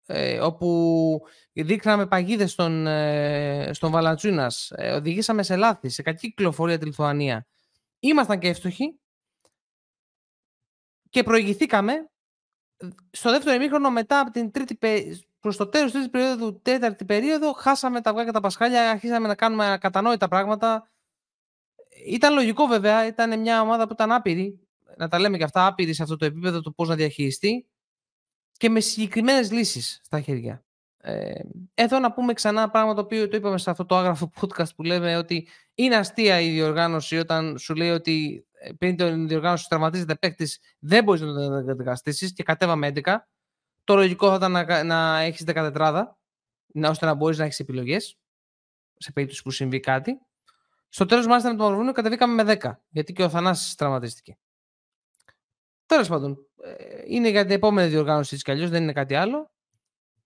ε, 0.07 0.41
όπου 0.41 1.21
δείχναμε 1.53 2.07
παγίδες 2.07 2.51
στον, 2.51 2.87
ε, 2.87 3.71
στον 3.73 3.91
Βαλαντσούνας, 3.91 4.71
ε, 4.75 4.93
οδηγήσαμε 4.93 5.43
σε 5.43 5.57
λάθη, 5.57 5.89
σε 5.89 6.03
κακή 6.03 6.29
κυκλοφορία 6.29 6.79
τη 6.79 6.85
Λιθουανία. 6.85 7.47
Ήμασταν 7.99 8.39
και 8.39 8.49
εύστοχοι 8.49 9.01
και 11.11 11.23
προηγηθήκαμε. 11.23 11.93
Στο 13.11 13.31
δεύτερο 13.31 13.55
ημίχρονο, 13.55 13.91
μετά 13.91 14.21
από 14.21 14.31
την 14.31 14.51
τρίτη, 14.51 14.79
προς 15.41 15.57
το 15.57 15.69
τέλος 15.69 15.93
της 15.93 16.01
τρίτης 16.01 16.11
περίοδου, 16.11 16.61
τέταρτη 16.63 17.05
περίοδο, 17.05 17.53
χάσαμε 17.53 18.01
τα 18.01 18.11
αυγά 18.11 18.25
και 18.25 18.31
τα 18.31 18.41
πασχάλια, 18.41 18.91
αρχίσαμε 18.91 19.29
να 19.29 19.35
κάνουμε 19.35 19.73
ακατανόητα 19.73 20.29
πράγματα, 20.29 20.91
ήταν 22.07 22.35
λογικό 22.35 22.67
βέβαια, 22.67 23.07
ήταν 23.07 23.41
μια 23.41 23.61
ομάδα 23.61 23.87
που 23.87 23.93
ήταν 23.93 24.13
άπειρη, 24.13 24.61
να 24.97 25.09
τα 25.09 25.19
λέμε 25.19 25.37
και 25.37 25.45
αυτά, 25.45 25.67
άπειρη 25.67 25.93
σε 25.95 26.03
αυτό 26.03 26.17
το 26.17 26.25
επίπεδο 26.25 26.61
του 26.61 26.75
πώς 26.75 26.89
να 26.89 26.95
διαχειριστεί 26.95 27.67
και 28.57 28.69
με 28.69 28.81
συγκεκριμένες 28.81 29.53
λύσεις 29.53 30.01
στα 30.05 30.21
χέρια. 30.21 30.65
Ε, 31.05 31.41
εδώ 31.75 31.99
να 31.99 32.13
πούμε 32.13 32.33
ξανά 32.33 32.71
πράγμα 32.71 32.95
το 32.95 33.01
οποίο 33.01 33.29
το 33.29 33.37
είπαμε 33.37 33.59
σε 33.59 33.71
αυτό 33.71 33.87
το 33.87 33.97
άγραφο 33.97 34.31
podcast 34.41 34.75
που 34.77 34.83
λέμε 34.83 35.17
ότι 35.17 35.49
είναι 35.75 35.97
αστεία 35.97 36.41
η 36.41 36.51
διοργάνωση 36.51 37.17
όταν 37.17 37.59
σου 37.59 37.75
λέει 37.75 37.91
ότι 37.91 38.47
ε, 38.53 38.73
πριν 38.73 38.97
την 38.97 39.29
διοργάνωση 39.29 39.69
τραυματίζεται 39.69 40.15
παίκτης, 40.15 40.61
δεν 40.79 41.05
μπορείς 41.05 41.21
να 41.21 41.35
τον 41.35 41.71
αντικαταστήσει 41.71 42.33
και 42.33 42.43
κατέβαμε 42.43 42.93
11. 42.95 43.17
Το 43.85 43.95
λογικό 43.95 44.29
θα 44.29 44.35
ήταν 44.35 44.53
να, 44.53 44.83
να 44.83 45.21
έχεις 45.21 45.45
14 45.47 46.05
ώστε 46.85 47.07
να 47.07 47.15
μπορείς 47.15 47.39
να 47.39 47.45
έχεις 47.45 47.61
επιλογές 47.61 48.19
σε 48.97 49.13
περίπτωση 49.13 49.43
που 49.43 49.51
συμβεί 49.51 49.81
κάτι. 49.81 50.21
Στο 50.89 51.07
τέλος, 51.07 51.27
μάλιστα 51.27 51.51
με 51.51 51.57
το 51.57 51.63
Μαυροβούνιο 51.63 51.93
κατεβήκαμε 51.93 52.45
με 52.45 52.59
10, 52.63 52.73
γιατί 52.89 53.13
και 53.13 53.23
ο 53.23 53.29
Θανάσης 53.29 53.75
τραυματίστηκε. 53.75 54.39
Τέλος 55.93 56.09
πάντων, 56.09 56.47
ε, 56.63 57.03
είναι 57.07 57.29
για 57.29 57.43
την 57.43 57.55
επόμενη 57.55 57.89
διοργάνωση 57.89 58.37
τη 58.37 58.43
κι 58.43 58.67
δεν 58.67 58.83
είναι 58.83 58.93
κάτι 58.93 59.15
άλλο. 59.15 59.51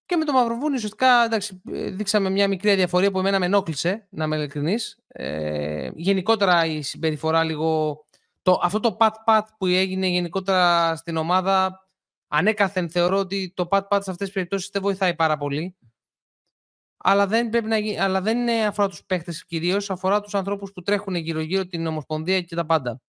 Και 0.06 0.16
με 0.16 0.24
το 0.24 0.32
Μαυροβούνιο, 0.32 0.74
ουσιαστικά 0.74 1.24
εντάξει, 1.24 1.62
ε, 1.72 1.90
δείξαμε 1.90 2.30
μια 2.30 2.48
μικρή 2.48 2.74
διαφορία 2.74 3.10
που 3.10 3.18
εμένα 3.18 3.38
με 3.38 3.46
ενόχλησε, 3.46 4.06
να 4.10 4.24
είμαι 4.24 4.36
ειλικρινής. 4.36 4.98
Ε, 5.06 5.90
γενικότερα 5.94 6.64
η 6.66 6.82
συμπεριφορά 6.82 7.44
λίγο. 7.44 7.98
Το, 8.42 8.60
αυτό 8.62 8.80
το 8.80 8.96
pat-pat 9.00 9.42
που 9.58 9.66
έγινε 9.66 10.06
γενικότερα 10.06 10.96
στην 10.96 11.16
ομάδα, 11.16 11.88
ανέκαθεν 12.28 12.90
θεωρώ 12.90 13.18
ότι 13.18 13.52
το 13.56 13.68
pat-pat 13.70 13.98
σε 14.02 14.10
αυτές 14.10 14.16
τις 14.16 14.32
περιπτώσεις 14.32 14.68
δεν 14.72 14.82
βοηθάει 14.82 15.14
πάρα 15.14 15.36
πολύ 15.36 15.76
αλλά 16.96 17.26
δεν, 17.26 17.48
πρέπει 17.48 17.68
να, 17.68 18.04
αλλά 18.04 18.20
δεν 18.20 18.38
είναι 18.38 18.66
αφορά 18.66 18.88
τους 18.88 19.04
παίχτες 19.04 19.44
κυρίως, 19.44 19.90
αφορά 19.90 20.20
τους 20.20 20.34
ανθρώπους 20.34 20.72
που 20.72 20.82
τρέχουν 20.82 21.14
γύρω-γύρω 21.14 21.66
την 21.66 21.86
Ομοσπονδία 21.86 22.40
και 22.40 22.54
τα 22.54 22.66
πάντα. 22.66 23.00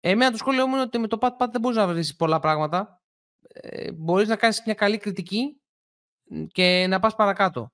Εμένα 0.00 0.30
το 0.30 0.36
σχόλιο 0.36 0.66
μου 0.66 0.72
είναι 0.72 0.82
ότι 0.82 0.98
με 0.98 1.06
το 1.06 1.18
pat-pat 1.20 1.48
δεν 1.50 1.60
μπορείς 1.60 1.76
να 1.76 1.86
βρεις 1.86 2.16
πολλά 2.16 2.38
πράγματα. 2.38 3.02
Ε, 3.48 3.92
μπορείς 3.92 4.28
να 4.28 4.36
κάνεις 4.36 4.62
μια 4.64 4.74
καλή 4.74 4.98
κριτική 4.98 5.60
και 6.52 6.86
να 6.88 6.98
πας 6.98 7.14
παρακάτω. 7.14 7.72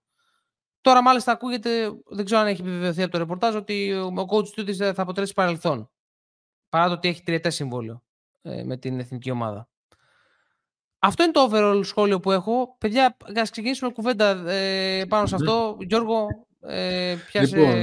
Τώρα 0.81 1.03
μάλιστα 1.03 1.33
ακούγεται, 1.33 1.91
δεν 2.07 2.25
ξέρω 2.25 2.41
αν 2.41 2.47
έχει 2.47 2.61
επιβεβαιωθεί 2.61 3.03
από 3.03 3.13
το 3.13 3.19
ρεπορτάζ, 3.19 3.55
ότι 3.55 3.93
ο 3.93 4.27
coach 4.31 4.49
του 4.49 4.75
θα 4.75 5.03
αποτελέσει 5.03 5.33
παρελθόν. 5.33 5.91
Παρά 6.69 6.87
το 6.87 6.93
ότι 6.93 7.09
έχει 7.09 7.23
τριετές 7.23 7.55
συμβόλαιο 7.55 8.03
ε, 8.43 8.63
με 8.65 8.77
την 8.77 8.99
εθνική 8.99 9.31
ομάδα. 9.31 9.69
Αυτό 10.99 11.23
είναι 11.23 11.33
το 11.33 11.49
overall 11.51 11.81
σχόλιο 11.85 12.21
που 12.21 12.31
έχω. 12.31 12.77
Παιδιά, 12.79 13.17
ας 13.37 13.51
ξεκινήσουμε 13.51 13.93
κουβέντα 13.93 14.51
ε, 14.51 15.05
πάνω 15.05 15.27
σε 15.27 15.35
αυτό. 15.35 15.77
Γιώργο, 15.81 16.27
ε, 16.61 17.17
πιάσε 17.27 17.57
λοιπόν, 17.57 17.75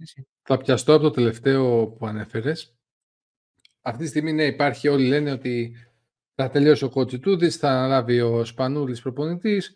εσύ. 0.00 0.28
Θα 0.42 0.56
πιαστώ 0.56 0.94
από 0.94 1.02
το 1.02 1.10
τελευταίο 1.10 1.86
που 1.86 2.06
ανέφερες. 2.06 2.74
Αυτή 3.82 4.02
τη 4.02 4.08
στιγμή 4.08 4.32
ναι, 4.32 4.44
υπάρχει, 4.44 4.88
όλοι 4.88 5.06
λένε 5.06 5.32
ότι 5.32 5.76
θα 6.34 6.50
τελειώσει 6.50 6.84
ο 6.84 6.88
Κοτσιτούδης, 6.88 7.56
θα 7.56 7.68
αναλάβει 7.68 8.20
ο 8.20 8.44
Σπανούλης 8.44 9.02
προπονητής. 9.02 9.74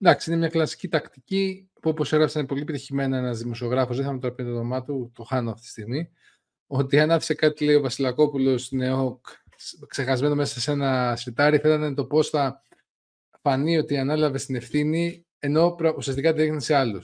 Εντάξει, 0.00 0.30
είναι 0.30 0.38
μια 0.38 0.48
κλασική 0.48 0.88
τακτική 0.88 1.70
που 1.80 1.90
όπως 1.90 2.12
έγραψε 2.12 2.44
πολύ 2.44 2.64
πετυχημένα 2.64 3.18
ένας 3.18 3.38
δημοσιογράφος, 3.38 3.96
δεν 3.96 4.04
θα 4.04 4.12
με 4.12 4.18
το 4.18 4.32
πει 4.32 4.44
το 4.44 4.50
όνομά 4.50 4.82
του, 4.82 5.12
το 5.14 5.22
χάνω 5.22 5.50
αυτή 5.50 5.62
τη 5.62 5.68
στιγμή, 5.68 6.10
ότι 6.66 7.00
αν 7.00 7.10
άφησε 7.10 7.34
κάτι 7.34 7.64
λέει 7.64 7.74
ο 7.74 7.80
Βασιλακόπουλος 7.80 8.64
στην 8.64 8.80
ΕΟΚ 8.80 9.26
ξεχασμένο 9.86 10.34
μέσα 10.34 10.60
σε 10.60 10.70
ένα 10.70 11.16
σφιτάρι 11.16 11.58
θα 11.58 11.68
ήταν 11.68 11.94
το 11.94 12.04
πώ 12.04 12.22
θα 12.22 12.62
φανεί 13.42 13.78
ότι 13.78 13.98
ανάλαβε 13.98 14.38
την 14.38 14.54
ευθύνη 14.54 15.26
ενώ 15.38 15.76
ουσιαστικά 15.96 16.32
τη 16.32 16.42
ρίχνει 16.42 16.62
σε 16.62 16.74
άλλου. 16.74 17.00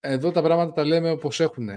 Εδώ 0.00 0.30
τα 0.30 0.42
πράγματα 0.42 0.72
τα 0.72 0.84
λέμε 0.84 1.10
όπως 1.10 1.40
έχουν. 1.40 1.68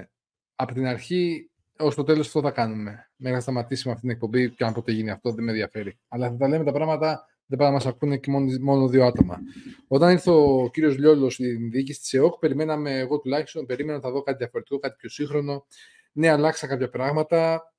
Από 0.55 0.73
την 0.73 0.85
αρχή 0.85 1.50
ως 1.81 1.95
το 1.95 2.03
τέλος 2.03 2.27
αυτό 2.27 2.41
θα 2.41 2.51
κάνουμε. 2.51 3.09
Μέχρι 3.15 3.35
να 3.35 3.41
σταματήσουμε 3.41 3.93
αυτή 3.93 4.05
την 4.05 4.15
εκπομπή 4.15 4.49
και 4.49 4.63
αν 4.63 4.73
ποτέ 4.73 4.91
γίνει 4.91 5.09
αυτό 5.09 5.31
δεν 5.31 5.43
με 5.43 5.51
ενδιαφέρει. 5.51 5.99
Αλλά 6.07 6.29
θα 6.29 6.35
τα 6.37 6.47
λέμε 6.47 6.63
τα 6.63 6.71
πράγματα 6.71 7.25
δεν 7.45 7.59
πάει 7.59 7.67
να 7.67 7.73
μας 7.73 7.85
ακούνε 7.85 8.17
και 8.17 8.31
μόνο, 8.31 8.57
μόνο 8.61 8.87
δύο 8.87 9.05
άτομα. 9.05 9.39
Όταν 9.87 10.11
ήρθε 10.11 10.29
ο 10.29 10.69
κύριος 10.73 10.97
Λιόλος 10.97 11.33
στην 11.33 11.71
διοίκηση 11.71 11.99
της 11.99 12.13
ΕΟΚ, 12.13 12.39
περιμέναμε, 12.39 12.99
εγώ 12.99 13.19
τουλάχιστον, 13.19 13.65
περίμενα 13.65 13.97
να 13.97 14.03
θα 14.03 14.11
δω 14.11 14.21
κάτι 14.21 14.37
διαφορετικό, 14.37 14.79
κάτι 14.79 14.95
πιο 14.97 15.09
σύγχρονο. 15.09 15.65
Ναι, 16.11 16.29
αλλάξα 16.29 16.67
κάποια 16.67 16.89
πράγματα 16.89 17.71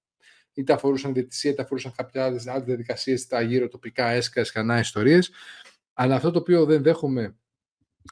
είτε 0.54 0.72
αφορούσαν 0.72 1.12
διαιτησία, 1.12 1.50
είτε 1.50 1.62
αφορούσαν 1.62 1.92
κάποια 1.96 2.24
άλλες 2.24 2.44
διαδικασίες 2.64 3.20
στα 3.20 3.40
γύρω 3.40 3.68
τοπικά 3.68 4.10
έσκα, 4.10 4.40
εσκανά 4.40 4.78
ιστορίες. 4.78 5.30
Αλλά 5.92 6.14
αυτό 6.14 6.30
το 6.30 6.38
οποίο 6.38 6.64
δεν 6.64 6.82
δέχομαι 6.82 7.36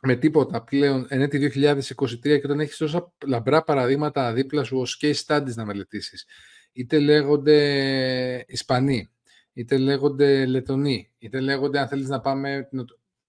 με 0.03 0.17
τίποτα 0.17 0.63
πλέον 0.63 1.07
εν 1.09 1.21
έτη 1.21 1.53
2023 1.55 2.19
και 2.21 2.41
όταν 2.45 2.61
έχεις 2.61 2.77
τόσα 2.77 3.13
λαμπρά 3.27 3.63
παραδείγματα 3.63 4.33
δίπλα 4.33 4.65
σου 4.65 4.79
ως 4.79 5.01
case 5.03 5.25
studies 5.27 5.55
να 5.55 5.65
μελετήσεις. 5.65 6.27
είτε 6.73 6.99
λέγονται 6.99 8.45
Ισπανοί, 8.49 9.11
είτε 9.53 9.79
λέγονται 9.79 10.47
Λετονοί, 10.47 11.11
είτε 11.19 11.41
λέγονται 11.41 11.79
αν 11.79 11.89
θέλεις 11.89 12.09
να 12.09 12.21
πάμε... 12.21 12.69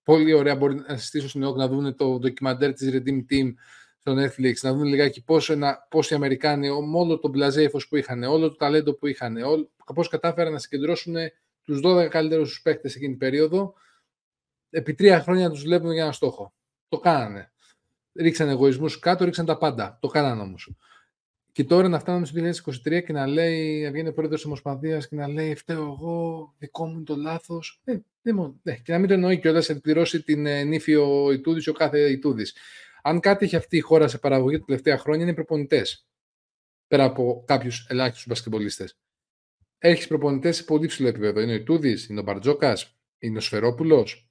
Πολύ 0.04 0.34
ωραία 0.34 0.56
μπορεί 0.56 0.76
να 0.88 0.98
συστήσω 0.98 1.30
στην 1.30 1.44
ΕΟΚ 1.44 1.58
να 1.58 1.68
δουν 1.68 1.96
το 1.96 2.20
ντοκιμαντέρ 2.20 2.74
της 2.74 2.90
Redeem 2.94 3.20
Team 3.32 3.54
στο 3.98 4.16
Netflix, 4.18 4.54
να 4.62 4.74
δουν 4.74 4.84
λιγάκι 4.84 5.24
πώς, 5.24 5.50
ένα, 5.50 5.88
πώς 5.90 6.10
οι 6.10 6.16
Αμερικάνοι, 6.16 6.68
με 6.68 6.98
όλο 6.98 7.20
τον 7.20 7.32
πλαζέιφος 7.32 7.88
που 7.88 7.96
είχαν, 7.96 8.24
όλο 8.24 8.50
το 8.50 8.56
ταλέντο 8.56 8.94
που 8.94 9.08
είχαν, 9.08 9.38
πώς 9.96 10.08
κατάφεραν 10.08 10.52
να 10.52 10.60
συγκεντρώσουν 10.60 11.16
τους 11.64 11.80
12 11.84 12.08
καλύτερους 12.10 12.62
παίκτες 12.62 12.96
εκείνη 12.96 13.10
την 13.10 13.20
περίοδο, 13.20 13.74
επί 14.72 14.94
τρία 14.94 15.22
χρόνια 15.22 15.48
να 15.48 15.54
τους 15.54 15.64
βλέπουν 15.64 15.92
για 15.92 16.04
ένα 16.04 16.12
στόχο. 16.12 16.54
Το 16.90 17.00
κάνανε. 17.00 17.52
Ρίξαν 18.16 18.50
εγωισμούς 18.50 19.00
κάτω, 19.00 19.26
ρίξαν 19.26 19.46
τα 19.46 19.58
πάντα. 19.58 19.98
Το 20.02 20.08
κάνανε 20.08 20.42
όμως. 20.42 20.74
Και 21.52 21.64
τώρα 21.64 21.88
να 21.88 22.00
φτάνουμε 22.00 22.26
στο 22.26 22.40
2023 22.88 23.04
και 23.04 23.14
να 23.14 23.28
λέει, 23.28 23.84
να 23.84 23.92
βγαίνει 23.92 24.14
πρόεδρος 24.14 24.40
της 24.40 24.46
Ομοσπονδίας 24.46 25.08
και 25.08 25.16
να 25.16 25.28
λέει 25.28 25.56
Φταίω 25.56 25.82
εγώ, 25.82 26.54
δικό 26.58 26.86
μου 26.86 26.96
είναι 26.96 27.04
το 27.04 27.16
λάθος. 27.16 27.82
Ε, 27.84 27.98
ναι, 28.62 28.76
και 28.76 28.92
να 28.92 29.00
μην 29.00 29.08
το 29.08 29.14
εννοεί 29.14 29.40
κιόλας, 29.40 29.70
να 29.70 29.80
πληρώσει 29.80 30.24
την 30.24 30.46
ε, 30.46 30.64
νύφη 30.64 30.96
ο 30.96 31.32
Ιτούδης 31.32 31.68
ο 31.68 31.74
κάθε 31.74 32.00
Ιτούδης. 32.00 32.56
Αν 33.02 33.20
κάτι 33.20 33.46
έχει 33.46 33.56
αυτή 33.56 33.78
η 33.78 33.80
χώρα 33.80 34.08
σε 34.08 34.18
παραγωγή 34.18 34.60
τα 34.60 34.66
τελευταία 34.66 34.98
χρόνια 34.98 35.22
είναι 35.22 35.32
οι 35.32 35.36
προπονητές. 35.36 36.08
Πέρα 36.88 37.04
από 37.04 37.44
κάποιους 37.48 37.86
ελάχιστους 37.90 38.28
μπασκετμπολίστες. 38.28 38.98
Έχεις 39.78 40.08
προπονητές 40.08 40.56
σε 40.56 40.64
πολύ 40.64 40.88
ψηλό 40.88 41.08
επίπεδο. 41.08 41.40
Είναι 41.40 41.52
ο 41.52 41.56
Ιτούδης, 41.56 42.08
είναι 42.08 42.20
ο 42.20 42.24
Μπαρτζόκας, 42.24 42.98
είναι 43.20 43.38
ο 43.38 43.42
Σφερόπουλος, 43.42 44.30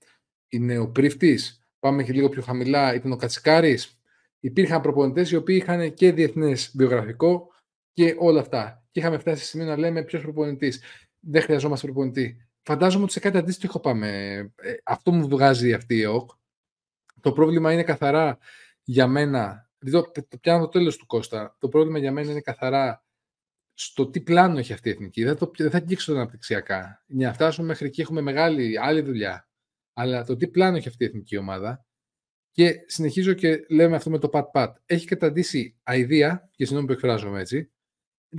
είναι 0.51 0.79
ο 0.79 0.89
Πρίφτη. 0.89 1.39
Πάμε 1.79 2.03
και 2.03 2.13
λίγο 2.13 2.29
πιο 2.29 2.43
χαμηλά, 2.43 2.95
ήταν 2.95 3.13
ο 3.13 3.17
Κατσικάρης. 3.17 4.01
Υπήρχαν 4.41 4.81
προπονητές 4.81 5.31
οι 5.31 5.37
οποίοι 5.37 5.59
είχαν 5.63 5.95
και 5.95 6.13
διεθνές 6.13 6.73
βιογραφικό 6.75 7.53
και 7.93 8.15
όλα 8.19 8.41
αυτά. 8.41 8.85
Και 8.91 9.01
είχαμε 9.01 9.19
φτάσει 9.19 9.43
σε 9.43 9.49
σημείο 9.49 9.67
να 9.67 9.77
λέμε 9.77 10.03
ποιος 10.03 10.23
προπονητής. 10.23 10.83
Δεν 11.21 11.43
χρειαζόμαστε 11.43 11.87
προπονητή. 11.87 12.49
Φαντάζομαι 12.63 13.03
ότι 13.03 13.13
σε 13.13 13.21
κάτι 13.21 13.37
αντίστοιχο 13.37 13.81
πάμε. 13.81 14.09
Ε, 14.57 14.75
αυτό 14.85 15.13
μου 15.13 15.29
βγάζει 15.29 15.73
αυτή 15.73 15.95
η 15.95 16.03
ΕΟΚ. 16.03 16.31
Το 17.21 17.33
πρόβλημα 17.33 17.73
είναι 17.73 17.83
καθαρά 17.83 18.39
για 18.83 19.07
μένα. 19.07 19.71
Το, 19.91 20.11
το 20.29 20.37
πιάνω 20.41 20.61
το 20.61 20.69
τέλος 20.69 20.97
του 20.97 21.07
Κώστα. 21.07 21.57
Το 21.59 21.69
πρόβλημα 21.69 21.99
για 21.99 22.13
μένα 22.13 22.31
είναι 22.31 22.41
καθαρά 22.41 23.05
στο 23.75 24.07
τι 24.07 24.21
πλάνο 24.21 24.59
έχει 24.59 24.73
αυτή 24.73 24.89
η 24.89 24.93
εθνική. 24.93 25.25
Δεν, 25.25 25.37
το, 25.37 25.51
δεν 25.57 25.71
θα 25.71 25.77
αγγίξω 25.77 26.13
τα 26.13 26.19
αναπτυξιακά. 26.19 27.05
Για 27.07 27.27
να 27.27 27.33
φτάσουμε 27.33 27.67
μέχρι 27.67 27.87
εκεί 27.87 28.01
έχουμε 28.01 28.21
μεγάλη 28.21 28.79
άλλη 28.79 29.01
δουλειά. 29.01 29.50
Αλλά 29.93 30.25
το 30.25 30.37
τι 30.37 30.49
πλάνο 30.49 30.77
έχει 30.77 30.89
αυτή 30.89 31.05
η 31.05 31.07
εθνική 31.07 31.37
ομάδα. 31.37 31.85
Και 32.51 32.75
συνεχίζω 32.87 33.33
και 33.33 33.65
λέμε 33.69 33.97
αυτό 33.97 34.11
με 34.11 34.19
το 34.19 34.31
pat-pat. 34.33 34.73
Έχει 34.87 35.07
καταντήσει 35.07 35.79
αηδία, 35.83 36.51
και 36.51 36.65
συγγνώμη 36.65 36.87
που 36.87 36.93
εκφράζομαι 36.93 37.41
έτσι, 37.41 37.71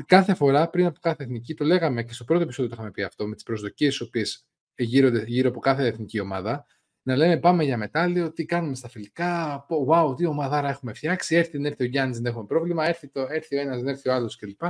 κάθε 0.05 0.33
φορά 0.33 0.69
πριν 0.69 0.85
από 0.85 0.99
κάθε 1.01 1.23
εθνική, 1.23 1.53
το 1.53 1.65
λέγαμε 1.65 2.03
και 2.03 2.13
στο 2.13 2.23
πρώτο 2.23 2.43
επεισόδιο 2.43 2.69
το 2.69 2.75
είχαμε 2.77 2.91
πει 2.91 3.03
αυτό, 3.03 3.27
με 3.27 3.33
τις 3.33 3.43
προσδοκίες 3.43 3.97
οι 3.97 4.03
οποίες 4.03 4.47
γύρονται 4.75 5.23
γύρω 5.27 5.49
από 5.49 5.59
κάθε 5.59 5.85
εθνική 5.85 6.19
ομάδα, 6.19 6.65
να 7.03 7.15
λέμε 7.15 7.39
πάμε 7.39 7.63
για 7.63 7.77
μετάλλιο, 7.77 8.31
τι 8.31 8.45
κάνουμε 8.45 8.75
στα 8.75 8.89
φιλικά, 8.89 9.65
wow, 9.89 10.15
τι 10.17 10.25
ομαδάρα 10.25 10.69
έχουμε 10.69 10.93
φτιάξει, 10.93 11.35
έρθει, 11.35 11.51
δεν 11.51 11.65
έρθει 11.65 11.83
ο 11.83 11.85
Γιάννης, 11.85 12.17
δεν 12.17 12.25
έχουμε 12.25 12.45
πρόβλημα, 12.45 12.87
έρθει, 12.87 13.07
το, 13.07 13.27
έρθει 13.29 13.55
ο 13.55 13.59
ένας, 13.59 13.77
δεν 13.77 13.87
έρθει 13.87 14.09
ο 14.09 14.13
άλλος 14.13 14.35
κλπ. 14.35 14.61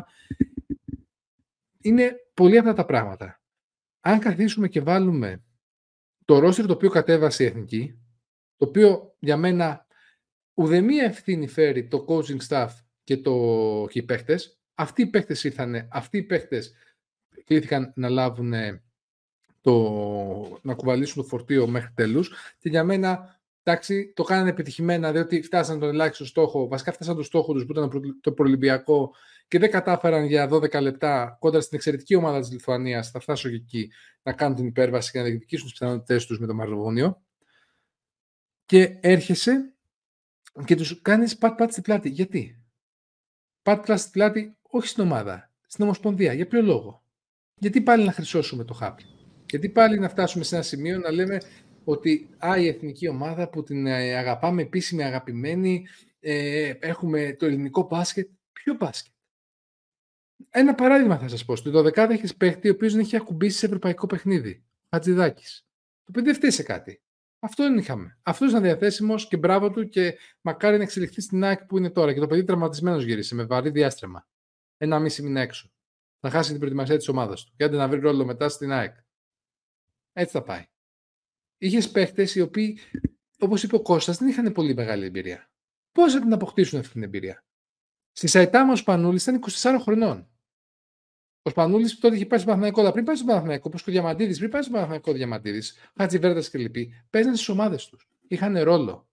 Είναι 1.82 2.16
πολύ 2.34 2.58
αυτά 2.58 2.74
τα 2.74 2.86
πράγματα. 2.86 3.42
Αν 4.00 4.20
καθίσουμε 4.20 4.68
και 4.68 4.82
βάλουμε 4.82 5.44
το 6.32 6.40
ρόστερ 6.40 6.66
το 6.66 6.74
οποίο 6.74 6.90
κατέβασε 6.90 7.44
η 7.44 7.46
Εθνική, 7.46 8.00
το 8.58 8.66
οποίο 8.66 9.16
για 9.20 9.38
μένα 9.38 9.86
ουδεμία 10.54 11.04
ευθύνη 11.04 11.48
φέρει 11.48 11.88
το 11.88 12.06
coaching 12.08 12.48
staff 12.48 12.70
και, 13.04 13.18
το, 13.18 13.88
και 13.90 14.00
οι 14.00 14.04
παίχτες. 14.04 14.60
Αυτοί 14.74 15.02
οι 15.02 15.06
παίχτες 15.06 15.44
ήρθαν, 15.44 15.88
αυτοί 15.92 16.18
οι 16.18 16.24
παίχτες 16.24 16.74
κλήθηκαν 17.46 17.94
να 17.96 18.10
λάβουν 18.10 18.54
το, 19.62 20.60
να 20.62 20.74
κουβαλήσουν 20.74 21.22
το 21.22 21.28
φορτίο 21.28 21.68
μέχρι 21.68 21.92
τέλους 21.94 22.34
και 22.60 22.70
για 22.70 22.84
μένα 22.84 23.40
εντάξει, 23.64 24.14
το 24.16 24.24
κάνανε 24.24 24.50
επιτυχημένα 24.50 25.12
διότι 25.12 25.42
φτάσαν 25.42 25.80
τον 25.80 25.90
ελάχιστο 25.90 26.26
στόχο, 26.26 26.68
βασικά 26.68 26.92
φτάσαν 26.92 27.16
το 27.16 27.24
στόχο 27.24 27.54
τους 27.54 27.66
που 27.66 27.72
ήταν 27.72 28.18
το 28.22 28.32
προελυμπιακό 28.32 29.16
και 29.52 29.60
δεν 29.60 29.72
κατάφεραν 29.72 30.26
για 30.26 30.49
12 30.52 30.82
λεπτά 30.82 31.38
κόντρα 31.39 31.62
στην 31.62 31.78
εξαιρετική 31.78 32.16
ομάδα 32.16 32.39
της 32.39 32.52
Λιθουανίας, 32.52 33.12
θα 33.12 33.20
φτάσω 33.20 33.49
και 33.49 33.56
εκεί, 33.56 33.91
να 34.24 34.34
κάνουν 34.34 34.56
την 34.56 34.66
υπέρβαση 34.66 35.12
και 35.12 35.18
να 35.18 35.24
διεκδικήσουν 35.24 35.68
τις 35.70 35.80
πιθανότητες 35.80 36.26
τους 36.26 36.39
με 36.39 36.47
το 36.47 36.54
Μαρλοβόνιο 36.54 37.22
και 38.66 38.97
έρχεσαι 39.02 39.74
και 40.66 40.76
τους 40.76 41.02
κάνεις 41.02 41.38
πατ-πατ 41.38 41.72
στην 41.72 41.84
πλάτη. 41.84 42.10
Γιατί; 42.10 42.64
Πατ-πατ 43.62 43.99
στην 43.99 44.12
πλάτη 44.12 44.58
όχι 44.62 44.88
στην 44.88 45.04
ομάδα, 45.04 45.52
στην 45.68 45.84
Ομοσπονδία. 45.84 46.34
Για 46.34 46.47
ποιο 46.47 46.62
λόγο; 46.62 47.04
Γιατί 47.56 47.82
πάλι 47.82 48.06
να 48.06 48.12
χρυσώσουμε 48.12 48.64
το 48.64 48.74
χάπι; 48.74 49.04
Γιατί 49.49 49.70
πάλι 49.70 49.99
να 49.99 50.10
φτάσουμε 50.10 50.43
σε 50.43 50.56
ένα 50.56 50.64
σημείο 50.64 50.99
να 50.99 51.12
λέμε 51.12 51.41
ότι 51.84 52.30
α, 52.38 52.58
η 52.58 52.68
εθνική 52.68 53.08
ομάδα 53.08 53.49
που 53.49 53.64
την 53.64 53.88
ε, 53.88 54.16
αγαπάμε 54.16 54.62
επίσημη, 54.62 55.04
αγαπημένη, 55.04 55.88
ε, 56.20 56.74
έχουμε 56.80 57.36
το 57.39 57.45
ελληνικό 57.45 57.88
μπάσκετ. 57.89 58.30
Ποιο 58.52 58.74
μπάσκετ; 58.74 59.14
Ένα 60.50 60.76
παράδειγμα 60.76 61.18
θα 61.18 61.28
σας 61.28 61.46
πω. 61.46 61.56
Στο 61.56 61.72
12 61.72 61.98
έχεις 61.98 62.36
παίχτη 62.36 62.70
ο 62.70 62.72
οποίος 62.72 62.92
δεν 62.92 63.02
έχει 63.02 63.16
ακουμπήσει 63.16 63.58
σε 63.58 63.66
ευρωπαϊκό 63.66 64.08
παιχνίδι. 64.08 64.66
Χατζηδάκης. 64.89 65.68
Το 66.04 66.12
παιδί 66.12 66.32
δεν 66.32 66.52
σε 66.52 66.64
κάτι. 66.64 67.02
Αυτό 67.39 67.64
δεν 67.64 67.78
είχαμε. 67.78 68.20
Αυτός 68.24 68.50
ήταν 68.50 68.62
διαθέσιμος 68.62 69.28
και 69.28 69.38
μπράβο 69.38 69.72
του 69.72 69.89
και 69.89 70.18
μακάρι 70.42 70.78
να 70.78 70.84
εξελιχθεί 70.84 71.22
στην 71.22 71.44
ΑΕΚ 71.44 71.66
που 71.66 71.78
είναι 71.78 71.89
τώρα. 71.89 72.14
Και 72.14 72.20
το 72.20 72.28
παιδί 72.28 72.44
τραυματισμένος 72.44 73.04
γύρισε 73.04 73.36
με 73.36 73.44
βαρύ 73.44 73.70
διάστρεμα. 73.70 74.28
Ένα 74.78 75.00
μισή 75.00 75.24
μήνα 75.24 75.42
έξω. 75.42 75.72
Θα 76.20 76.30
χάσει 76.30 76.50
την 76.50 76.60
προετοιμασία 76.60 76.98
της 76.98 77.08
ομάδας 77.08 77.44
του. 77.44 77.54
Και 77.56 77.64
άντε 77.64 77.78
να 77.78 77.88
βρει 77.88 78.00
ρόλο 78.00 78.26
μετά 78.26 78.50
στην 78.50 78.72
ΑΕΚ. 78.72 78.96
Έτσι 80.14 80.32
θα 80.32 80.44
πάει. 80.44 80.66
Είχες 81.58 81.92
παίχτες 81.92 82.36
οι 82.36 82.42
οποίοι, 82.42 82.80
όπως 83.39 83.64
είπε 83.64 83.76
ο 83.76 83.82
Κώστας, 83.82 84.18
δεν 84.18 84.28
είχαν 84.28 84.52
πολύ 84.52 84.74
μεγάλη 84.74 85.06
εμπειρία. 85.06 85.52
Πώς 85.92 86.14
θα 86.14 86.20
την 86.20 86.34
αποκτήσουν 86.34 86.80
αυτή 86.80 86.92
την 86.92 87.04
εμπειρία; 87.04 87.46
Στη 88.12 88.28
Σαϊτάμα 88.28 88.72
ο 88.72 88.76
Σπανούλης 88.76 89.22
ήταν 89.22 89.36
24 89.36 89.78
χρονών. 89.80 90.31
Ο 91.42 91.50
Σπανούλη 91.50 91.89
τότε 91.89 92.16
είχε 92.16 92.26
πάει 92.26 92.39
στο 92.39 92.48
Παναθηναϊκό, 92.48 92.82
αλλά 92.82 92.92
πριν 92.92 93.06
πάει 93.06 93.16
στο 93.16 93.26
Παναθηναϊκό, 93.26 93.64
όπως 93.68 93.84
και 93.84 93.89
ο 93.89 93.94
Διαμαντίδης, 93.94 94.38
πριν 94.38 94.50
πάει 94.50 94.62
στο 94.62 94.72
Παναθηναϊκό 94.72 95.14
Διαμαντίδης, 95.14 95.78
Χατζιβέρτα 95.98 96.50
και 96.50 96.58
λοιποί, 96.58 96.94
παίζανε 97.10 97.36
στις 97.36 97.50
ομάδες 97.50 97.86
τους. 97.86 98.10
Είχαν 98.28 98.60
ρόλο. 98.60 99.10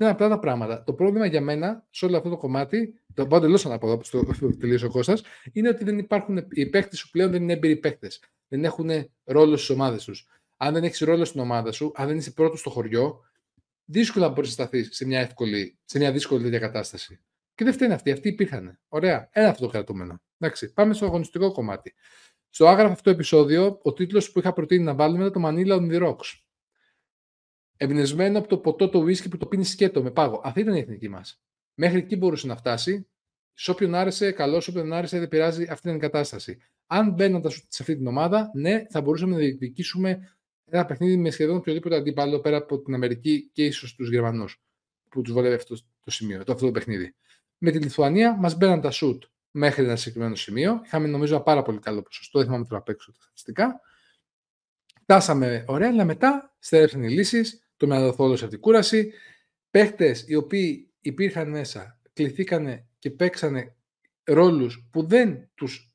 Είναι 0.00 0.10
απλά 0.10 0.28
τα 0.28 0.38
πράγματα. 0.38 0.82
Το 0.84 0.92
πρόβλημα 0.92 1.26
για 1.26 1.40
μένα 1.40 1.86
σε 1.90 2.04
όλο 2.04 2.16
αυτό 2.16 2.28
το 2.28 2.36
κομμάτι, 2.36 3.00
το 3.14 3.26
πάω 3.26 3.40
τελώ 3.40 3.62
ανάποδα 3.64 3.92
όπω 3.92 4.08
το 4.40 4.56
τελείωσε 4.56 4.86
ο 4.86 4.90
Κώστα, 4.90 5.18
είναι 5.52 5.68
ότι 5.68 5.84
δεν 5.84 5.98
υπάρχουν 5.98 6.46
οι 6.50 6.66
παίχτε 6.66 6.96
σου 6.96 7.10
πλέον 7.10 7.30
δεν 7.30 7.42
είναι 7.42 7.52
έμπειροι 7.52 7.76
παίχτε. 7.76 8.08
Δεν 8.48 8.64
έχουν 8.64 8.90
ρόλο 9.24 9.56
στις 9.56 9.70
ομάδες 9.70 10.04
τους. 10.04 10.26
Αν 10.56 10.72
δεν 10.72 10.84
έχεις 10.84 10.98
ρόλο 10.98 11.24
στην 11.24 11.40
ομάδα 11.40 11.72
σου, 11.72 11.92
αν 11.94 12.06
δεν 12.06 12.16
είσαι 12.16 12.30
πρώτος 12.30 12.60
στο 12.60 12.70
χωριό, 12.70 13.20
δύσκολα 13.84 14.28
μπορείς 14.28 14.48
να 14.48 14.54
σταθείς 14.64 14.88
σε 14.92 15.06
μια, 15.06 15.20
εύκολη, 15.20 15.78
σε 15.84 15.98
μια 15.98 16.12
δύσκολη 16.12 16.42
τέτοια 16.42 16.58
κατάσταση. 16.58 17.20
Και 17.54 17.64
δεν 17.64 17.72
φταίνε 17.72 17.94
αυτοί, 17.94 18.10
αυτοί 18.10 18.28
υπήρχαν. 18.28 18.78
Ωραία. 18.88 19.28
Ένα 19.32 19.48
αυτό 19.48 19.64
το 19.64 19.70
κρατούμενο. 19.70 20.20
Εντάξει, 20.38 20.72
πάμε 20.72 20.94
στο 20.94 21.06
αγωνιστικό 21.06 21.52
κομμάτι. 21.52 21.94
Στο 22.48 22.66
άγραφο 22.66 22.92
αυτό 22.92 23.10
επεισόδιο, 23.10 23.78
ο 23.82 23.92
τίτλος 23.92 24.32
που 24.32 24.38
είχα 24.38 24.52
προτείνει 24.52 24.84
να 24.84 24.94
βάλουμε 24.94 25.26
ήταν 25.26 25.42
το 25.42 25.48
Manila 25.48 25.80
on 25.80 25.92
the 25.92 26.08
Rocks. 26.08 26.40
Εμπνευσμένο 27.76 28.38
από 28.38 28.48
το 28.48 28.58
ποτό 28.58 28.88
το 28.88 29.02
whisky 29.02 29.30
που 29.30 29.36
το 29.36 29.46
πίνεις 29.46 29.70
σκέτο 29.70 30.02
με 30.02 30.10
πάγο. 30.10 30.40
Αυτή 30.44 30.60
ήταν 30.60 30.74
η 30.74 30.78
εθνική 30.78 31.08
μας. 31.08 31.42
Μέχρι 31.74 31.98
εκεί 31.98 32.16
μπορούσε 32.16 32.46
να 32.46 32.56
φτάσει. 32.56 33.08
Σε 33.52 33.70
όποιον 33.70 33.94
άρεσε, 33.94 34.32
καλός, 34.32 34.64
σε 34.64 34.70
όποιον 34.70 34.92
άρεσε, 34.92 35.18
δεν 35.18 35.28
πειράζει, 35.28 35.62
αυτή 35.62 35.86
ήταν 35.86 35.96
η 35.96 36.00
κατάσταση. 36.00 36.58
Αν 36.86 37.12
μπαίνοντα 37.12 37.50
σε 37.50 37.66
αυτή 37.80 37.96
την 37.96 38.06
ομάδα, 38.06 38.50
ναι, 38.54 38.86
θα 38.90 39.00
μπορούσαμε 39.00 39.32
να 39.32 39.38
διεκδικήσουμε 39.38 40.38
ένα 40.64 40.84
παιχνίδι 40.84 41.16
με 41.16 41.30
σχεδόν 41.30 41.56
οποιοδήποτε 41.56 41.96
αντίπαλο 41.96 42.40
πέρα 42.40 42.56
από 42.56 42.82
την 42.82 42.94
Αμερική 42.94 43.50
και 43.52 43.64
ίσως 43.64 43.94
τους 43.94 44.08
Γερμανούς 44.08 44.62
που 45.08 45.22
τους 45.22 45.32
βολεύει 45.32 45.54
αυτό 45.54 45.76
το 46.00 46.10
σημείο, 46.10 46.44
το 46.44 46.52
αυτό 46.52 46.66
το 46.66 46.72
παιχνίδι. 46.72 47.14
Με 47.58 47.70
τη 47.70 47.78
Λιθουανία 47.78 48.36
μας 48.36 48.56
μπαίναν 48.56 48.80
τα 48.80 48.90
σουτ 48.90 49.24
μέχρι 49.50 49.84
ένα 49.84 49.96
συγκεκριμένο 49.96 50.34
σημείο. 50.34 50.80
Είχαμε 50.84 51.06
νομίζω 51.06 51.34
ένα 51.34 51.42
πάρα 51.42 51.62
πολύ 51.62 51.78
καλό 51.78 52.02
ποσοστό, 52.02 52.38
δεν 52.38 52.46
θυμάμαι 52.46 52.64
τώρα 52.64 52.80
απ' 52.80 52.88
έξω 52.88 53.12
τα 53.12 53.18
στατιστικά. 53.20 53.80
Φτάσαμε 55.02 55.64
ωραία, 55.66 55.88
αλλά 55.88 56.04
μετά 56.04 56.56
στερέψαν 56.58 57.02
οι 57.02 57.10
λύσεις, 57.10 57.70
το 57.76 57.86
μυαλό 57.86 58.08
από 58.08 58.48
την 58.48 58.60
κούραση. 58.60 59.12
Παίχτες 59.70 60.24
οι 60.26 60.34
οποίοι 60.34 60.92
υπήρχαν 61.00 61.50
μέσα, 61.50 62.00
κληθήκανε 62.12 62.86
και 62.98 63.10
παίξανε 63.10 63.76
ρόλους 64.24 64.88
που 64.90 65.06
δεν, 65.06 65.50
τους, 65.54 65.92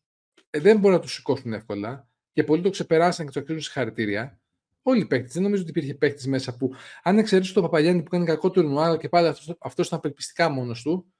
ε, 0.49 0.59
δεν 0.59 0.77
μπορούν 0.77 0.97
να 0.97 1.01
τους 1.01 1.13
σηκώσουν 1.13 1.53
εύκολα 1.53 2.07
και 2.33 2.43
πολλοί 2.43 2.61
το 2.61 2.69
ξεπεράσαν 2.69 3.25
και 3.25 3.31
τους 3.31 3.41
αξίζουν 3.41 3.61
συγχαρητήρια. 3.61 4.39
Όλοι 4.81 5.01
οι 5.01 5.05
παίκτε. 5.05 5.29
Δεν 5.31 5.43
νομίζω 5.43 5.61
ότι 5.61 5.71
υπήρχε 5.71 5.93
παίκτη 5.93 6.29
μέσα 6.29 6.57
που, 6.57 6.73
αν 7.03 7.17
εξαιρέσεις 7.17 7.53
τον 7.53 7.63
Παπαγιάννη 7.63 8.03
που 8.03 8.09
κάνει 8.09 8.25
κακό 8.25 8.51
τουρνουά 8.51 8.97
και 8.97 9.09
πάλι 9.09 9.33
αυτός 9.59 9.87
ήταν 9.87 9.99
απελπιστικά 9.99 10.49
μόνος 10.49 10.81
του, 10.81 11.12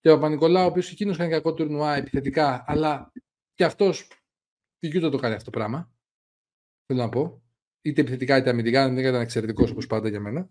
και 0.00 0.10
ο 0.10 0.14
Παπα-Νικολάου, 0.14 0.64
ο 0.64 0.68
οποίος 0.68 0.90
εκείνος 0.90 1.16
κάνει 1.16 1.30
κακό 1.30 1.54
τουρνουά 1.54 1.94
επιθετικά, 1.94 2.64
αλλά 2.66 3.12
και 3.54 3.64
αυτός 3.64 4.08
τι 4.78 5.00
το 5.00 5.16
κάνει 5.16 5.34
αυτό 5.34 5.50
το 5.50 5.58
πράγμα. 5.58 5.92
Θέλω 6.86 7.02
να 7.02 7.08
πω. 7.08 7.42
Είτε 7.82 8.00
επιθετικά 8.00 8.36
είτε 8.36 8.50
αμυντικά, 8.50 8.88
δεν 8.88 8.98
ήταν 8.98 9.20
εξαιρετικός 9.20 9.70
όπως 9.70 9.86
πάντα 9.86 10.08
για 10.08 10.20
μένα. 10.20 10.50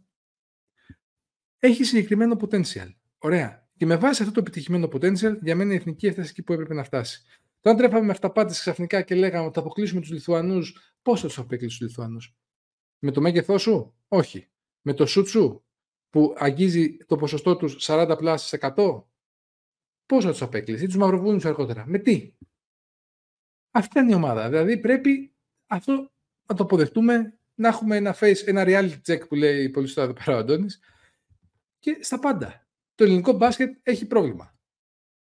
Έχει 1.59 1.83
συγκεκριμένο 1.83 2.37
potential. 2.41 2.93
Ωραία. 3.17 3.69
Και 3.77 3.85
με 3.85 3.95
βάση 3.95 4.21
αυτό 4.21 4.33
το 4.33 4.39
επιτυχημένο 4.39 4.87
potential, 4.91 5.37
για 5.41 5.55
μένα 5.55 5.73
η 5.73 5.75
εθνική 5.75 6.07
έφτασε 6.07 6.29
εκεί 6.29 6.43
που 6.43 6.53
έπρεπε 6.53 6.73
να 6.73 6.83
φτάσει. 6.83 7.21
Όταν 7.59 7.77
τρέφαμε 7.77 8.05
με 8.05 8.11
αυταπάτες 8.11 8.59
ξαφνικά 8.59 9.01
και 9.01 9.15
λέγαμε 9.15 9.45
ότι 9.45 9.53
θα 9.53 9.59
αποκλείσουμε 9.59 10.01
τους 10.01 10.09
Λιθουανούς, 10.09 10.95
πώς 11.01 11.21
θα 11.21 11.27
τους 11.27 11.37
απέκλεισε 11.37 11.77
τους 11.77 11.87
Λιθουανούς; 11.87 12.35
Με 12.99 13.11
το 13.11 13.21
μέγεθός 13.21 13.61
σου, 13.61 13.95
όχι. 14.07 14.49
Με 14.81 14.93
το 14.93 15.05
σουτ 15.05 15.27
σου, 15.27 15.65
που 16.09 16.33
αγγίζει 16.37 16.97
το 16.97 17.15
ποσοστό 17.15 17.55
τους 17.55 17.75
40 17.79 18.15
πλάσι 18.17 18.57
100, 18.61 19.06
πώς 20.07 20.23
θα 20.23 20.31
τους 20.31 20.41
απέκλεισε, 20.41 20.83
ή 20.83 20.87
τους 20.87 20.97
μαυροβούνιους 20.97 21.45
αργότερα. 21.45 21.83
Με 21.87 21.97
τι. 21.97 22.33
Αυτή 23.71 23.99
είναι 23.99 24.11
η 24.11 24.15
ομάδα. 24.15 24.49
Δηλαδή 24.49 24.77
πρέπει 24.77 25.33
αυτό 25.67 26.11
να 26.45 26.55
το 26.55 26.63
αποδεχτούμε, 26.63 27.37
να 27.55 27.67
έχουμε 27.67 27.95
ένα 27.95 28.15
face, 28.19 28.45
ένα 28.45 28.63
reality 28.67 29.01
check 29.05 29.27
που 29.27 29.35
λέει 29.35 29.69
πολύ 29.69 29.85
σωστά 29.85 30.03
εδώ 30.03 30.13
πέρα 30.13 30.35
ο 30.35 30.39
Αντώνης, 30.39 30.79
και 31.79 31.97
στα 32.01 32.19
πάντα. 32.19 32.67
Το 32.95 33.03
ελληνικό 33.03 33.31
μπάσκετ 33.31 33.77
έχει 33.83 34.07
πρόβλημα. 34.07 34.55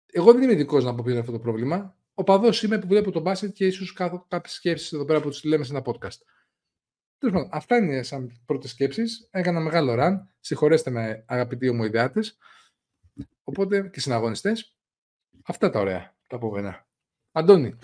Εγώ 0.07 0.32
δεν 0.32 0.43
είμαι 0.43 0.53
ειδικό 0.53 0.80
να 0.80 0.95
πω 0.95 1.03
ποιο 1.03 1.11
είναι 1.11 1.20
αυτό 1.20 1.32
το 1.32 1.39
πρόβλημα. 1.39 1.97
Ο 2.14 2.24
παδός 2.24 2.62
είμαι 2.62 2.78
που 2.78 2.87
βλέπω 2.87 3.11
το 3.11 3.20
μπάσκετ 3.20 3.53
και 3.53 3.66
ίσως 3.66 3.93
κάθω 3.93 4.26
κάποιες 4.28 4.55
σκέψεις 4.55 4.93
εδώ 4.93 5.05
πέρα 5.05 5.20
που 5.20 5.30
του 5.30 5.49
λέμε 5.49 5.64
σε 5.64 5.72
ένα 5.72 5.82
podcast. 5.85 6.18
Τέλος 7.18 7.35
πάντων, 7.35 7.49
αυτά 7.53 7.76
είναι 7.76 8.03
σαν 8.03 8.43
πρώτες 8.47 8.70
σκέψεις. 8.70 9.28
Έκανα 9.30 9.61
μεγάλο 9.61 9.95
ραν. 9.95 10.35
Συγχωρέστε 10.41 10.91
με, 10.91 11.24
αγαπητοί 11.26 11.68
ομοειδεάτες. 11.68 12.39
Οπότε 13.45 13.90
και 13.92 14.01
συναγωνιστές. 14.01 14.76
Αυτά 15.42 15.70
τα 15.70 15.80
ωραία 15.80 16.14
τα 16.28 16.36
επόμενα. 16.36 16.86
Αντώνη, 17.32 17.74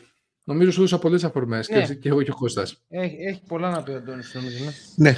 νομίζω 0.44 0.70
σου 0.70 0.78
έδωσα 0.78 0.98
πολλές 0.98 1.24
αφορμές 1.24 1.68
ναι. 1.68 1.86
και, 1.86 1.94
και 1.94 2.08
εγώ 2.08 2.22
και 2.22 2.30
ο 2.30 2.34
Κώστας. 2.34 2.82
Έχει, 2.88 3.16
έχει 3.16 3.42
πολλά 3.46 3.70
να 3.70 3.82
πει 3.82 3.90
ο 3.90 3.96
Αντώνης, 3.96 4.34
νομίζω. 4.34 4.64
Ναι. 4.64 5.10
ναι. 5.10 5.16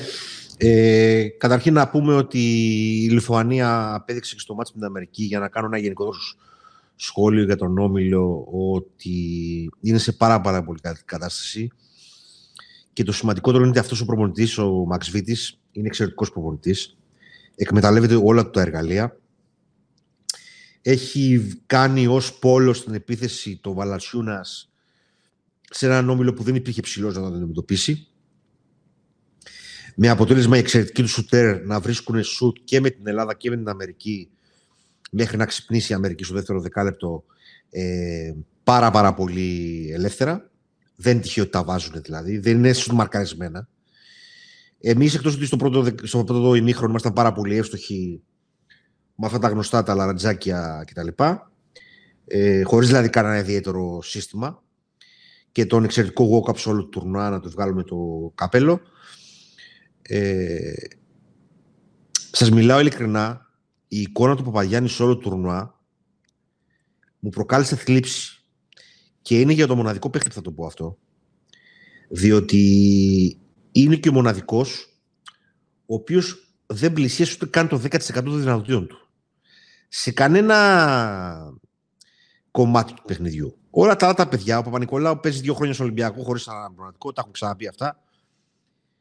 Ε, 0.56 1.28
καταρχήν 1.28 1.72
να 1.72 1.88
πούμε 1.88 2.14
ότι 2.14 2.38
η 3.04 3.08
Λιθουανία 3.10 3.94
απέδειξε 3.94 4.34
και 4.34 4.40
στο 4.40 4.54
μάτι 4.54 4.70
με 4.74 4.78
την 4.78 4.86
Αμερική 4.86 5.22
για 5.22 5.38
να 5.38 5.48
κάνω 5.48 5.66
ένα 5.66 5.78
γενικό 5.78 6.12
σχόλιο 6.96 7.44
για 7.44 7.56
τον 7.56 7.78
Όμιλο 7.78 8.46
ότι 8.72 9.16
είναι 9.80 9.98
σε 9.98 10.12
πάρα, 10.12 10.40
πάρα 10.40 10.64
πολύ 10.64 10.78
καλή 10.80 10.98
κατάσταση 11.04 11.70
και 12.92 13.04
το 13.04 13.12
σημαντικότερο 13.12 13.62
είναι 13.62 13.70
ότι 13.70 13.78
αυτός 13.78 14.00
ο 14.00 14.04
προπονητής, 14.04 14.58
ο 14.58 14.70
Μαξ 14.70 15.10
Βίτης, 15.10 15.60
είναι 15.72 15.86
εξαιρετικός 15.86 16.32
προπονητής. 16.32 16.96
Εκμεταλλεύεται 17.54 18.14
όλα 18.14 18.50
τα 18.50 18.60
εργαλεία. 18.60 19.16
Έχει 20.82 21.52
κάνει 21.66 22.06
ως 22.06 22.38
πόλο 22.38 22.72
στην 22.72 22.94
επίθεση 22.94 23.58
το 23.62 23.72
Βαλασιούνας 23.74 24.72
σε 25.70 25.86
έναν 25.86 26.10
όμιλο 26.10 26.32
που 26.32 26.42
δεν 26.42 26.54
υπήρχε 26.54 26.80
ψηλός 26.80 27.14
να 27.14 27.20
τον 27.22 27.34
αντιμετωπίσει 27.34 28.06
με 29.94 30.08
αποτέλεσμα 30.08 30.56
οι 30.56 30.58
εξαιρετικοί 30.58 31.02
του 31.02 31.08
σουτέρ 31.08 31.64
να 31.66 31.80
βρίσκουν 31.80 32.22
σουτ 32.22 32.56
και 32.64 32.80
με 32.80 32.90
την 32.90 33.06
Ελλάδα 33.06 33.34
και 33.34 33.50
με 33.50 33.56
την 33.56 33.68
Αμερική 33.68 34.30
μέχρι 35.10 35.36
να 35.36 35.46
ξυπνήσει 35.46 35.92
η 35.92 35.94
Αμερική 35.94 36.24
στο 36.24 36.34
δεύτερο 36.34 36.60
δεκάλεπτο 36.60 37.24
ε, 37.70 38.32
πάρα 38.64 38.90
πάρα 38.90 39.14
πολύ 39.14 39.90
ελεύθερα. 39.92 40.50
Δεν 40.96 41.12
είναι 41.12 41.22
τυχαίο 41.22 41.42
ότι 41.42 41.52
τα 41.52 41.64
βάζουν 41.64 42.02
δηλαδή. 42.02 42.38
Δεν 42.38 42.56
είναι 42.56 42.72
σουτ 42.72 42.92
μαρκαρισμένα. 42.92 43.68
Εμείς 44.80 45.14
εκτός 45.14 45.34
ότι 45.34 45.46
στο 45.46 45.56
πρώτο, 45.56 45.94
στο 46.02 46.24
πρώτο 46.24 46.54
ημίχρονο 46.54 46.90
ήμασταν 46.90 47.12
πάρα 47.12 47.32
πολύ 47.32 47.56
εύστοχοι 47.56 48.22
με 49.14 49.26
αυτά 49.26 49.38
τα 49.38 49.48
γνωστά 49.48 49.82
τα 49.82 49.94
λαραντζάκια 49.94 50.84
κτλ. 50.86 51.08
Ε, 52.24 52.62
Χωρίς 52.62 52.88
δηλαδή 52.88 53.08
κανένα 53.08 53.38
ιδιαίτερο 53.38 54.02
σύστημα 54.02 54.62
και 55.52 55.66
τον 55.66 55.84
εξαιρετικό 55.84 56.44
walk-up 56.44 56.58
σε 56.58 56.68
όλο 56.68 56.82
το 56.82 56.88
τουρνουά 56.88 57.30
να 57.30 57.40
του 57.40 57.50
βγάλουμε 57.50 57.82
το 57.82 58.32
καπέλο. 58.34 58.80
Ε, 60.02 60.72
σας 62.32 62.50
μιλάω 62.50 62.80
ειλικρινά, 62.80 63.50
η 63.88 64.00
εικόνα 64.00 64.36
του 64.36 64.44
Παπαγιάννη 64.44 64.88
σε 64.88 65.02
όλο 65.02 65.14
το 65.14 65.20
τουρνουά 65.20 65.80
μου 67.18 67.30
προκάλεσε 67.30 67.76
θλίψη. 67.76 68.44
Και 69.22 69.40
είναι 69.40 69.52
για 69.52 69.66
το 69.66 69.76
μοναδικό 69.76 70.10
παίχτη 70.10 70.30
θα 70.30 70.40
το 70.40 70.52
πω 70.52 70.66
αυτό. 70.66 70.98
Διότι 72.08 72.60
είναι 73.72 73.96
και 73.96 74.08
ο 74.08 74.12
μοναδικός 74.12 74.86
ο 75.86 75.94
οποίος 75.94 76.56
δεν 76.66 76.92
πλησίασε 76.92 77.32
ούτε 77.34 77.46
καν 77.46 77.68
το 77.68 77.76
10% 77.76 77.98
των 78.12 78.40
δυνατοτήτων 78.40 78.86
του. 78.86 79.01
Σε 79.94 80.10
κανένα 80.10 81.54
κομμάτι 82.50 82.92
του 82.92 83.02
παιχνιδιού. 83.06 83.58
Όλα 83.70 83.96
τα 83.96 84.06
άλλα 84.06 84.14
τα 84.14 84.28
παιδιά, 84.28 84.58
ο 84.58 84.62
Παπα-Νικολάου 84.62 85.20
παίζει 85.20 85.40
δύο 85.40 85.54
χρόνια 85.54 85.74
στο 85.74 85.82
Ολυμπιακό 85.82 86.22
χωρίς 86.22 86.48
αναπληρωματικό, 86.48 87.12
τα 87.12 87.20
έχω 87.24 87.30
ξαναπεί 87.30 87.68
αυτά. 87.68 88.02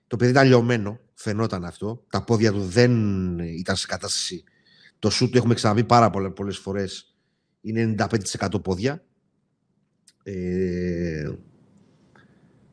Το 0.07 0.15
παιδί 0.15 0.31
ήταν 0.31 0.47
λιωμένο, 0.47 0.99
φαινόταν 1.13 1.65
αυτό. 1.65 2.03
Τα 2.09 2.23
πόδια 2.23 2.51
του 2.51 2.63
δεν 2.63 2.91
ήταν 3.39 3.75
σε 3.75 3.87
κατάσταση. 3.87 4.43
Το 4.99 5.09
σου 5.09 5.29
του 5.29 5.37
έχουμε 5.37 5.53
ξαναπεί 5.53 5.83
πάρα 5.83 6.09
πολλές 6.09 6.57
φορές. 6.57 7.15
Είναι 7.61 7.95
95% 7.97 8.63
πόδια. 8.63 9.03
Ε, 10.23 11.31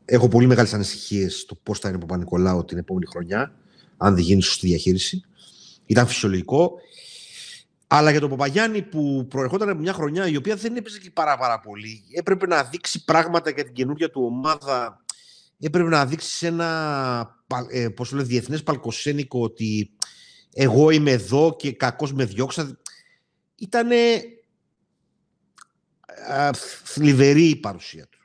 έχω 0.05 0.29
πολύ 0.29 0.47
μεγάλες 0.47 0.75
ανησυχίες 0.75 1.45
το 1.45 1.55
πώς 1.63 1.79
θα 1.79 1.89
είναι 1.89 1.97
ο 1.97 2.01
Παπα-Νικολάου 2.01 2.65
την 2.65 2.79
επόμενη 2.79 3.07
χρονιά, 3.07 3.55
αν 3.97 4.15
δεν 4.15 4.25
γίνει 4.25 4.43
σωστή 4.43 4.67
διαχείριση. 4.67 5.23
Ήταν 5.87 6.07
φυσιολογικό. 6.07 6.73
Αλλά 7.91 8.11
για 8.11 8.21
τον 8.21 8.31
Παπαγιάννη 8.31 8.83
που 8.83 9.27
προερχόταν 9.31 9.69
από 9.69 9.81
μια 9.81 9.93
χρονιά 9.93 10.27
η 10.27 10.37
οποία 10.37 10.57
δεν 10.57 10.77
έπαιζε 10.77 10.99
και 10.99 11.11
πάρα, 11.11 11.39
πάρα 11.39 11.61
πολύ, 11.61 12.05
έπρεπε 12.15 12.47
να 12.47 12.63
δείξει 12.63 13.05
πράγματα 13.05 13.51
για 13.51 13.65
την 13.65 13.73
καινούργια 13.73 14.11
του 14.11 14.23
ομάδα 14.25 15.03
έπρεπε 15.61 15.89
να 15.89 16.07
δείξει 16.07 16.47
ένα 16.47 17.37
ε, 17.71 17.89
πώς 17.89 18.13
λέω, 18.13 18.25
διεθνές 18.25 18.63
παλκοσένικο 18.63 19.41
ότι 19.41 19.91
εγώ 20.53 20.91
είμαι 20.91 21.11
εδώ 21.11 21.57
και 21.59 21.73
κακώς 21.73 22.13
με 22.13 22.25
διώξα. 22.25 22.79
Ήτανε 23.55 23.97
θλιβερή 26.85 27.49
η 27.49 27.57
παρουσία 27.57 28.09
του. 28.09 28.19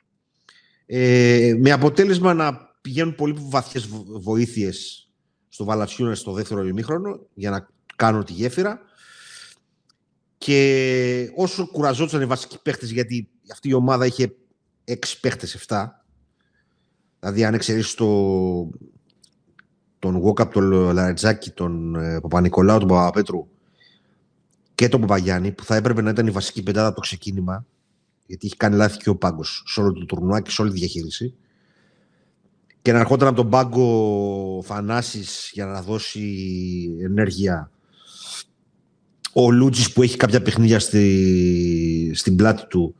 Ε, 0.86 1.54
με 1.58 1.70
αποτέλεσμα 1.70 2.34
να 2.34 2.76
πηγαίνουν 2.80 3.14
πολύ 3.14 3.34
βαθιές 3.38 3.88
βοήθειες 4.06 5.08
στο 5.48 5.64
Βαλατσιούνα 5.64 6.14
στο 6.14 6.32
δεύτερο 6.32 6.66
ημίχρονο 6.66 7.26
για 7.34 7.50
να 7.50 7.68
κάνουν 7.96 8.24
τη 8.24 8.32
γέφυρα 8.32 8.80
και 10.44 11.30
όσο 11.34 11.66
κουραζόντουσαν 11.66 12.20
οι 12.20 12.26
βασικοί 12.26 12.58
παίχτες 12.62 12.90
γιατί 12.90 13.28
αυτή 13.52 13.68
η 13.68 13.72
ομάδα 13.72 14.06
είχε 14.06 14.34
έξι 14.84 15.20
παίχτες, 15.20 15.54
εφτά 15.54 16.04
Δηλαδή, 17.20 17.44
αν 17.44 17.54
εξαιρέσεις 17.54 17.94
το, 17.94 18.70
τον 19.98 20.16
Γόκαπ, 20.16 20.52
τον 20.52 20.70
Λαρετζάκη, 20.70 21.50
τον 21.50 21.94
ε, 21.94 22.20
Παπα-Νικολάου, 22.20 22.78
τον 22.78 22.88
Παπαπέτρου 22.88 23.48
και 24.74 24.88
τον 24.88 25.00
Παπαγιάννη, 25.00 25.52
που 25.52 25.64
θα 25.64 25.76
έπρεπε 25.76 26.02
να 26.02 26.10
ήταν 26.10 26.26
η 26.26 26.30
βασική 26.30 26.62
πεντάδα 26.62 26.86
από 26.86 26.96
το 26.96 27.02
ξεκίνημα, 27.02 27.66
γιατί 28.26 28.46
έχει 28.46 28.56
κάνει 28.56 28.76
λάθη 28.76 28.98
και 28.98 29.08
ο 29.08 29.16
πάγκος 29.16 29.62
σε 29.66 29.80
όλο 29.80 29.92
το 29.92 30.04
τουρνουά 30.04 30.40
και 30.40 30.50
σε 30.50 30.62
όλη 30.62 30.72
τη 30.72 30.78
διαχείριση. 30.78 31.34
Και 32.82 32.92
να 32.92 32.98
ερχόταν 32.98 33.28
από 33.28 33.36
τον 33.36 33.50
πάγκο 33.50 34.62
Φανάσης 34.64 35.50
για 35.52 35.66
να 35.66 35.82
δώσει 35.82 36.38
ενέργεια 37.02 37.68
ο 39.34 39.50
Λούτζης 39.50 39.92
που 39.92 40.02
έχει 40.02 40.16
κάποια 40.16 40.42
παιχνίδια 40.42 40.78
στη, 40.78 42.10
στην 42.14 42.36
πλάτη 42.36 42.66
του 42.66 42.94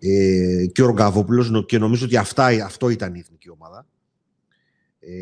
ε, 0.00 0.66
και 0.72 0.82
ο 0.82 0.86
Ρογκαβόπουλος 0.86 1.64
και 1.66 1.78
νομίζω 1.78 2.04
ότι 2.04 2.16
αυτά, 2.16 2.46
αυτό 2.46 2.88
ήταν 2.88 3.14
η 3.14 3.18
εθνική 3.18 3.50
ομάδα. 3.50 3.86
Ε, 5.00 5.12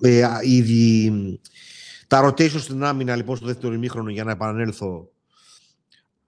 ε, 0.00 0.26
τα 2.06 2.24
rotation 2.24 2.60
στην 2.60 2.84
άμυνα 2.84 3.16
λοιπόν 3.16 3.36
στο 3.36 3.46
δεύτερο 3.46 3.72
ημίχρονο 3.74 4.10
για 4.10 4.24
να 4.24 4.30
επανέλθω 4.30 5.08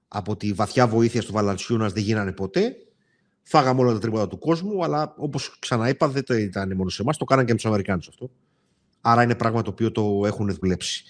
από 0.08 0.36
τη 0.36 0.52
βαθιά 0.52 0.86
βοήθεια 0.86 1.22
του 1.22 1.32
Βαλανσιούνας 1.32 1.92
δεν 1.92 2.02
γίνανε 2.02 2.32
ποτέ. 2.32 2.76
Φάγαμε 3.42 3.80
όλα 3.80 3.92
τα 3.92 3.98
τρίποτα 3.98 4.28
του 4.28 4.38
κόσμου, 4.38 4.84
αλλά 4.84 5.14
όπως 5.16 5.56
ξαναείπα, 5.58 6.08
δεν 6.08 6.24
το 6.24 6.34
ήταν 6.34 6.76
μόνο 6.76 6.88
σε 6.88 7.02
εμάς, 7.02 7.16
το 7.16 7.24
κάναν 7.24 7.44
και 7.44 7.50
με 7.50 7.56
τους 7.56 7.66
Αμερικάνους 7.66 8.08
αυτό. 8.08 8.30
Άρα 9.04 9.22
είναι 9.22 9.34
πράγμα 9.34 9.62
το 9.62 9.70
οποίο 9.70 9.92
το 9.92 10.22
έχουν 10.26 10.54
δουλέψει. 10.60 11.04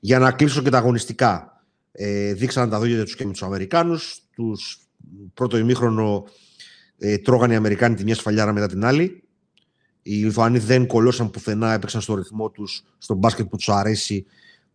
Για 0.00 0.18
να 0.18 0.32
κλείσω 0.32 0.62
και 0.62 0.70
τα 0.70 0.78
αγωνιστικά. 0.78 1.64
Ε, 1.92 2.32
δείξαν 2.32 2.70
τα 2.70 2.78
δόντια 2.78 3.04
τους 3.04 3.16
και 3.16 3.24
με 3.24 3.32
τους 3.32 3.42
Αμερικάνους. 3.42 4.20
Τους 4.34 4.78
πρώτο 5.34 5.56
ημίχρονο 5.56 6.24
ε, 6.98 7.18
τρώγανε 7.18 7.52
οι 7.52 7.56
Αμερικάνοι 7.56 7.94
τη 7.94 8.04
μια 8.04 8.14
σφαλιάρα 8.14 8.52
μετά 8.52 8.66
την 8.66 8.84
άλλη. 8.84 9.22
Οι 10.02 10.14
Λιθουανοί 10.14 10.58
δεν 10.58 10.86
κολώσαν 10.86 11.30
πουθενά, 11.30 11.72
έπαιξαν 11.72 12.00
στο 12.00 12.14
ρυθμό 12.14 12.50
τους, 12.50 12.84
στο 12.98 13.14
μπάσκετ 13.14 13.46
που 13.46 13.56
τους 13.56 13.68
αρέσει, 13.68 14.26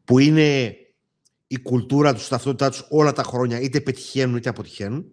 που 0.04 0.20
είναι 0.20 0.76
η 1.48 1.60
κουλτούρα 1.60 2.14
τους, 2.14 2.26
η 2.26 2.30
ταυτότητά 2.30 2.70
τους 2.70 2.86
όλα 2.90 3.14
τα 3.14 3.24
χρόνια, 3.24 3.60
είτε 3.60 3.82
πετυχαίνουν 3.82 4.36
είτε 4.36 4.50
αποτυχαίνουν. 4.50 5.06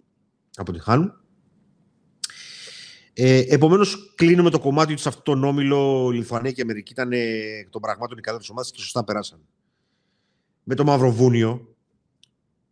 αποτυχάνουν. 0.55 1.21
Ε, 3.19 3.45
Επομένως, 3.49 4.13
κλείνουμε 4.15 4.51
το 4.51 4.59
κομμάτι 4.59 4.93
τους 4.93 5.03
σε 5.03 5.09
αυτόν 5.09 5.23
τον 5.25 5.45
όμιλο. 5.45 6.11
Λιθουανία 6.11 6.53
και 6.53 6.63
Αμερική 6.63 6.93
ήταν 6.93 7.13
εκ 7.13 7.71
των 7.71 7.81
πραγμάτων 7.81 8.19
οι 8.19 8.21
καλύτερε 8.21 8.53
ομάδε 8.53 8.69
και 8.73 8.81
σωστά 8.81 9.05
περάσαν. 9.05 9.41
Με 10.63 10.75
το 10.75 10.85
Μαυροβούνιο, 10.85 11.75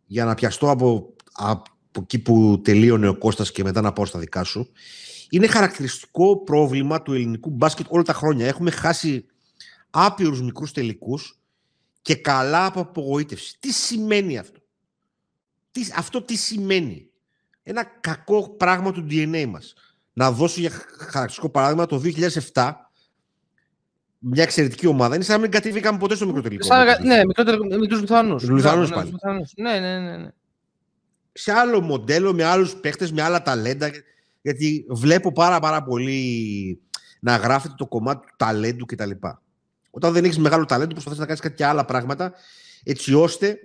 για 0.05 0.25
να 0.25 0.35
πιαστώ 0.35 0.69
από, 0.69 1.15
από 1.31 2.01
εκεί 2.01 2.19
που 2.19 2.61
τελείωνε 2.63 3.07
ο 3.07 3.17
Κώστας 3.17 3.51
και 3.51 3.63
μετά 3.63 3.81
να 3.81 3.93
πάω 3.93 4.05
στα 4.05 4.19
δικά 4.19 4.43
σου. 4.43 4.71
Είναι 5.29 5.47
χαρακτηριστικό 5.47 6.43
πρόβλημα 6.43 7.01
του 7.01 7.13
ελληνικού 7.13 7.49
μπάσκετ 7.49 7.85
όλα 7.89 8.03
τα 8.03 8.13
χρόνια. 8.13 8.47
Έχουμε 8.47 8.71
χάσει 8.71 9.25
άπειρους 9.89 10.41
μικρούς 10.41 10.71
τελικούς 10.71 11.39
και 12.01 12.15
καλά 12.15 12.65
από 12.65 12.79
απογοήτευση. 12.79 13.57
Τι 13.59 13.71
σημαίνει 13.71 14.37
αυτό; 14.37 14.59
Τι, 15.71 15.81
αυτό 15.95 16.21
τι 16.21 16.35
σημαίνει; 16.35 17.09
Ένα 17.63 17.83
κακό 17.83 18.49
πράγμα 18.49 18.91
του 18.91 19.07
DNA 19.09 19.45
μας. 19.47 19.73
Να 20.17 20.31
δώσω 20.31 20.59
για 20.59 20.71
χαρακτηριστικό 20.97 21.49
παράδειγμα 21.49 21.85
το 21.85 22.01
2007 22.53 22.71
μια 24.19 24.43
εξαιρετική 24.43 24.87
ομάδα. 24.87 25.15
Είναι 25.15 25.23
σαν 25.23 25.35
να 25.35 25.41
μην 25.41 25.51
κατεβήκαμε 25.51 25.97
ποτέ 25.97 26.15
στο 26.15 26.25
μικρό 26.25 26.41
τελικό. 26.41 26.65
Σαν, 26.65 27.05
ναι, 27.05 27.21
με 27.77 27.87
τους 27.87 27.99
Λουθανούς. 27.99 28.43
Λουθανούς 28.43 28.89
πάλι. 28.89 29.15
Ναι, 29.55 29.79
ναι, 29.79 29.99
ναι, 29.99 30.17
ναι. 30.17 30.29
Σε 31.31 31.51
άλλο 31.51 31.81
μοντέλο, 31.81 32.33
με 32.33 32.43
άλλους 32.43 32.75
παίχτες, 32.75 33.11
με 33.11 33.21
άλλα 33.21 33.41
ταλέντα. 33.41 33.91
Γιατί 34.41 34.85
βλέπω 34.89 35.31
πάρα 35.31 35.59
πάρα 35.59 35.83
πολύ 35.83 36.81
να 37.19 37.35
γράφεται 37.35 37.73
το 37.77 37.87
κομμάτι 37.87 38.27
του 38.27 38.33
ταλέντου 38.37 38.85
κτλ. 38.85 39.11
Όταν 39.89 40.13
δεν 40.13 40.23
έχεις 40.23 40.37
μεγάλο 40.37 40.65
ταλέντο, 40.65 40.91
προσπαθείς 40.91 41.19
να 41.19 41.25
κάνεις 41.25 41.41
κάτι 41.41 41.63
άλλα 41.63 41.85
πράγματα, 41.85 42.33
έτσι 42.83 43.13
ώστε 43.13 43.57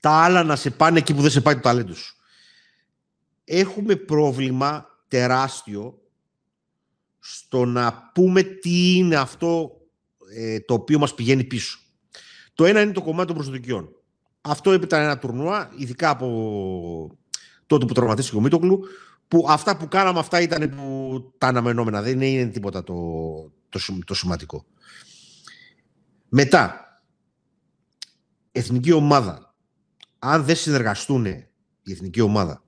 τα 0.00 0.10
άλλα 0.10 0.42
να 0.42 0.56
σε 0.56 0.70
πάνε 0.70 0.98
εκεί 0.98 1.14
που 1.14 1.22
δεν 1.22 1.30
σε 1.30 1.40
πάει 1.40 1.54
το 1.54 1.60
ταλέντο 1.60 1.94
σου. 1.94 2.16
Έχουμε 3.44 3.96
πρόβλημα 3.96 4.87
τεράστιο 5.08 6.02
στο 7.18 7.64
να 7.64 8.10
πούμε 8.14 8.42
τι 8.42 8.96
είναι 8.96 9.16
αυτό 9.16 9.72
ε, 10.34 10.60
το 10.60 10.74
οποίο 10.74 10.98
μας 10.98 11.14
πηγαίνει 11.14 11.44
πίσω. 11.44 11.78
Το 12.54 12.64
ένα 12.64 12.80
είναι 12.80 12.92
το 12.92 13.02
κομμάτι 13.02 13.26
των 13.26 13.36
προσωπικών. 13.36 13.88
Αυτό 14.40 14.72
ήταν 14.72 15.02
ένα 15.02 15.18
τουρνουά, 15.18 15.70
ειδικά 15.76 16.10
από 16.10 17.16
τότε 17.66 17.86
που 17.86 17.92
τραυματίστηκε 17.92 18.36
ο 18.36 18.40
Μίτοκλου, 18.40 18.80
που 19.28 19.46
αυτά 19.48 19.76
που 19.76 19.88
κάναμε 19.88 20.18
αυτά 20.18 20.40
ήταν 20.40 20.70
που, 20.70 21.34
τα 21.38 21.46
αναμενόμενα. 21.46 22.02
Δεν 22.02 22.20
είναι 22.20 22.50
τίποτα 22.50 22.84
το, 22.84 22.94
το, 23.68 23.78
το 24.04 24.14
σημαντικό. 24.14 24.64
Μετά, 26.28 26.86
εθνική 28.52 28.92
ομάδα. 28.92 29.54
Αν 30.18 30.44
δεν 30.44 30.56
συνεργαστούν 30.56 31.24
η 31.24 31.92
εθνική 31.92 32.20
ομάδα, 32.20 32.62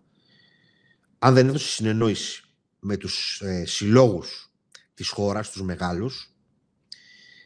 αν 1.22 1.34
δεν 1.34 1.48
έδωσε 1.48 1.68
συνεννόηση 1.68 2.44
με 2.78 2.96
τους 2.96 3.40
ε, 3.40 3.64
συλλόγους 3.64 4.52
της 4.94 5.08
χώρας, 5.08 5.50
τους 5.50 5.62
μεγάλους, 5.62 6.34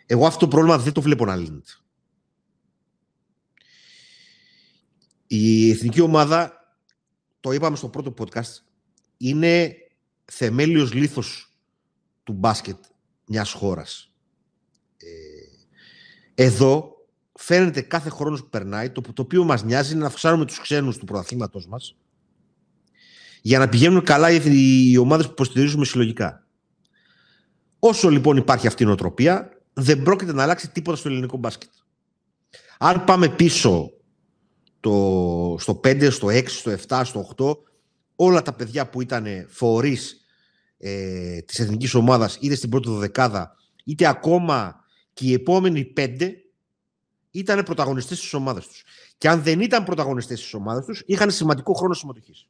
εγώ 0.06 0.26
αυτό 0.26 0.38
το 0.38 0.48
πρόβλημα 0.48 0.78
δεν 0.78 0.92
το 0.92 1.02
βλέπω 1.02 1.24
να 1.24 1.36
λύνεται. 1.36 1.72
Η 5.26 5.70
εθνική 5.70 6.00
ομάδα, 6.00 6.52
το 7.40 7.52
είπαμε 7.52 7.76
στο 7.76 7.88
πρώτο 7.88 8.14
podcast, 8.18 8.62
είναι 9.16 9.76
θεμέλιος 10.24 10.92
λίθος 10.92 11.56
του 12.22 12.32
μπάσκετ 12.32 12.84
μιας 13.26 13.52
χώρας. 13.52 14.12
Ε, 14.96 16.42
εδώ 16.42 16.96
φαίνεται 17.32 17.80
κάθε 17.80 18.10
χρόνος 18.10 18.42
που 18.42 18.48
περνάει, 18.48 18.90
το, 18.90 19.00
το 19.00 19.22
οποίο 19.22 19.44
μας 19.44 19.64
νοιάζει 19.64 19.92
είναι 19.92 20.00
να 20.00 20.06
αυξάνουμε 20.06 20.44
τους 20.44 20.60
ξένους 20.60 20.98
του 20.98 21.04
πρωταθλήματός 21.04 21.66
μας 21.66 21.96
για 23.46 23.58
να 23.58 23.68
πηγαίνουν 23.68 24.02
καλά 24.02 24.30
οι, 24.30 24.40
οι 24.90 24.96
ομάδες 24.96 25.26
που 25.26 25.32
υποστηρίζουμε 25.32 25.84
συλλογικά. 25.84 26.46
Όσο 27.78 28.08
λοιπόν 28.08 28.36
υπάρχει 28.36 28.66
αυτή 28.66 28.82
η 28.82 28.86
νοοτροπία, 28.86 29.48
δεν 29.72 30.02
πρόκειται 30.02 30.32
να 30.32 30.42
αλλάξει 30.42 30.70
τίποτα 30.70 30.96
στο 30.96 31.08
ελληνικό 31.08 31.36
μπάσκετ. 31.36 31.70
Αν 32.78 33.04
πάμε 33.04 33.28
πίσω 33.28 33.90
το, 34.80 35.56
στο 35.58 35.80
5, 35.84 36.10
στο 36.10 36.28
6, 36.28 36.44
στο 36.46 36.74
7, 36.88 37.02
στο 37.04 37.34
8, 37.36 37.56
όλα 38.16 38.42
τα 38.42 38.52
παιδιά 38.52 38.88
που 38.88 39.00
ήταν 39.00 39.26
φορείς 39.48 40.16
ε, 40.78 41.40
της 41.40 41.58
εθνικής 41.58 41.94
ομάδας 41.94 42.38
είτε 42.40 42.54
στην 42.54 42.70
πρώτη 42.70 42.90
δεκάδα 42.90 43.56
είτε 43.84 44.06
ακόμα 44.06 44.84
και 45.12 45.26
οι 45.26 45.32
επόμενοι 45.32 45.84
πέντε 45.84 46.34
ήταν 47.30 47.62
πρωταγωνιστές 47.62 48.20
της 48.20 48.34
ομάδας 48.34 48.66
τους. 48.66 48.84
Και 49.18 49.28
αν 49.28 49.42
δεν 49.42 49.60
ήταν 49.60 49.84
πρωταγωνιστές 49.84 50.40
της 50.40 50.54
ομάδας 50.54 50.84
τους, 50.84 51.02
είχαν 51.06 51.30
σημαντικό 51.30 51.72
χρόνο 51.72 51.94
συμμετοχής. 51.94 52.48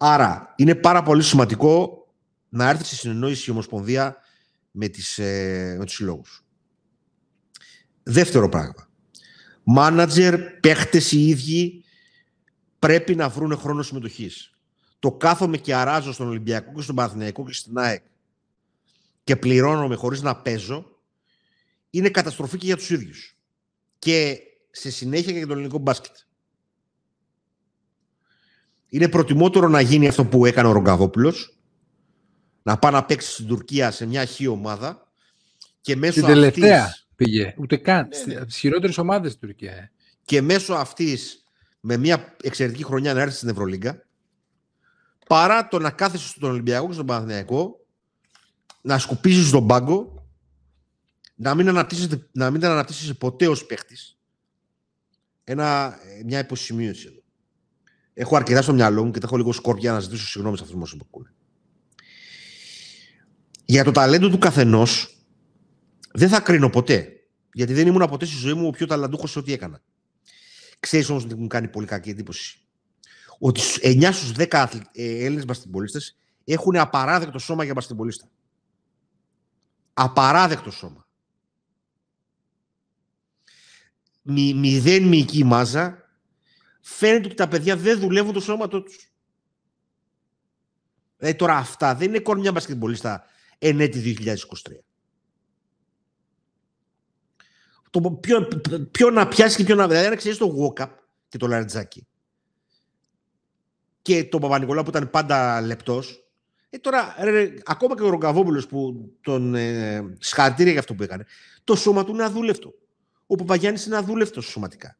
Άρα, 0.00 0.54
είναι 0.56 0.74
πάρα 0.74 1.02
πολύ 1.02 1.22
σημαντικό 1.22 2.06
να 2.48 2.68
έρθει 2.68 2.84
σε 2.84 2.96
συνεννόηση 2.96 3.44
η 3.48 3.52
Ομοσπονδία 3.52 4.16
με, 4.70 4.88
τις, 4.88 5.18
ε, 5.18 5.74
με 5.78 5.84
τους 5.84 5.94
συλλόγους. 5.94 6.44
Δεύτερο 8.02 8.48
πράγμα. 8.48 8.88
Μάνατζερ, 9.62 10.40
παίχτες 10.40 11.12
οι 11.12 11.28
ίδιοι 11.28 11.84
πρέπει 12.78 13.14
να 13.14 13.28
βρουν 13.28 13.56
χρόνο 13.56 13.82
συμμετοχής. 13.82 14.52
Το 14.98 15.12
κάθομαι 15.12 15.56
και 15.56 15.74
αράζω 15.74 16.12
στον 16.12 16.28
Ολυμπιακό 16.28 16.72
και 16.74 16.82
στον 16.82 16.94
Παναθηναϊκό 16.94 17.44
και 17.44 17.52
στην 17.52 17.78
ΑΕΚ 17.78 18.02
και 19.24 19.36
πληρώνομαι 19.36 19.94
χωρίς 19.94 20.22
να 20.22 20.36
παίζω 20.36 21.00
είναι 21.90 22.08
καταστροφή 22.08 22.58
και 22.58 22.66
για 22.66 22.76
τους 22.76 22.90
ίδιους. 22.90 23.36
Και 23.98 24.40
σε 24.70 24.90
συνέχεια 24.90 25.32
και 25.32 25.38
για 25.38 25.46
το 25.46 25.52
ελληνικό 25.52 25.78
μπάσκετ. 25.78 26.16
Είναι 28.88 29.08
προτιμότερο 29.08 29.68
να 29.68 29.80
γίνει 29.80 30.08
αυτό 30.08 30.24
που 30.24 30.46
έκανε 30.46 30.68
ο 30.68 30.72
Ρογκαβόπουλος, 30.72 31.58
να 32.62 32.78
πάει 32.78 32.92
να 32.92 33.04
παίξει 33.04 33.30
στην 33.30 33.46
Τουρκία 33.46 33.90
σε 33.90 34.06
μια 34.06 34.24
χή 34.24 34.46
ομάδα 34.46 35.12
και 35.80 35.96
μέσω 35.96 36.12
Την 36.12 36.24
τελευταία 36.24 36.84
αυτής... 36.84 37.06
πήγε, 37.16 37.54
ούτε 37.58 37.76
καν. 37.76 38.08
Ναι, 38.26 38.34
ναι. 38.34 38.40
Στις 38.40 38.56
χειρότερες 38.56 38.98
ομάδες 38.98 39.32
στην 39.32 39.48
Τουρκία. 39.48 39.72
Ε. 39.72 39.90
Και 40.24 40.42
μέσω 40.42 40.74
αυτής 40.74 41.44
με 41.80 41.96
μια 41.96 42.36
εξαιρετική 42.42 42.84
χρονιά 42.84 43.14
να 43.14 43.20
έρθει 43.20 43.36
στην 43.36 43.48
Ευρωλίγκα, 43.48 44.06
παρά 45.26 45.68
το 45.68 45.78
να 45.78 45.90
κάθεσαι 45.90 46.28
στον 46.28 46.50
Ολυμπιακό 46.50 46.86
και 46.86 46.92
στον 46.92 47.06
Παναθηναϊκό, 47.06 47.86
να 48.80 48.98
σκουπίζεις 48.98 49.50
τον 49.50 49.66
πάγκο, 49.66 50.26
να 51.34 51.54
μην 51.54 51.68
αναπτύσσεσαι, 51.68 52.28
να 52.32 52.50
μην 52.50 52.64
αναπτύσσεσαι 52.64 53.14
ποτέ 53.14 53.48
ως 53.48 53.66
παίχτης. 53.66 54.18
μια 56.24 56.38
υποσημείωση 56.38 57.06
εδώ. 57.10 57.17
Έχω 58.20 58.36
αρκετά 58.36 58.62
στο 58.62 58.72
μυαλό 58.72 59.04
μου 59.04 59.10
και 59.10 59.18
τα 59.18 59.26
έχω 59.26 59.36
λίγο 59.36 59.52
σκόρπια 59.52 59.92
να 59.92 60.00
ζητήσω 60.00 60.26
συγγνώμη 60.26 60.56
σε 60.56 60.62
αυτούς 60.64 60.96
που 60.96 61.06
ακούνε. 61.06 61.34
Για 63.64 63.84
το 63.84 63.90
ταλέντο 63.90 64.28
του 64.28 64.38
καθενός 64.38 65.18
δεν 66.12 66.28
θα 66.28 66.40
κρίνω 66.40 66.70
ποτέ. 66.70 67.12
Γιατί 67.52 67.72
δεν 67.72 67.86
ήμουν 67.86 68.08
ποτέ 68.08 68.24
στη 68.24 68.36
ζωή 68.36 68.54
μου 68.54 68.66
ο 68.66 68.70
πιο 68.70 68.86
ταλαντούχος 68.86 69.30
σε 69.30 69.38
ό,τι 69.38 69.52
έκανα. 69.52 69.82
Ξέρεις 70.80 71.08
όμως 71.08 71.24
ότι 71.24 71.34
μου 71.34 71.46
κάνει 71.46 71.68
πολύ 71.68 71.86
κακή 71.86 72.10
εντύπωση. 72.10 72.60
Ότι 73.38 73.60
9 73.82 74.08
στους 74.12 74.32
10 74.36 74.66
Έλληνες 74.92 75.44
μπασκετμπολίστες 75.44 76.16
έχουν 76.44 76.76
απαράδεκτο 76.76 77.38
σώμα 77.38 77.64
για 77.64 77.74
μπασκετμπολίστα. 77.74 78.28
Απαράδεκτο 79.92 80.70
σώμα. 80.70 81.06
Μη, 84.22 84.54
μηδέν 84.54 85.02
μυϊκή 85.02 85.44
μάζα. 85.44 86.07
Φαίνεται 86.80 87.26
ότι 87.26 87.34
τα 87.34 87.48
παιδιά 87.48 87.76
δεν 87.76 87.98
δουλεύουν 87.98 88.32
το 88.32 88.40
σώμα 88.40 88.68
τους. 88.68 89.12
Δηλαδή 91.16 91.36
τώρα 91.36 91.56
αυτά 91.56 91.94
δεν 91.94 92.08
είναι 92.08 92.18
κορμιά 92.18 92.52
μπασκετμπολίστα 92.52 93.24
εν 93.58 93.80
έτη 93.80 94.16
2023. 94.20 94.34
Το 97.90 98.00
ποιο, 98.00 98.48
ποιο 98.90 99.10
να 99.10 99.28
πιάσει 99.28 99.56
και 99.56 99.64
ποιο 99.64 99.74
να. 99.74 99.88
Δηλαδή, 99.88 100.06
αν 100.06 100.16
ξέρεις 100.16 100.38
το 100.38 100.54
Walkup 100.58 100.88
και 101.28 101.38
το 101.38 101.46
Λαριτζάκι 101.46 102.06
και 104.02 104.24
τον 104.24 104.40
Παπα-Νικολάου 104.40 104.82
που 104.82 104.90
ήταν 104.90 105.10
πάντα 105.10 105.60
λεπτός. 105.60 106.28
Ε, 106.70 106.78
τώρα, 106.78 107.14
ρε, 107.20 107.54
ακόμα 107.64 107.94
και 107.96 108.02
ο 108.02 108.08
Ρογκαβόπουλος 108.08 108.66
που 108.66 109.10
τον 109.20 109.54
ε, 109.54 110.16
συγχαρητήρια 110.18 110.70
για 110.70 110.80
αυτό 110.80 110.94
που 110.94 111.02
έκανε, 111.02 111.26
το 111.64 111.76
σώμα 111.76 112.04
του 112.04 112.12
είναι 112.12 112.24
αδούλευτο. 112.24 112.74
Ο 113.26 113.34
Παπαγιάννης 113.34 113.86
είναι 113.86 113.96
αδούλευτος 113.96 114.46
σωματικά. 114.46 114.96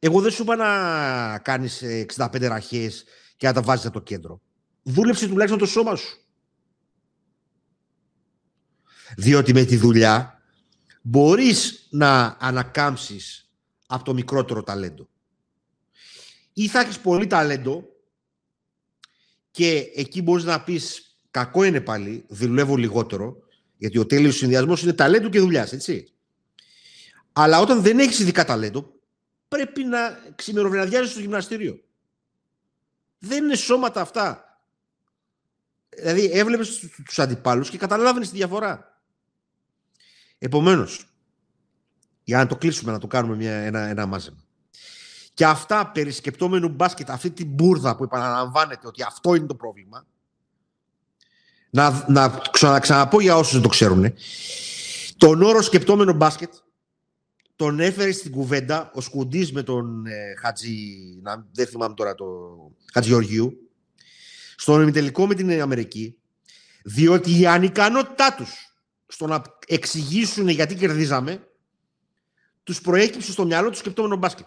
Εγώ 0.00 0.20
δεν 0.20 0.30
σου 0.30 0.42
είπα 0.42 0.56
να 0.56 1.38
κάνεις 1.38 1.82
65 2.16 2.40
ραχές 2.40 3.04
και 3.36 3.46
να 3.46 3.52
τα 3.52 3.62
βάζεις 3.62 3.84
από 3.84 3.94
το 3.94 4.04
κέντρο. 4.04 4.40
Δούλεψε 4.82 5.28
τουλάχιστον 5.28 5.58
το 5.58 5.66
σώμα 5.66 5.96
σου. 5.96 6.20
Διότι 9.16 9.52
με 9.52 9.64
τη 9.64 9.76
δουλειά 9.76 10.42
μπορείς 11.02 11.86
να 11.90 12.36
ανακάμψεις 12.40 13.50
από 13.86 14.04
το 14.04 14.14
μικρότερο 14.14 14.62
ταλέντο. 14.62 15.08
Ή 16.52 16.68
θα 16.68 16.80
έχεις 16.80 16.98
πολύ 16.98 17.26
ταλέντο 17.26 17.84
και 19.50 19.90
εκεί 19.94 20.22
μπορείς 20.22 20.44
να 20.44 20.62
πεις 20.62 21.16
κακό 21.30 21.64
είναι 21.64 21.80
πάλι, 21.80 22.24
δουλεύω 22.28 22.76
λιγότερο, 22.76 23.36
γιατί 23.76 23.98
ο 23.98 24.06
τέλειος 24.06 24.36
συνδυασμός 24.36 24.82
είναι 24.82 24.92
ταλέντο 24.92 25.28
και 25.28 25.40
δουλειάς, 25.40 25.72
έτσι. 25.72 26.12
Αλλά 27.32 27.60
όταν 27.60 27.82
δεν 27.82 27.98
έχεις 27.98 28.18
ειδικά 28.18 28.44
ταλέντο, 28.44 28.95
πρέπει 29.48 29.84
να 29.84 30.18
ξημεροβρεδιάζεις 30.34 31.10
στο 31.10 31.20
γυμναστήριο. 31.20 31.80
Δεν 33.18 33.44
είναι 33.44 33.54
σώματα 33.54 34.00
αυτά. 34.00 34.60
Δηλαδή 35.88 36.30
έβλεπες 36.32 36.78
τους 37.04 37.18
αντιπάλους 37.18 37.70
και 37.70 37.78
καταλάβαινες 37.78 38.30
τη 38.30 38.36
διαφορά. 38.36 39.00
Επομένως, 40.38 41.06
για 42.24 42.38
να 42.38 42.46
το 42.46 42.56
κλείσουμε, 42.56 42.92
να 42.92 42.98
το 42.98 43.06
κάνουμε 43.06 43.36
μια, 43.36 43.52
ένα, 43.52 43.80
ένα 43.80 44.06
μάζεμα. 44.06 44.44
Και 45.34 45.46
αυτά 45.46 45.90
περί 45.90 46.10
σκεπτόμενου 46.10 46.68
μπάσκετ, 46.68 47.10
αυτή 47.10 47.30
την 47.30 47.46
μπουρδα 47.46 47.96
που 47.96 48.04
επαναλαμβάνεται 48.04 48.86
ότι 48.86 49.02
αυτό 49.02 49.34
είναι 49.34 49.46
το 49.46 49.54
πρόβλημα, 49.54 50.06
να, 51.70 52.04
να 52.08 52.40
ξαναπώ 52.78 53.20
για 53.20 53.36
όσους 53.36 53.52
δεν 53.52 53.62
το 53.62 53.68
ξέρουν, 53.68 54.14
Τον 55.16 55.42
όρο 55.42 55.62
σκεπτόμενο 55.62 56.12
μπάσκετ 56.12 56.52
τον 57.56 57.80
έφερε 57.80 58.12
στην 58.12 58.30
κουβέντα 58.30 58.90
ο 58.94 59.00
Σκουντής 59.00 59.52
με 59.52 59.62
τον 59.62 60.06
ε, 60.06 60.34
Χατζη, 60.40 60.74
να, 61.22 61.46
δεν 61.52 61.66
θυμάμαι 61.66 61.94
τώρα 61.94 62.14
το 62.14 62.26
Χατζη 62.92 63.08
Γεωργίου, 63.08 63.70
στον 64.56 64.82
ημιτελικό 64.82 65.26
με 65.26 65.34
την 65.34 65.60
Αμερική, 65.62 66.18
διότι 66.82 67.40
η 67.40 67.46
ανικανότητά 67.46 68.34
τους 68.34 68.50
στο 69.06 69.26
να 69.26 69.42
εξηγήσουν 69.66 70.48
γιατί 70.48 70.74
κερδίζαμε, 70.74 71.48
τους 72.62 72.80
προέκυψε 72.80 73.32
στο 73.32 73.46
μυαλό 73.46 73.70
τους 73.70 73.78
σκεπτόμενο 73.78 74.16
μπάσκετ. 74.16 74.46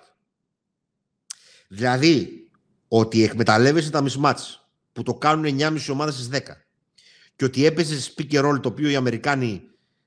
Δηλαδή, 1.67 2.49
ότι 2.87 3.23
εκμεταλλεύεσαι 3.23 3.89
τα 3.89 4.01
μισμάτς 4.01 4.69
που 4.93 5.03
το 5.03 5.13
κάνουν 5.13 5.59
9,5 5.59 5.77
ομάδες 5.91 6.13
στις 6.13 6.27
10 6.27 6.39
και 7.35 7.45
ότι 7.45 7.65
έπαιζε 7.65 8.11
speaker 8.15 8.45
role 8.45 8.61
το 8.61 8.69
οποίο 8.69 8.89
οι 8.89 8.95
Αμερικάνοι 8.95 9.61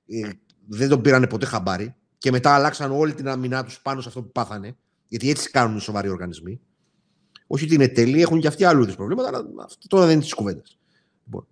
ε, 0.07 0.31
δεν 0.69 0.89
τον 0.89 1.01
πήρανε 1.01 1.27
ποτέ 1.27 1.47
χαμπάρι 1.47 1.95
και 2.23 2.31
μετά 2.31 2.55
αλλάξαν 2.55 2.91
όλη 2.93 3.15
την 3.15 3.29
αμυνά 3.29 3.65
τους 3.65 3.81
πάνω 3.81 4.01
σε 4.01 4.09
αυτό 4.09 4.23
που 4.23 4.33
πάθανε, 4.33 4.77
γιατί 5.09 5.31
έτσι 5.31 5.51
κάνουν 5.51 5.77
οι 5.77 5.81
σοβαροί 5.81 6.09
οργανισμοί. 6.09 6.61
Όχι 7.47 7.65
ότι 7.65 7.75
είναι 7.75 7.89
τέλειοι, 7.89 8.21
έχουν 8.23 8.41
και 8.41 8.47
αυτοί 8.47 8.65
άλλου 8.65 8.87
προβλήματα, 8.87 9.29
αλλά 9.29 9.45
αυτό 9.65 9.87
τώρα 9.89 10.07
δεν 10.07 10.15
είναι 10.15 10.25
τη 10.25 10.35
κουβέντα. 10.35 10.63
Λοιπόν. 11.25 11.47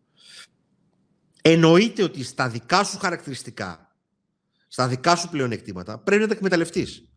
Εννοείται 1.42 2.02
ότι 2.02 2.24
στα 2.24 2.48
δικά 2.48 2.84
σου 2.84 2.98
χαρακτηριστικά, 2.98 3.96
στα 4.68 4.88
δικά 4.88 5.16
σου 5.16 5.28
πλεονεκτήματα, 5.28 5.98
πρέπει 5.98 6.22
να 6.22 6.28
τα 6.28 6.34
εκμεταλλευτείς. 6.34 7.08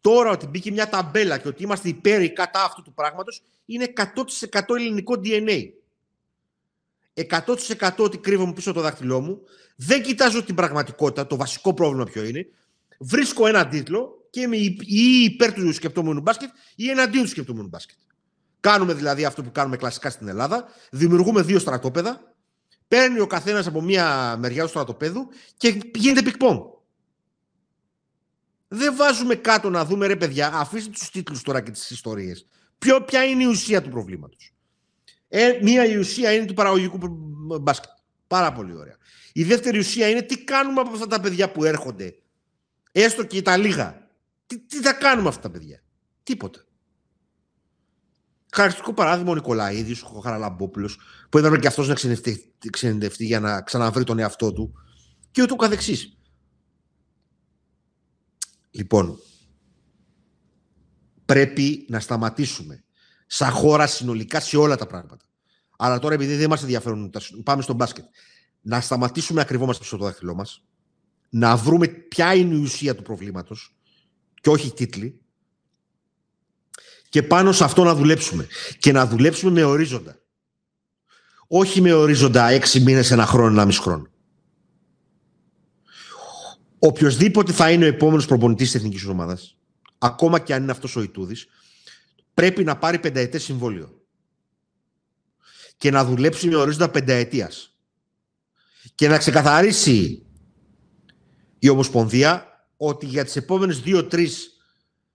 Τώρα 0.00 0.30
ότι 0.30 0.46
μπήκε 0.46 0.70
μια 0.70 0.88
ταμπέλα 0.88 1.38
και 1.38 1.48
ότι 1.48 1.62
είμαστε 1.62 1.88
υπέρ 1.88 2.22
ή 2.22 2.32
κατά 2.32 2.64
αυτού 2.64 2.82
του 2.82 2.94
πράγματος 2.94 3.42
είναι 3.66 3.92
100% 3.96 4.74
ελληνικό 4.76 5.14
DNA. 5.24 5.62
100% 7.14 7.90
ότι 7.96 8.18
κρύβομαι 8.18 8.52
πίσω 8.52 8.72
το 8.72 8.80
δάχτυλό 8.80 9.20
μου. 9.20 9.40
Δεν 9.76 10.02
κοιτάζω 10.02 10.44
την 10.44 10.54
πραγματικότητα, 10.54 11.26
το 11.26 11.36
βασικό 11.36 11.74
πρόβλημα 11.74 12.04
ποιο 12.04 12.24
είναι 12.24 12.46
βρίσκω 12.98 13.46
έναν 13.46 13.68
τίτλο 13.68 14.28
και 14.30 14.40
είμαι 14.40 14.56
ή 14.56 15.22
υπέρ 15.24 15.52
του 15.52 15.72
σκεπτόμενου 15.72 16.20
μπάσκετ 16.20 16.50
ή 16.74 16.90
εναντίον 16.90 17.22
του 17.22 17.28
σκεπτόμενου 17.28 17.68
μπάσκετ. 17.68 17.96
Κάνουμε 18.60 18.94
δηλαδή 18.94 19.24
αυτό 19.24 19.42
που 19.42 19.50
κάνουμε 19.52 19.76
κλασικά 19.76 20.10
στην 20.10 20.28
Ελλάδα. 20.28 20.64
Δημιουργούμε 20.90 21.42
δύο 21.42 21.58
στρατόπεδα. 21.58 22.34
Παίρνει 22.88 23.20
ο 23.20 23.26
καθένας 23.26 23.66
από 23.66 23.82
μία 23.82 24.36
μεριά 24.38 24.62
του 24.62 24.68
στρατοπέδου 24.68 25.28
και 25.56 25.80
γίνεται 25.94 26.22
πικ 26.22 26.36
Δεν 28.68 28.96
βάζουμε 28.96 29.34
κάτω 29.34 29.70
να 29.70 29.84
δούμε 29.84 30.06
ρε 30.06 30.16
παιδιά, 30.16 30.50
αφήστε 30.54 30.90
τους 30.90 31.10
τίτλους 31.10 31.42
τώρα 31.42 31.60
και 31.60 31.70
τις 31.70 31.90
ιστορίες. 31.90 32.46
Ποια 33.06 33.24
είναι 33.24 33.42
η 33.42 33.46
ουσία 33.46 33.82
του 33.82 33.88
προβλήματος. 33.88 34.52
Ε, 35.28 35.58
μία 35.62 35.86
η 35.86 35.96
ουσία 35.96 36.32
είναι 36.32 36.44
του 36.44 36.54
παραγωγικού 36.54 36.98
μπάσκετ. 37.60 37.90
Πάρα 38.26 38.52
πολύ 38.52 38.76
ωραία. 38.76 38.96
Η 39.32 39.44
δεύτερη 39.44 39.78
ουσία 39.78 40.08
είναι 40.08 40.22
τι 40.22 40.44
κάνουμε 40.44 40.80
από 40.80 40.90
αυτά 40.90 41.06
τα 41.06 41.20
παιδιά 41.20 41.50
που 41.50 41.64
έρχονται 41.64 42.14
Έστω 42.98 43.24
και 43.24 43.42
τα 43.42 43.56
λίγα. 43.56 44.10
Τι, 44.46 44.58
τι 44.58 44.80
θα 44.80 44.92
κάνουμε 44.92 45.28
αυτά 45.28 45.40
τα 45.40 45.50
παιδιά; 45.50 45.82
Τίποτα. 46.22 46.64
Χαρακτηριστικό 48.52 48.94
παράδειγμα 48.94 49.30
ο 49.30 49.34
Νικολαίδης, 49.34 50.02
ο 50.02 50.20
Χαραλαμπόπουλος, 50.20 50.98
που 51.28 51.38
έπρεπε 51.38 51.58
και 51.58 51.66
αυτός 51.66 51.88
να 51.88 51.94
ξενεντευτεί 52.70 53.24
για 53.24 53.40
να 53.40 53.62
ξαναβρει 53.62 54.04
τον 54.04 54.18
εαυτό 54.18 54.52
του 54.52 54.72
και 55.30 55.42
ούτω 55.42 55.56
καθεξής. 55.56 56.18
Λοιπόν, 58.70 59.18
πρέπει 61.24 61.86
να 61.88 62.00
σταματήσουμε 62.00 62.84
σαν 63.26 63.50
χώρα 63.50 63.86
συνολικά 63.86 64.40
σε 64.40 64.56
όλα 64.56 64.76
τα 64.76 64.86
πράγματα. 64.86 65.24
Αλλά 65.76 65.98
τώρα 65.98 66.14
επειδή 66.14 66.36
δεν 66.36 66.48
μας 66.48 66.62
ενδιαφέρουν, 66.62 67.12
πάμε 67.44 67.62
στο 67.62 67.74
μπάσκετ. 67.74 68.04
Να 68.60 68.80
σταματήσουμε 68.80 69.40
να 69.40 69.46
κρυβόμαστε 69.46 69.82
πίσω 69.82 69.96
το 69.96 70.04
δάχτυλό 70.04 70.34
μας, 70.34 70.65
να 71.28 71.56
βρούμε 71.56 71.86
ποια 71.86 72.34
είναι 72.34 72.54
η 72.54 72.60
ουσία 72.60 72.94
του 72.94 73.02
προβλήματος 73.02 73.76
και 74.40 74.50
όχι 74.50 74.72
τίτλοι 74.72 75.20
και 77.08 77.22
πάνω 77.22 77.52
σε 77.52 77.64
αυτό 77.64 77.84
να 77.84 77.94
δουλέψουμε 77.94 78.46
και 78.78 78.92
να 78.92 79.06
δουλέψουμε 79.06 79.50
με 79.50 79.64
ορίζοντα. 79.64 80.20
Όχι 81.46 81.80
με 81.80 81.92
ορίζοντα 81.92 82.48
έξι 82.48 82.80
μήνες, 82.80 83.10
ένα 83.10 83.26
χρόνο, 83.26 83.52
ένα 83.52 83.64
μισό 83.64 83.82
χρόνο. 83.82 84.06
Οποιοδήποτε 86.78 87.52
θα 87.52 87.70
είναι 87.70 87.84
ο 87.84 87.88
επόμενος 87.88 88.26
προπονητής 88.26 88.70
της 88.70 88.80
εθνικής 88.80 89.04
ομάδας, 89.04 89.56
ακόμα 89.98 90.38
και 90.38 90.54
αν 90.54 90.62
είναι 90.62 90.70
αυτός 90.70 90.96
ο 90.96 91.02
Ιτούδης, 91.02 91.46
πρέπει 92.34 92.64
να 92.64 92.76
πάρει 92.76 92.98
πενταετές 92.98 93.42
συμβόλαιο 93.42 94.00
και 95.76 95.90
να 95.90 96.04
δουλέψει 96.04 96.48
με 96.48 96.56
ορίζοντα 96.56 96.88
πενταετίας 96.88 97.76
και 98.94 99.08
να 99.08 99.18
ξεκαθαρίσει 99.18 100.25
η 101.66 101.68
Ομοσπονδία 101.68 102.66
ότι 102.76 103.06
για 103.06 103.24
τις 103.24 103.36
επόμενες 103.36 103.80
δύο-τρεις 103.80 104.60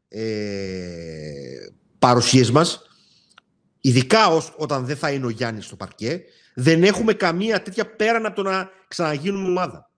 ε, 0.07 1.67
παρουσίες 1.99 2.51
μας, 2.51 2.81
ειδικά 3.81 4.27
όταν 4.57 4.85
δεν 4.85 4.97
θα 4.97 5.11
είναι 5.11 5.25
ο 5.25 5.29
Γιάννης 5.29 5.65
στο 5.65 5.75
παρκέ, 5.75 6.23
δεν 6.53 6.83
έχουμε 6.83 7.13
καμία 7.13 7.61
τέτοια 7.61 7.95
πέραν 7.95 8.25
από 8.25 8.35
το 8.35 8.41
να 8.41 8.69
ξαναγίνουμε 8.87 9.47
ομάδα. 9.47 9.89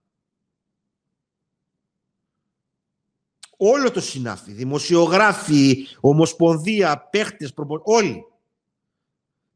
Όλο 3.58 3.92
το 3.92 4.02
συνάφι, 4.02 4.52
δημοσιογράφοι, 4.52 5.88
ομοσπονδία, 6.00 7.08
παίχτες, 7.12 7.54
προπο... 7.54 7.82
όλοι 7.84 8.26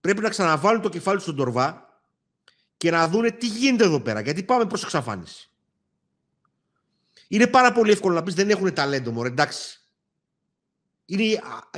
πρέπει 0.01 0.21
να 0.21 0.29
ξαναβάλουν 0.29 0.81
το 0.81 0.89
κεφάλι 0.89 1.19
στον 1.19 1.35
τορβά 1.35 2.01
και 2.77 2.91
να 2.91 3.07
δούνε 3.07 3.31
τι 3.31 3.47
γίνεται 3.47 3.83
εδώ 3.83 3.99
πέρα, 3.99 4.19
γιατί 4.19 4.43
πάμε 4.43 4.65
προς 4.65 4.83
εξαφάνιση. 4.83 5.51
Είναι 7.28 7.47
πάρα 7.47 7.71
πολύ 7.71 7.91
εύκολο 7.91 8.13
να 8.13 8.23
πεις 8.23 8.34
δεν 8.34 8.49
έχουν 8.49 8.73
ταλέντο, 8.73 9.11
μωρέ, 9.11 9.30
εντάξει. 9.30 9.80
Είναι, 11.05 11.23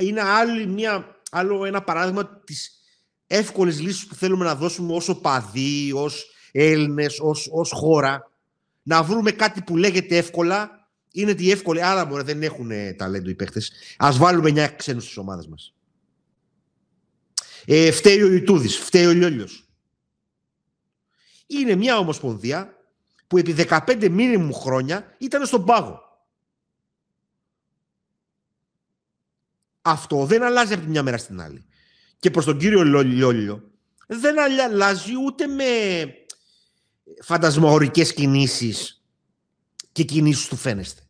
είναι 0.00 0.20
άλλη 0.20 0.66
μια, 0.66 1.20
άλλο 1.30 1.64
ένα 1.64 1.82
παράδειγμα 1.82 2.40
της 2.44 2.80
εύκολης 3.26 3.80
λύσης 3.80 4.06
που 4.06 4.14
θέλουμε 4.14 4.44
να 4.44 4.54
δώσουμε 4.54 4.94
ως 4.94 5.08
οπαδοί, 5.08 5.92
ως 5.94 6.30
Έλληνες, 6.52 7.18
ως 7.50 7.70
χώρα. 7.74 8.30
Να 8.82 9.02
βρούμε 9.02 9.30
κάτι 9.30 9.62
που 9.62 9.76
λέγεται 9.76 10.16
εύκολα. 10.16 10.88
Είναι 11.12 11.30
ότι 11.30 11.50
εύκολη, 11.50 11.84
άρα 11.84 12.06
μωρέ, 12.06 12.22
δεν 12.22 12.42
έχουν 12.42 12.70
ταλέντο 12.96 13.30
οι 13.30 13.34
παίχτε. 13.34 13.60
Α 13.96 14.10
βάλουμε 14.12 14.50
9 14.50 14.76
ξένους 14.76 15.02
στις 15.02 15.16
ομάδες 15.16 15.46
μας. 15.46 15.74
Ε, 17.64 17.90
φταίει 17.90 18.22
ο 18.22 18.32
Ιτούδης, 18.32 18.78
φταίει 18.78 19.06
ο 19.06 19.12
Λιόλιος. 19.12 19.64
Είναι 21.46 21.74
μια 21.74 21.98
ομοσπονδία 21.98 22.79
που 23.30 23.38
επί 23.38 23.54
15 23.68 24.08
μήνυμου 24.10 24.52
χρόνια 24.52 25.14
ήταν 25.18 25.46
στον 25.46 25.64
πάγο. 25.64 26.00
Αυτό 29.82 30.24
δεν 30.24 30.42
αλλάζει 30.42 30.72
από 30.72 30.82
τη 30.82 30.88
μια 30.88 31.02
μέρα 31.02 31.18
στην 31.18 31.40
άλλη. 31.40 31.64
Και 32.18 32.30
προς 32.30 32.44
τον 32.44 32.58
κύριο 32.58 32.82
Λιόλιο 33.02 33.70
δεν 34.06 34.40
αλλάζει 34.60 35.12
ούτε 35.24 35.46
με 35.46 35.64
φαντασμαωρικές 37.22 38.14
κινήσεις 38.14 39.04
και 39.92 40.02
κινήσεις 40.02 40.48
του 40.48 40.56
φαίνεστε. 40.56 41.02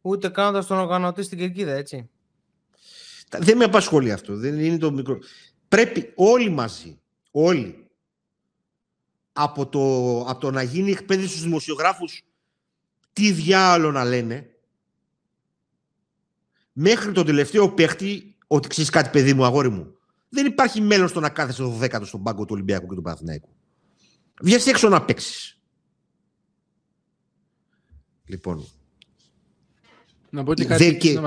Ούτε 0.00 0.28
κάνοντας 0.28 0.66
τον 0.66 0.78
οργανωτή 0.78 1.22
στην 1.22 1.38
κερκίδα, 1.38 1.72
έτσι. 1.72 2.10
Δεν 3.38 3.56
με 3.56 3.64
απασχολεί 3.64 4.12
αυτό. 4.12 4.36
Δεν 4.36 4.58
είναι 4.58 4.78
το 4.78 4.92
μικρό. 4.92 5.18
Πρέπει 5.68 6.12
όλοι 6.14 6.50
μαζί, 6.50 7.00
όλοι, 7.30 7.83
από 9.36 9.66
το, 9.66 9.80
από 10.20 10.40
το 10.40 10.50
να 10.50 10.62
γίνει 10.62 10.90
εκπαίδευση 10.90 11.30
στους 11.30 11.42
δημοσιογράφους 11.42 12.24
τι 13.12 13.32
διάλογο 13.32 13.92
να 13.92 14.04
λένε 14.04 14.48
μέχρι 16.72 17.12
τον 17.12 17.26
τελευταίο 17.26 17.70
παίχτη 17.70 18.36
ότι 18.46 18.68
ξέρεις 18.68 18.90
κάτι 18.90 19.10
παιδί 19.10 19.34
μου, 19.34 19.44
αγόρι 19.44 19.68
μου. 19.68 19.96
Δεν 20.28 20.46
υπάρχει 20.46 20.80
μέλλον 20.80 21.08
στο 21.08 21.20
να 21.20 21.28
κάθεσαι 21.28 21.62
το 21.62 21.68
δέκατος 21.68 22.08
στον 22.08 22.22
πάγκο 22.22 22.44
του 22.44 22.54
Ολυμπιακού 22.54 22.88
και 22.88 22.94
του 22.94 23.02
Παναθηναϊκού. 23.02 23.48
Βγες 24.40 24.66
έξω 24.66 24.88
να 24.88 25.04
παίξεις. 25.04 25.58
Λοιπόν. 28.24 28.68
Να 30.30 30.44
πω 30.44 30.54
και 30.54 30.64
κάτι 30.64 30.96
και, 30.96 31.20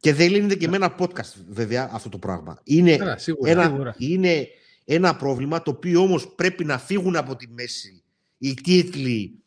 και 0.00 0.14
δεν 0.14 0.30
λύνεται 0.30 0.54
και 0.54 0.68
με 0.68 0.76
ένα 0.76 0.96
podcast 0.98 1.34
βέβαια 1.48 1.90
αυτό 1.92 2.08
το 2.08 2.18
πράγμα. 2.18 2.60
Είναι, 2.64 3.18
ένα, 3.44 3.94
είναι 3.98 4.48
ένα 4.90 5.16
πρόβλημα 5.16 5.62
το 5.62 5.70
οποίο 5.70 6.00
όμως 6.00 6.28
πρέπει 6.28 6.64
να 6.64 6.78
φύγουν 6.78 7.16
από 7.16 7.36
τη 7.36 7.48
μέση 7.48 8.02
οι 8.38 8.54
τίτλοι 8.54 9.42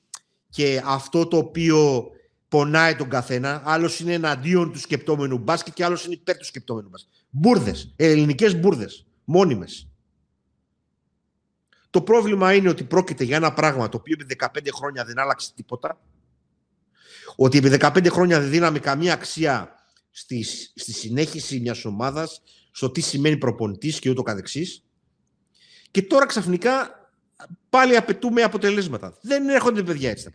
και 0.49 0.81
αυτό 0.85 1.27
το 1.27 1.37
οποίο 1.37 2.09
πονάει 2.47 2.95
τον 2.95 3.09
καθένα. 3.09 3.61
Άλλος 3.65 3.99
είναι 3.99 4.13
εναντίον 4.13 4.71
του 4.71 4.79
σκεπτόμενου 4.79 5.37
μπάσκετ 5.37 5.73
και 5.73 5.83
άλλος 5.83 6.05
είναι 6.05 6.13
υπέρ 6.13 6.37
του 6.37 6.45
σκεπτόμενου 6.45 6.89
μπάσκετ. 6.89 7.11
Μπούρδε, 7.29 7.75
ελληνικές 7.95 8.55
μπούρδε, 8.55 8.87
μόνιμες. 9.23 9.87
Το 11.89 12.01
πρόβλημα 12.01 12.53
είναι 12.53 12.69
ότι 12.69 12.83
πρόκειται 12.83 13.23
για 13.23 13.35
ένα 13.35 13.53
πράγμα 13.53 13.89
το 13.89 13.97
οποίο 13.97 14.15
επί 14.19 14.35
15 14.39 14.67
χρόνια 14.73 15.05
δεν 15.05 15.19
άλλαξε 15.19 15.51
τίποτα. 15.55 16.01
Ότι 17.35 17.57
επί 17.57 17.77
15 17.79 18.07
χρόνια 18.09 18.39
δεν 18.39 18.49
δίναμε 18.49 18.79
καμία 18.79 19.13
αξία 19.13 19.75
στη, 20.11 20.43
στη 20.75 20.93
συνέχιση 20.93 21.59
μιας 21.59 21.85
ομάδας, 21.85 22.41
στο 22.71 22.89
τι 22.91 23.01
σημαίνει 23.01 23.37
προπονητής 23.37 23.99
και 23.99 24.09
ούτω 24.09 24.21
καθεξής. 24.21 24.83
Και 25.91 26.01
τώρα 26.01 26.25
ξαφνικά 26.25 27.01
πάλι 27.69 27.95
απαιτούμε 27.95 28.43
αποτελέσματα. 28.43 29.17
Δεν 29.21 29.49
έρχονται 29.49 29.83
παιδιά 29.83 30.09
έτσι. 30.09 30.29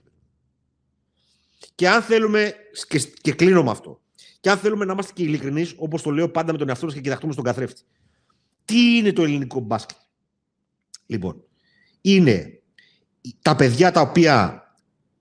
Και 1.75 1.89
αν 1.89 2.03
θέλουμε, 2.03 2.55
και, 2.89 2.99
και 2.99 3.33
κλείνω 3.33 3.63
με 3.63 3.71
αυτό, 3.71 4.01
και 4.41 4.51
αν 4.51 4.59
θέλουμε 4.59 4.85
να 4.85 4.93
είμαστε 4.93 5.13
και 5.13 5.23
ειλικρινεί, 5.23 5.71
όπως 5.77 6.03
το 6.03 6.11
λέω 6.11 6.29
πάντα 6.29 6.53
με 6.53 6.59
τον 6.59 6.69
εαυτό 6.69 6.85
μας 6.85 6.95
και 6.95 7.01
κοιταχτούμε 7.01 7.33
στον 7.33 7.45
καθρέφτη. 7.45 7.83
Τι 8.65 8.97
είναι 8.97 9.13
το 9.13 9.23
ελληνικό 9.23 9.61
μπάσκετ; 9.61 9.97
Λοιπόν, 11.07 11.45
είναι 12.01 12.63
τα 13.43 13.57
παιδιά 13.57 13.91
τα 13.91 14.01
οποία 14.01 14.67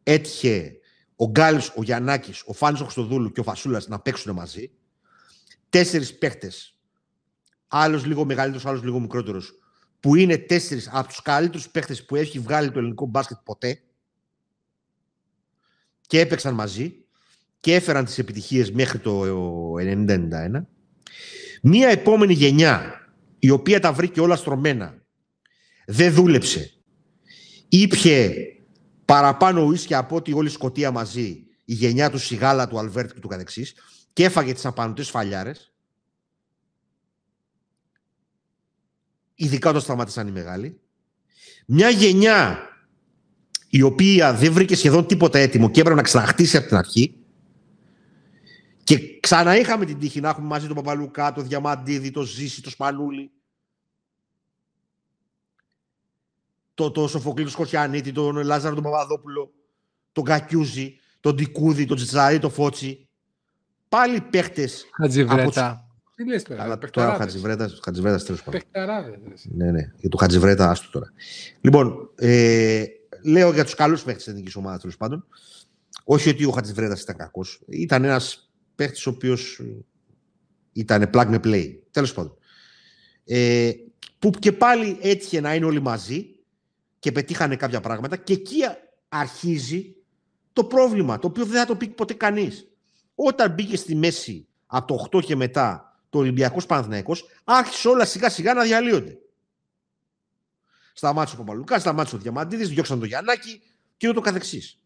έτυχε 0.04 0.80
ο 1.16 1.30
Γκάλης, 1.30 1.72
ο 1.76 1.84
Γιαννάκης, 1.84 2.44
ο 2.46 2.54
Φάνης 2.54 2.80
ο 2.80 2.84
Χρυστοδούλου 2.84 3.32
και 3.32 3.40
ο 3.40 3.44
Φασούλας 3.44 3.88
να 3.88 4.00
παίξουν 4.00 4.34
μαζί. 4.34 4.72
Τέσσερις 5.70 6.18
παίχτες, 6.18 6.80
άλλος 7.68 8.06
λίγο 8.06 8.26
μεγαλύτερος, 8.26 8.66
άλλος 8.66 8.84
λίγο 8.84 9.00
μικρότερος, 9.00 9.60
που 10.06 10.16
είναι 10.16 10.38
τέσσερις 10.38 10.90
από 10.92 11.08
τους 11.08 11.22
καλύτερους 11.22 11.70
παίχτες 11.70 12.06
που 12.06 12.16
έχει 12.16 12.40
βγάλει 12.40 12.72
το 12.72 12.80
ελληνικό 12.80 13.06
μπάσκετ 13.06 13.38
ποτέ 13.44 13.82
και 16.08 16.20
έπαιξαν 16.20 16.54
μαζί 16.54 16.96
και 17.60 17.76
έφεραν 17.76 18.06
τις 18.06 18.18
επιτυχίες 18.18 18.72
μέχρι 18.72 19.00
το 19.00 19.24
1991. 19.80 20.66
Μία 21.62 21.90
επόμενη 21.90 22.34
γενιά, 22.34 23.02
η 23.40 23.50
οποία 23.50 23.80
τα 23.80 23.94
βρήκε 23.94 24.22
όλα 24.22 24.36
στρωμένα, 24.36 25.02
δεν 25.86 26.14
δούλεψε. 26.14 26.74
Ήπιε 27.70 28.34
παραπάνω 29.06 29.64
ουίσκια 29.64 29.98
από 29.98 30.16
ότι 30.16 30.34
όλη 30.34 30.48
η 30.48 30.52
Σκοτία 30.52 30.92
μαζί, 30.92 31.48
η 31.66 31.74
γενιά 31.74 32.10
του 32.10 32.20
Σιγάλα, 32.20 32.68
του 32.68 32.80
Αλβέρτ 32.80 33.14
και 33.14 33.20
του 33.20 33.28
καθεξής, 33.28 33.74
και 34.14 34.24
έφαγε 34.24 34.54
τις 34.54 34.66
απανωτές 34.66 35.10
φαλιάρες, 35.10 35.75
ειδικά 39.36 39.70
όταν 39.70 39.82
σταματήσαν 39.82 40.28
οι 40.28 40.32
μεγάλοι. 40.32 40.80
Μια 41.66 41.90
γενιά 41.90 42.60
η 43.70 43.82
οποία 43.82 44.34
δεν 44.34 44.54
βρήκε 44.54 44.76
σχεδόν 44.76 45.08
τίποτα 45.08 45.40
έτοιμο 45.40 45.70
και 45.70 45.80
έπρεπε 45.80 45.98
να 45.98 46.04
ξαναχτίσει 46.04 46.58
από 46.58 46.68
την 46.68 46.78
αρχή, 46.78 47.26
και 48.86 49.20
ξανά 49.20 49.58
είχαμε 49.58 49.86
την 49.86 50.00
τύχη 50.00 50.20
να 50.20 50.30
έχουμε 50.30 50.48
μαζί 50.48 50.68
τον 50.68 50.76
Παπαλουκά, 50.76 51.32
τον 51.32 51.48
Διαμαντίδη, 51.48 52.12
τον 52.12 52.26
Ζήση, 52.26 52.62
τον 52.62 52.72
Σπανούλη. 52.72 53.32
Το, 56.74 56.92
το 56.92 57.08
Σοφοκλή, 57.08 57.44
τον 57.44 57.52
Σκορτιανίτη, 57.52 58.12
τον 58.12 58.36
Λάζαρο, 58.36 58.76
τον 58.76 58.84
Παπαδόπουλο, 58.84 59.54
τον 60.12 60.24
Κακιούζη, 60.24 61.00
τον 61.20 61.36
Τικούδη, 61.36 61.86
τον 61.86 61.96
Τσιτσαρή, 61.96 62.40
τον 62.40 62.52
Φώτσι. 62.52 63.08
Πάλι 63.90 64.22
παίχτες. 64.22 64.86
Χατζιβρέτα. 65.02 65.85
Τι 66.16 66.26
λες 66.26 66.44
τώρα, 66.44 66.64
Αλλά, 66.64 66.78
τώρα 66.78 67.14
Χατζιβρέτα, 67.14 67.70
Χατζιβρέτα 67.84 68.24
τέλος 68.24 68.44
πάντων. 68.44 68.62
Ναι, 69.44 69.72
ναι, 69.72 69.92
για 69.98 70.10
το 70.10 70.18
Χατζιβρέτα, 70.18 70.70
άστο 70.70 70.90
τώρα. 70.92 71.12
Λοιπόν, 71.62 72.10
ε, 72.16 72.86
λέω 73.24 73.54
για 73.54 73.64
τους 73.64 73.76
καλούς 73.76 74.04
παίχτε 74.04 74.18
της 74.18 74.28
εθνικής 74.28 74.56
ομάδας 74.56 74.80
τέλος 74.80 74.98
πάντων. 74.98 75.28
Όχι 76.04 76.30
ότι 76.30 76.46
ο 76.46 76.52
Χατζιβρέτα 76.52 76.98
ήταν 77.02 77.16
κακός. 77.16 77.62
Ήταν 77.68 78.04
ένας 78.04 78.52
παίχτη 78.76 79.10
ο 79.10 79.12
οποίος 79.16 79.62
ήταν 80.72 81.10
plug 81.14 81.34
and 81.34 81.40
play. 81.46 81.78
Τέλος 81.92 82.14
πάντων. 82.14 82.38
Ε, 83.26 83.72
που 84.20 84.30
και 84.30 84.52
πάλι 84.52 84.98
έτυχε 85.02 85.40
να 85.40 85.56
είναι 85.56 85.66
όλοι 85.66 85.82
μαζί 85.82 86.36
και 87.00 87.12
πετύχανε 87.12 87.56
κάποια 87.56 87.82
πράγματα 87.82 88.16
και 88.18 88.34
εκεί 88.34 88.60
αρχίζει 89.10 89.96
το 90.54 90.64
πρόβλημα, 90.64 91.20
το 91.20 91.28
οποίο 91.28 91.46
δεν 91.46 91.60
θα 91.60 91.66
το 91.66 91.76
πει 91.76 91.88
ποτέ 91.88 92.14
κανείς. 92.14 92.68
Όταν 93.16 93.54
μπήκε 93.54 93.78
στη 93.78 93.96
μέση 93.96 94.48
από 94.66 95.10
το 95.10 95.18
8 95.18 95.24
και 95.24 95.36
μετά 95.36 95.95
το 96.16 96.22
Ολυμπιακό 96.22 96.66
Παναθυναϊκό, 96.66 97.16
άρχισε 97.44 97.88
όλα 97.88 98.06
σιγά 98.06 98.30
σιγά 98.30 98.54
να 98.54 98.64
διαλύονται. 98.64 99.18
Σταμάτησε 100.94 101.36
ο 101.36 101.40
Παπαλουκάς, 101.40 101.82
σταμάτησε 101.82 102.16
ο 102.16 102.20
Διαμαντίδης, 102.20 102.70
διώξαν 102.70 103.00
το 103.00 103.06
Γιαννάκι 103.06 103.62
και 103.98 104.10
ούτω 104.10 104.22
καθεξής. 104.22 104.80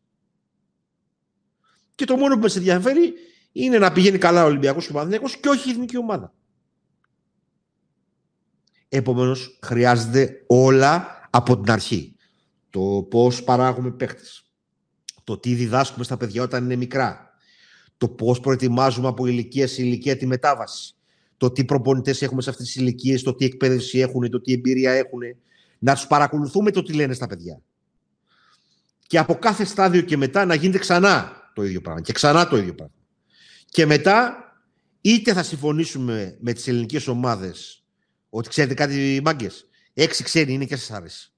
Και 1.95 2.05
το 2.05 2.15
μόνο 2.15 2.35
που 2.35 2.41
με 2.41 2.51
ενδιαφέρει 2.55 3.13
είναι 3.51 3.77
να 3.77 3.91
πηγαίνει 3.91 4.17
καλά 4.17 4.43
ο 4.43 4.45
Ολυμπιακός 4.45 4.85
και 4.85 4.91
ο 4.91 4.93
Παναθηναϊκός 4.93 5.37
και 5.37 5.49
όχι 5.49 5.67
η 5.67 5.71
εθνική 5.71 5.97
ομάδα. 5.97 6.33
Επομένως, 8.89 9.59
χρειάζεται 9.61 10.43
όλα 10.47 11.07
από 11.29 11.59
την 11.59 11.71
αρχή. 11.71 12.15
Το 12.69 13.07
πώς 13.09 13.43
παράγουμε 13.43 13.91
παίχτες. 13.91 14.51
Το 15.23 15.37
τι 15.37 15.53
διδάσκουμε 15.53 16.03
στα 16.03 16.17
παιδιά 16.17 16.43
όταν 16.43 16.63
είναι 16.63 16.75
μικρά. 16.75 17.33
Το 17.97 18.09
πώς 18.09 18.39
προετοιμάζουμε 18.39 19.07
από 19.07 19.25
ηλικία 19.25 19.67
σε 19.67 19.81
ηλικία 19.81 20.17
τη 20.17 20.25
μετάβαση. 20.25 20.93
Το 21.39 21.51
τι 21.51 21.65
προπονητές 21.65 22.21
έχουμε 22.21 22.41
σε 22.41 22.49
αυτές 22.49 22.65
τις 22.65 22.75
ηλικίες, 22.75 23.23
το 23.23 23.35
τι 23.35 23.45
εκπαίδευση 23.45 23.99
έχουν, 23.99 24.29
το 24.29 24.41
τι 24.41 24.53
εμπειρία 24.53 24.91
έχουν. 24.91 25.21
Να 25.79 25.93
τους 25.93 26.07
παρακολουθούμε 26.07 26.71
το 26.71 26.83
τι 26.83 26.93
λένε 26.93 27.13
στα 27.13 27.27
παιδιά. 27.27 27.61
Και 29.07 29.17
από 29.17 29.35
κάθε 29.35 29.65
στάδιο 29.65 30.01
και 30.01 30.17
μετά 30.17 30.45
να 30.45 30.55
γίνεται 30.55 30.77
ξανά 30.77 31.33
το 31.53 31.63
ίδιο 31.63 31.81
πράγμα. 31.81 32.01
Και 32.01 32.13
ξανά 32.13 32.47
το 32.47 32.57
ίδιο 32.57 32.75
πράγμα. 32.75 32.93
Και 33.65 33.85
μετά 33.85 34.43
είτε 35.01 35.33
θα 35.33 35.43
συμφωνήσουμε 35.43 36.37
με 36.39 36.53
τις 36.53 36.67
ελληνικές 36.67 37.07
ομάδες 37.07 37.83
ότι 38.29 38.49
ξέρετε 38.49 38.73
κάτι 38.73 39.21
μάγκες, 39.23 39.69
έξι 39.93 40.23
ξένοι 40.23 40.53
είναι 40.53 40.65
και 40.65 40.75
σας 40.75 40.91
άρεσε. 40.91 41.29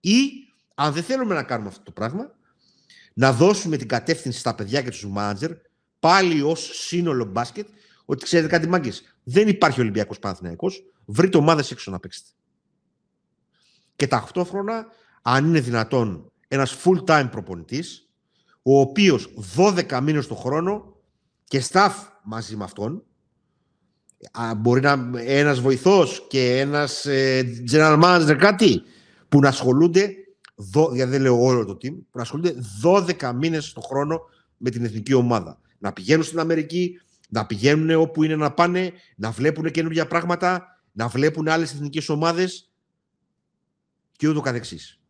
Ή 0.00 0.18
αν 0.74 0.92
δεν 0.92 1.02
θέλουμε 1.02 1.34
να 1.34 1.42
κάνουμε 1.42 1.68
αυτό 1.68 1.82
το 1.82 1.90
πράγμα, 1.90 2.34
να 3.14 3.32
δώσουμε 3.32 3.76
την 3.76 3.88
κατεύθυνση 3.88 4.38
στα 4.38 4.54
παιδιά 4.54 4.82
και 4.82 4.90
τους 4.90 5.06
μάνατζερ 5.06 5.50
πάλι 5.98 6.42
ως 6.42 6.70
σύνολο 6.72 7.24
μπάσκετ 7.24 7.68
ότι 8.04 8.24
ξέρετε 8.24 8.48
κάτι 8.48 8.68
μάγκες, 8.68 9.16
δεν 9.22 9.48
υπάρχει 9.48 9.80
Ολυμπιακός 9.80 10.18
Παναθηναϊκός, 10.18 10.82
βρείτε 11.04 11.36
ομάδες 11.36 11.70
έξω 11.70 11.90
να 11.90 11.98
παίξετε. 12.00 12.28
Και 13.96 14.06
ταυτόχρονα, 14.06 14.86
αν 15.22 15.46
είναι 15.46 15.60
δυνατόν, 15.60 16.32
ένας 16.48 16.76
full-time 16.84 17.28
προπονητής, 17.30 18.08
ο 18.62 18.80
οποίος 18.80 19.28
12 19.56 20.00
μήνες 20.00 20.26
το 20.26 20.34
χρόνο 20.34 20.96
και 21.44 21.64
staff 21.70 21.92
μαζί 22.24 22.56
με 22.56 22.64
αυτόν, 22.64 23.04
μπορεί 24.56 24.80
να 24.80 24.92
είναι 24.92 25.22
ένας 25.22 25.60
βοηθός 25.60 26.26
και 26.28 26.58
ένας 26.60 27.06
ε, 27.06 27.44
general 27.70 28.02
manager 28.02 28.36
κάτι, 28.38 28.82
που 29.28 29.40
να 29.40 29.48
ασχολούνται, 29.48 30.14
γιατί 30.92 31.10
δεν 31.10 31.20
λέω 31.20 31.42
όλο 31.42 31.64
το 31.64 31.72
team, 31.72 31.92
που 31.92 32.16
να 32.16 32.22
ασχολούνται 32.22 32.54
12 32.84 33.32
μήνες 33.34 33.72
το 33.72 33.80
χρόνο 33.80 34.20
με 34.56 34.70
την 34.70 34.84
εθνική 34.84 35.14
ομάδα. 35.14 35.60
Να 35.78 35.92
πηγαίνουν 35.92 36.24
στην 36.24 36.38
Αμερική, 36.38 37.00
να 37.32 37.46
πηγαίνουν 37.46 37.90
όπου 38.00 38.22
είναι 38.22 38.36
να 38.36 38.52
πάνε, 38.52 38.92
να 39.16 39.30
βλέπουν 39.30 39.70
καινούργια 39.70 40.06
πράγματα, 40.06 40.66
να 40.92 41.08
βλέπουν 41.08 41.48
άλλες 41.48 41.72
εθνικές 41.72 42.08
ομάδες 42.08 42.72
και 44.16 44.28
ούτω 44.28 44.40
καθεξής. 44.40 45.00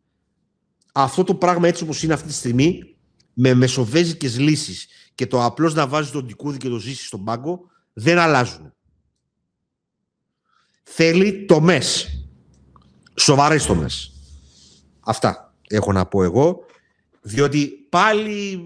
Αυτό 0.93 1.23
το 1.23 1.35
πράγμα 1.35 1.67
έτσι 1.67 1.83
όπως 1.83 2.03
είναι 2.03 2.13
αυτή 2.13 2.27
τη 2.27 2.33
στιγμή 2.33 2.97
με 3.33 3.53
μεσοβέζικες 3.53 4.39
λύσεις 4.39 4.87
και 5.15 5.27
το 5.27 5.43
απλώς 5.43 5.73
να 5.73 5.87
βάζεις 5.87 6.11
τον 6.11 6.27
Τικούδη 6.27 6.57
και 6.57 6.69
το 6.69 6.77
ζήσει 6.77 7.05
στον 7.05 7.23
πάγκο 7.23 7.59
δεν 7.93 8.17
αλλάζουν. 8.17 8.73
Θέλει 10.83 11.45
τομές. 11.45 12.07
Σοβαρές 13.19 13.65
τομές. 13.65 14.11
Αυτά 14.99 15.55
έχω 15.67 15.91
να 15.91 16.05
πω 16.05 16.23
εγώ. 16.23 16.65
Διότι 17.25 17.87
πάλι 17.89 18.63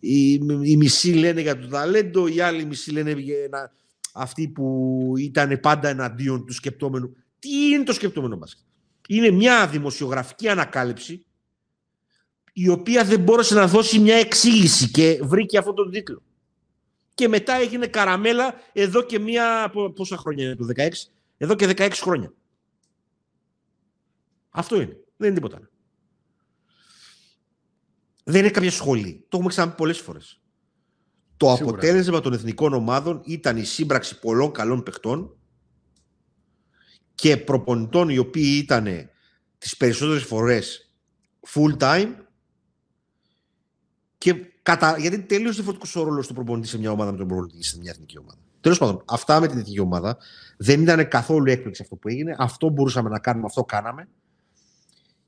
οι, 0.00 0.32
οι 0.62 0.76
μισοί 0.76 1.12
λένε 1.12 1.40
για 1.40 1.58
το 1.58 1.66
ταλέντο, 1.66 2.26
οι 2.26 2.40
άλλοι 2.40 2.64
μισοί 2.64 2.90
λένε 2.90 3.10
για 3.10 3.38
ένα, 3.44 3.72
αυτοί 4.12 4.48
που 4.48 5.12
ήταν 5.18 5.60
πάντα 5.60 5.88
εναντίον 5.88 6.46
του 6.46 6.52
σκεπτόμενου. 6.52 7.16
Τι 7.38 7.48
είναι 7.48 7.84
το 7.84 7.92
σκεπτόμενο 7.92 8.36
μας; 8.36 8.66
Είναι 9.08 9.30
μια 9.30 9.68
δημοσιογραφική 9.68 10.48
ανακάλυψη 10.48 11.24
η 12.52 12.68
οποία 12.68 13.04
δεν 13.04 13.20
μπόρεσε 13.20 13.54
να 13.54 13.66
δώσει 13.66 13.98
μια 13.98 14.16
εξήγηση 14.16 14.90
και 14.90 15.20
βρήκε 15.22 15.58
αυτόν 15.58 15.74
τον 15.74 15.90
τίτλο. 15.90 16.22
Και 17.14 17.28
μετά 17.28 17.54
έγινε 17.54 17.86
καραμέλα 17.86 18.54
εδώ 18.72 19.02
και 19.02 19.18
μία, 19.18 19.72
πόσα 19.94 20.16
χρόνια 20.16 20.44
είναι 20.44 20.56
το 20.56 20.66
16, 20.76 20.88
εδώ 21.36 21.54
και 21.54 21.74
16 21.76 21.90
χρόνια. 21.94 22.32
Αυτό 24.50 24.76
είναι. 24.76 24.96
Δεν 25.16 25.28
είναι 25.28 25.34
τίποτα. 25.34 25.68
Δεν 28.24 28.40
είναι 28.40 28.50
κάποια 28.50 28.70
σχολή. 28.70 29.24
Το 29.28 29.36
έχουμε 29.36 29.48
ξαναπεί 29.48 29.76
πολλές 29.76 29.98
φορές. 29.98 30.40
Το 31.36 31.52
αποτέλεσμα 31.52 32.20
των 32.20 32.32
εθνικών 32.32 32.72
ομάδων 32.72 33.20
ήταν 33.24 33.56
η 33.56 33.64
σύμπραξη 33.64 34.18
πολλών 34.18 34.52
καλών 34.52 34.82
παιχτών 34.82 35.36
και 37.14 37.36
προπονητών 37.36 38.08
οι 38.08 38.18
οποίοι 38.18 38.60
ήταν 38.62 38.86
τις 39.58 39.76
περισσότερες 39.76 40.24
φορές 40.24 40.92
full 41.54 41.76
time 41.78 42.14
και 44.18 44.34
κατα... 44.62 44.98
Γιατί 44.98 45.22
τελείω 45.22 45.52
διαφορετικός 45.52 45.96
ο 45.96 46.02
ρόλος 46.02 46.26
του 46.26 46.34
προπονητή 46.34 46.68
σε 46.68 46.78
μια 46.78 46.90
ομάδα 46.90 47.10
με 47.10 47.16
τον 47.18 47.26
προπονητή 47.26 47.64
σε 47.64 47.78
μια 47.78 47.90
εθνική 47.90 48.18
ομάδα. 48.18 48.38
Τέλος 48.60 48.78
πάντων, 48.78 49.02
αυτά 49.06 49.40
με 49.40 49.48
την 49.48 49.58
εθνική 49.58 49.80
ομάδα 49.80 50.16
δεν 50.56 50.82
ήταν 50.82 51.08
καθόλου 51.08 51.50
έκπληξη 51.50 51.82
αυτό 51.82 51.96
που 51.96 52.08
έγινε. 52.08 52.36
Αυτό 52.38 52.68
μπορούσαμε 52.68 53.08
να 53.08 53.18
κάνουμε, 53.18 53.46
αυτό 53.46 53.64
κάναμε. 53.64 54.08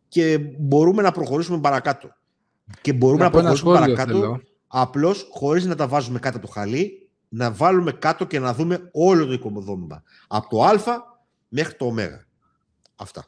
Και 0.09 0.39
μπορούμε 0.59 1.03
να 1.03 1.13
προχωρήσουμε 1.13 1.61
παρακάτω. 1.61 2.15
Και 2.81 2.93
μπορούμε 2.93 3.19
να, 3.19 3.25
να 3.25 3.31
προχωρήσουμε 3.31 3.73
παρακάτω 3.73 4.41
απλώς 4.67 5.29
χωρίς 5.31 5.65
να 5.65 5.75
τα 5.75 5.89
βάζουμε 5.89 6.19
κάτω 6.19 6.37
από 6.37 6.47
το 6.47 6.53
χαλί, 6.53 7.11
να 7.29 7.53
βάλουμε 7.53 7.93
κάτω 7.93 8.27
και 8.27 8.39
να 8.39 8.55
δούμε 8.55 8.89
όλο 8.93 9.27
το 9.27 9.33
οικοδόμημα. 9.33 10.03
Από 10.27 10.49
το 10.49 10.65
Α 10.65 10.73
μέχρι 11.49 11.75
το 11.75 11.87
Ω. 11.87 11.95
Αυτά. 12.97 13.27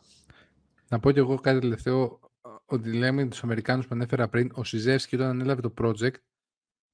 Να 0.89 1.01
πω 1.01 1.11
και 1.11 1.19
εγώ 1.19 1.35
κάτι 1.35 1.61
τελευταίο, 1.61 2.21
ότι 2.65 2.93
λέμε 2.93 3.29
τους 3.29 3.43
Αμερικάνους 3.43 3.87
που 3.87 3.95
ανέφερα 3.95 4.29
πριν, 4.29 4.51
ο 4.55 4.65
Σιζεύσκι 4.65 5.15
όταν 5.15 5.29
ανέλαβε 5.29 5.61
το 5.61 5.75
project, 5.79 6.15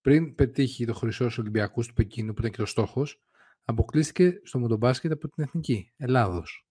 πριν 0.00 0.34
πετύχει 0.34 0.84
το 0.84 0.94
χρυσό 0.94 1.24
στους 1.24 1.38
Ολυμπιακούς 1.38 1.86
του 1.86 1.94
Πεκίνου, 1.94 2.32
που 2.32 2.38
ήταν 2.38 2.50
και 2.50 2.56
το 2.56 2.66
στόχος, 2.66 3.22
αποκλείστηκε 3.64 4.40
στο 4.42 4.58
μοτομπάσκετ 4.58 5.12
από 5.12 5.28
την 5.28 5.44
Εθνική 5.44 5.92
Ελλάδος. 5.96 6.66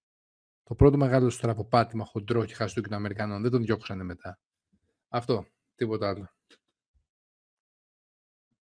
Το 0.64 0.76
πρώτο 0.76 0.98
μεγάλο 0.98 1.30
στραποπάτημα 1.30 2.06
χοντρό 2.06 2.46
και 2.46 2.54
χαστούκι 2.54 2.90
των 2.90 2.98
Αμερικανών. 2.98 3.42
Δεν 3.42 3.52
τον 3.52 3.62
διώξανε 3.62 4.04
μετά. 4.04 4.40
Αυτό. 5.10 5.46
Τίποτα 5.76 6.10
άλλο. 6.10 6.30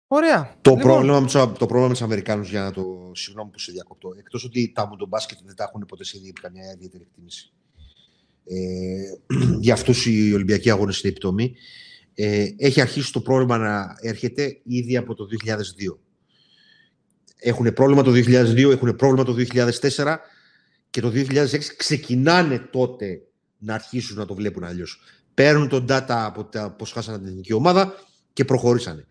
Ωραία. 0.07 0.57
Το, 0.61 0.69
λοιπόν. 0.69 0.85
πρόβλημα, 0.85 1.19
με 1.19 1.25
τους, 1.25 1.33
το 1.33 1.65
πρόβλημα 1.65 1.87
με 1.87 1.93
τους 1.93 2.01
Αμερικάνους, 2.01 2.49
για 2.49 2.61
να 2.61 2.71
το 2.71 3.11
συγγνώμη 3.13 3.51
που 3.51 3.59
σε 3.59 3.71
διακοπτώ, 3.71 4.13
εκτός 4.17 4.43
ότι 4.43 4.71
τα 4.75 4.87
μοντομπάσκετ 4.87 5.37
δεν 5.45 5.55
τα 5.55 5.63
έχουν 5.63 5.85
ποτέ 5.85 6.03
σε 6.03 6.17
καμιά 6.41 6.71
ιδιαίτερη 6.71 7.03
εκτίμηση. 7.03 7.51
Ε, 8.45 8.55
για 9.65 9.73
αυτούς 9.73 10.05
οι 10.05 10.33
Ολυμπιακοί 10.33 10.69
αγώνες 10.69 11.01
είναι 11.01 11.11
επιτομή. 11.11 11.55
Ε, 12.13 12.47
έχει 12.57 12.81
αρχίσει 12.81 13.11
το 13.11 13.21
πρόβλημα 13.21 13.57
να 13.57 13.95
έρχεται 14.01 14.61
ήδη 14.63 14.97
από 14.97 15.13
το 15.13 15.27
2002. 15.45 15.97
Έχουν 17.35 17.73
πρόβλημα 17.73 18.03
το 18.03 18.11
2002, 18.11 18.71
έχουν 18.71 18.95
πρόβλημα 18.95 19.23
το 19.23 19.35
2004 19.95 20.17
και 20.89 21.01
το 21.01 21.11
2006 21.15 21.59
ξεκινάνε 21.77 22.59
τότε 22.59 23.21
να 23.57 23.73
αρχίσουν 23.73 24.17
να 24.17 24.25
το 24.25 24.35
βλέπουν 24.35 24.63
αλλιώς. 24.63 24.99
Παίρνουν 25.33 25.67
τον 25.67 25.85
data 25.89 26.05
από 26.07 26.43
τα 26.43 26.71
πώς 26.71 26.91
χάσανε 26.91 27.17
την 27.17 27.27
εθνική 27.27 27.53
ομάδα 27.53 27.93
και 28.33 28.45
προχωρήσανε. 28.45 29.05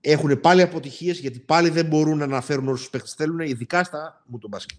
Έχουν 0.00 0.40
πάλι 0.40 0.62
αποτυχίες 0.62 1.18
γιατί 1.18 1.38
πάλι 1.38 1.68
δεν 1.68 1.86
μπορούν 1.86 2.18
να 2.18 2.24
αναφέρουν 2.24 2.68
όσου 2.68 2.90
παίχτε 2.90 3.08
θέλουν, 3.16 3.38
ειδικά 3.40 3.84
στα 3.84 4.22
μου 4.26 4.38
τον 4.38 4.50
μπάσκετ. 4.50 4.78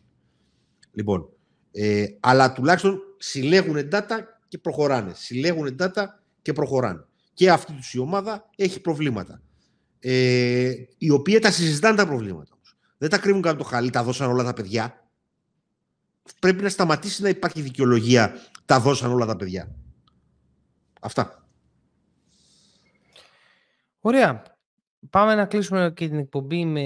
Λοιπόν, 0.93 1.29
ε, 1.71 2.05
αλλά 2.19 2.53
τουλάχιστον 2.53 2.99
συλλέγουν 3.17 3.89
data 3.91 4.19
και 4.47 4.57
προχωράνε. 4.57 5.11
Συλλέγουν 5.15 5.75
data 5.79 6.05
και 6.41 6.53
προχωράνε. 6.53 7.05
Και 7.33 7.51
αυτή 7.51 7.73
τους 7.73 7.93
η 7.93 7.99
ομάδα 7.99 8.49
έχει 8.55 8.79
προβλήματα. 8.79 9.41
Ε, 9.99 10.73
οι 10.97 11.09
οποίοι 11.09 11.39
τα 11.39 11.51
συζητάνε 11.51 11.95
τα 11.95 12.07
προβλήματα. 12.07 12.55
Δεν 12.97 13.09
τα 13.09 13.17
κρύβουν 13.17 13.41
κάτω 13.41 13.57
το 13.57 13.63
χαλί, 13.63 13.89
τα 13.89 14.03
δώσαν 14.03 14.29
όλα 14.29 14.43
τα 14.43 14.53
παιδιά. 14.53 15.05
Πρέπει 16.39 16.63
να 16.63 16.69
σταματήσει 16.69 17.21
να 17.21 17.29
υπάρχει 17.29 17.61
δικαιολογία. 17.61 18.33
Τα 18.65 18.79
δώσαν 18.79 19.11
όλα 19.11 19.25
τα 19.25 19.35
παιδιά. 19.35 19.75
Αυτά. 21.01 21.45
Ωραία. 23.99 24.43
Πάμε 25.09 25.35
να 25.35 25.45
κλείσουμε 25.45 25.93
και 25.95 26.07
την 26.07 26.17
εκπομπή 26.17 26.65
με 26.65 26.81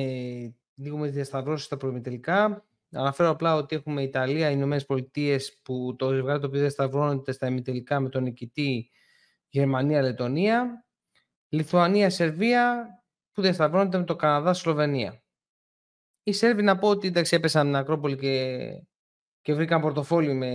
λίγο 0.76 0.98
με 0.98 1.08
διασταυρώσεις 1.08 1.66
στα 1.66 1.78
προημιτελικά. 1.78 2.66
Αναφέρω 2.92 3.30
απλά 3.30 3.56
ότι 3.56 3.76
έχουμε 3.76 4.02
Ιταλία, 4.02 4.50
Ηνωμένες 4.50 4.86
Πολιτείες 4.86 5.60
που 5.64 5.96
το 5.98 6.14
ζευγάρι 6.14 6.40
το 6.40 6.48
οποίο 6.48 6.60
διασταυρώνεται 6.60 7.32
στα 7.32 7.48
ημιτελικά 7.48 8.00
με 8.00 8.10
τον 8.10 8.24
νικητή 8.24 8.90
Γερμανία-Λετωνία. 9.50 10.86
Λιθουανία-Σερβία 11.50 12.88
που 13.32 13.42
διασταυρώνεται 13.42 13.98
με 13.98 14.04
το 14.04 14.16
Καναδά-Σλοβενία. 14.16 15.24
Οι 16.24 16.32
Σέρβοι 16.32 16.62
να 16.62 16.78
πω 16.78 16.90
ότι 16.90 17.08
εντάξει 17.08 17.36
έπεσαν 17.36 17.64
στην 17.64 17.76
Ακρόπολη 17.76 18.16
και, 18.16 18.68
και 19.42 19.54
βρήκαν 19.54 19.82
πορτοφόλι 19.82 20.34
με... 20.34 20.52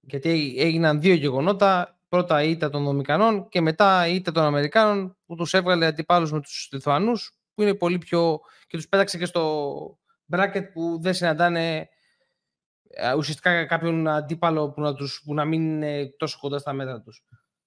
γιατί 0.00 0.54
έγιναν 0.58 1.00
δύο 1.00 1.14
γεγονότα. 1.14 1.99
Πρώτα 2.10 2.42
η 2.42 2.50
ήττα 2.50 2.70
των 2.70 2.84
Δομικανών 2.84 3.48
και 3.48 3.60
μετά 3.60 4.06
η 4.06 4.14
ήττα 4.14 4.32
των 4.32 4.44
Αμερικάνων 4.44 5.16
που 5.26 5.34
τους 5.34 5.54
έβγαλε 5.54 5.86
αντιπάλους 5.86 6.32
με 6.32 6.40
τους 6.40 6.68
Λιθουανούς 6.72 7.38
που 7.54 7.62
είναι 7.62 7.74
πολύ 7.74 7.98
πιο... 7.98 8.40
και 8.66 8.76
τους 8.76 8.88
πέταξε 8.88 9.18
και 9.18 9.24
στο 9.24 9.98
bracket 10.32 10.62
που 10.72 10.98
δεν 11.00 11.14
συναντάνε 11.14 11.88
ε, 12.90 13.14
ουσιαστικά 13.14 13.66
κάποιον 13.66 14.08
αντίπαλο 14.08 14.70
που 14.70 14.80
να, 14.80 14.94
τους, 14.94 15.22
που 15.24 15.34
να 15.34 15.44
μην 15.44 15.62
είναι 15.62 16.14
τόσο 16.16 16.38
κοντά 16.40 16.58
στα 16.58 16.72
μέτρα 16.72 17.00
τους. 17.00 17.24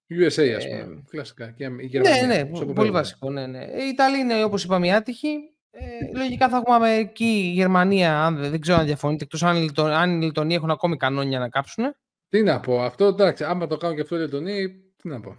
USA, 0.10 0.54
ας 0.58 0.68
πούμε. 0.68 0.78
Ε, 0.78 1.04
Κλασικά. 1.10 1.52
Και 1.52 1.64
η 1.64 2.00
ναι, 2.00 2.36
ναι, 2.36 2.74
πολύ 2.74 2.91
βασικό. 2.91 3.30
Ναι, 3.30 3.48
ναι. 3.48 3.64
Η 3.64 3.88
Ιταλία 3.91 4.20
είναι, 4.20 4.44
όπως 4.44 4.64
είπαμε, 4.64 4.88
η 4.88 4.94
άτυχη. 4.94 5.38
Ε, 5.72 6.18
λογικά 6.18 6.50
θα 6.50 6.58
έχουμε 6.58 6.76
Αμερική, 6.76 7.52
Γερμανία, 7.54 8.26
αν, 8.26 8.36
δεν 8.36 8.60
ξέρω 8.60 8.78
αν 8.78 8.86
διαφωνείτε, 8.86 9.24
εκτός 9.24 9.44
αν, 9.44 9.70
αν 9.78 10.22
οι 10.22 10.26
Λιτωνοί 10.26 10.54
έχουν 10.54 10.72
ακόμη 10.72 10.98
κανόνια 10.98 11.39
να 11.39 11.50
κάψουν. 11.50 11.96
Τι 12.34 12.43
να 12.43 12.59
πω, 12.59 12.81
αυτό 12.81 13.05
εντάξει, 13.05 13.43
άμα 13.43 13.67
το 13.67 13.77
κάνουν 13.77 13.95
και 13.95 14.01
αυτό 14.01 14.15
οι 14.15 14.19
Λιτωνοί, 14.19 14.69
τι 14.95 15.07
να 15.07 15.19
πω. 15.19 15.38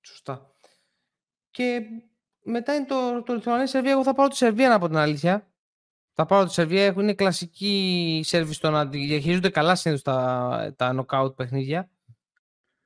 Σωστά. 0.00 0.54
Και 1.50 1.80
μετά 2.42 2.74
είναι 2.74 2.86
το, 2.86 3.22
το 3.22 3.34
Λιθουανία 3.34 3.66
Σερβία. 3.66 3.92
Εγώ 3.92 4.02
θα 4.02 4.14
πάρω 4.14 4.28
τη 4.28 4.36
Σερβία 4.36 4.68
να 4.68 4.78
πω 4.78 4.86
την 4.86 4.96
αλήθεια. 4.96 5.52
Θα 6.12 6.26
πάρω 6.26 6.46
τη 6.46 6.52
Σερβία. 6.52 6.84
Έχουν 6.84 7.14
κλασική 7.14 8.20
σερβι 8.24 8.52
στο 8.52 8.70
να 8.70 8.86
διαχειρίζονται 8.86 9.50
καλά 9.50 9.74
συνήθως 9.74 10.02
τα, 10.02 10.74
τα 10.76 11.06
knockout 11.06 11.36
παιχνίδια. 11.36 11.90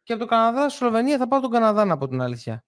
Και 0.02 0.12
από 0.12 0.22
το 0.22 0.28
Καναδά, 0.28 0.68
Σλοβενία 0.68 1.18
θα 1.18 1.28
πάρω 1.28 1.42
τον 1.42 1.50
Καναδά 1.50 1.84
να 1.84 1.98
πω 1.98 2.08
την 2.08 2.20
αλήθεια. 2.20 2.64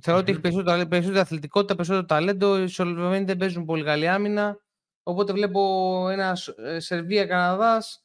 Θεωρώ 0.00 0.20
ότι 0.20 0.30
έχει 0.30 0.40
περισσότερη, 0.40 0.86
περισσότερη 0.86 1.20
αθλητικότητα, 1.20 1.74
περισσότερο 1.74 2.06
ταλέντο. 2.06 2.58
Οι 2.58 2.66
Σλοβενοί 2.66 3.24
δεν 3.24 3.36
παίζουν 3.36 3.64
πολύ 3.64 3.84
καλή 3.84 4.08
άμυνα. 4.08 4.60
Οπότε 5.02 5.32
βλέπω 5.32 6.08
ένας 6.08 6.48
ε, 6.48 6.80
Σερβία-Καναδάς 6.80 8.01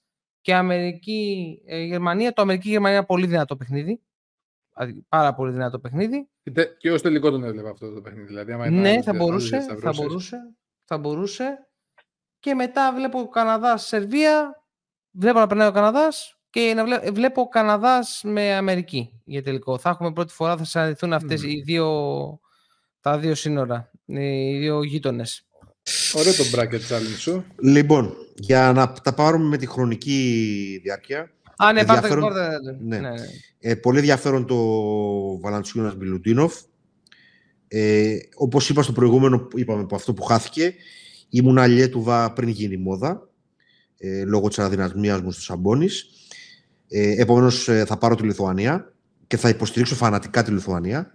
και 0.48 0.56
Αμερική-Γερμανία. 0.56 2.34
Το 2.34 2.41
Αμερική-Γερμανία 2.41 2.98
είναι 2.98 3.06
πολύ 3.06 3.28
δυνατό 3.28 3.56
παιχνίδι. 3.56 4.02
Πάρα 5.10 5.34
πολύ 5.34 5.52
δυνατό 5.52 5.80
παιχνίδι. 5.80 6.30
Και 6.78 6.91
ως 6.91 7.02
τελικό 7.02 7.32
τον 7.32 7.43
έβλεπα 7.43 7.70
αυτό 7.70 7.93
το 7.93 8.02
παιχνίδι. 8.02 8.26
Δηλαδή, 8.26 8.52
άμα 8.52 8.70
ναι, 8.70 9.02
θα 9.02 9.14
μπορούσε, 9.14 9.62
θα 9.82 9.93
μπορούσε, 9.95 10.38
θα 10.84 10.98
μπορούσε. 10.98 11.68
Και 12.39 12.54
μετά 12.54 12.93
βλέπω 12.93 13.28
Καναδά-Σερβία. 13.28 14.64
Βλέπω 15.12 15.39
να 15.39 15.48
περνάει 15.48 15.68
ο 15.68 15.72
Καναδάς 15.72 16.39
και 16.50 16.74
να 16.76 17.12
βλέπω 17.12 17.48
Καναδάς 17.48 18.22
με 18.24 18.54
Αμερική 18.54 19.22
για 19.24 19.43
τελικό. 19.43 19.78
Θα 19.78 19.89
έχουμε 19.89 20.12
πρώτη 20.12 20.34
φορά, 20.34 20.58
θα 20.58 20.64
συναντηθούν 20.64 21.14
αυτές 21.14 21.43
οι 21.43 21.62
δύο, 21.62 22.39
τα 23.00 23.18
δύο 23.18 23.36
σύνορα, 23.36 23.91
οι 24.06 24.58
δύο 24.58 24.84
γείτονες. 24.84 25.47
Ωραίο 26.14 26.34
το 26.34 26.44
bracket 26.54 26.94
challenge 26.94 27.18
σου. 27.18 27.46
Λοιπόν, 27.62 28.14
για 28.36 28.72
να 28.76 28.94
τα 28.94 29.14
πάρουμε 29.14 29.46
με 29.46 29.58
τη 29.58 29.68
χρονική 29.68 30.80
διάρκεια. 30.84 31.32
Α, 31.58 31.74
ναι, 31.74 31.86
πάρτε 31.86 32.16
ναι. 32.16 32.98
ναι. 32.98 33.10
ναι. 33.10 33.16
Ε, 33.60 33.76
πολύ 33.76 33.98
ενδιαφέρον 33.98 34.46
το 34.46 34.58
Βαλαντσιούνας 35.40 35.96
Μπιλουτίνοφ. 35.96 36.54
Ε, 37.68 38.18
όπως 38.36 38.70
είπα 38.70 38.84
στο 38.84 38.92
προηγούμενο, 38.92 39.48
είπαμε 39.56 39.82
από 39.82 39.96
αυτό 39.96 40.14
που 40.14 40.24
χάθηκε, 40.24 40.74
ήμουν 41.30 41.58
αλιέτουβα 41.58 42.34
πριν 42.34 42.50
γίνει 42.50 42.78
μόδα, 42.78 43.30
ε, 43.98 44.24
λόγω 44.24 44.48
της 44.48 44.60
αδυναμίας 44.60 45.22
μου 45.22 45.32
στο 45.32 45.42
Σαμπόνις. 45.42 46.10
Ε, 46.88 47.22
επομένως, 47.22 47.68
ε, 47.68 47.86
θα 47.86 47.98
πάρω 47.98 48.16
τη 48.16 48.24
Λιθουανία 48.24 48.94
και 49.28 49.38
θα 49.38 49.50
υποστηρίξω 49.50 49.96
φανατικά 49.96 50.44
τη 50.44 50.52
Λιθουανία 50.52 51.12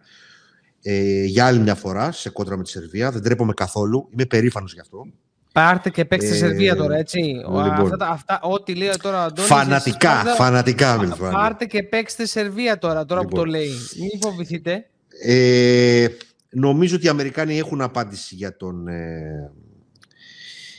ε, 0.83 1.25
για 1.25 1.47
άλλη 1.47 1.59
μια 1.59 1.75
φορά 1.75 2.13
σε 2.13 2.31
κόντρα 2.31 2.57
με 2.57 2.63
τη 2.63 2.71
Σερβία. 2.71 3.11
Δεν 3.11 3.23
τρέπομαι 3.23 3.53
καθόλου. 3.53 4.09
Είμαι 4.13 4.27
περήφανος 4.27 4.73
γι' 4.73 4.81
αυτό. 4.81 5.07
Πάρτε 5.53 5.91
και 5.91 6.05
παίξτε 6.05 6.31
ε, 6.31 6.37
Σερβία 6.37 6.77
τώρα, 6.77 6.97
έτσι. 6.97 7.19
Λοιπόν, 7.19 7.93
αυτά, 7.93 8.09
αυτά, 8.09 8.41
ό,τι 8.43 8.75
λέει 8.75 8.91
τώρα 9.03 9.23
ο 9.23 9.25
Αντώνης, 9.25 9.51
Φανατικά, 9.51 10.21
εσείς, 10.21 10.35
φανατικά 10.35 10.99
με 10.99 11.05
Λιθουανία. 11.05 11.39
Πάρτε 11.39 11.65
και 11.65 11.83
παίξτε 11.83 12.27
Σερβία 12.27 12.79
τώρα, 12.79 13.05
τώρα 13.05 13.21
λοιπόν, 13.21 13.39
που 13.39 13.45
το 13.45 13.51
λέει. 13.51 13.71
Μην 14.01 14.21
φοβηθείτε. 14.21 14.87
Ε, 15.23 16.07
νομίζω 16.51 16.97
ότι 16.97 17.07
οι 17.07 17.09
Αμερικάνοι 17.09 17.59
έχουν 17.59 17.81
απάντηση 17.81 18.35
για 18.35 18.57
τον... 18.57 18.89
Ε, 18.89 19.53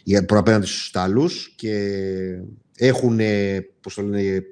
για 0.03 0.25
προαπέναντι 0.25 0.65
στους 0.65 0.87
Ιταλούς 0.87 1.53
και 1.55 1.89
έχουν, 2.77 3.19
ε, 3.19 3.59
πώς 3.81 3.93
το 3.93 4.01
λένε, 4.01 4.43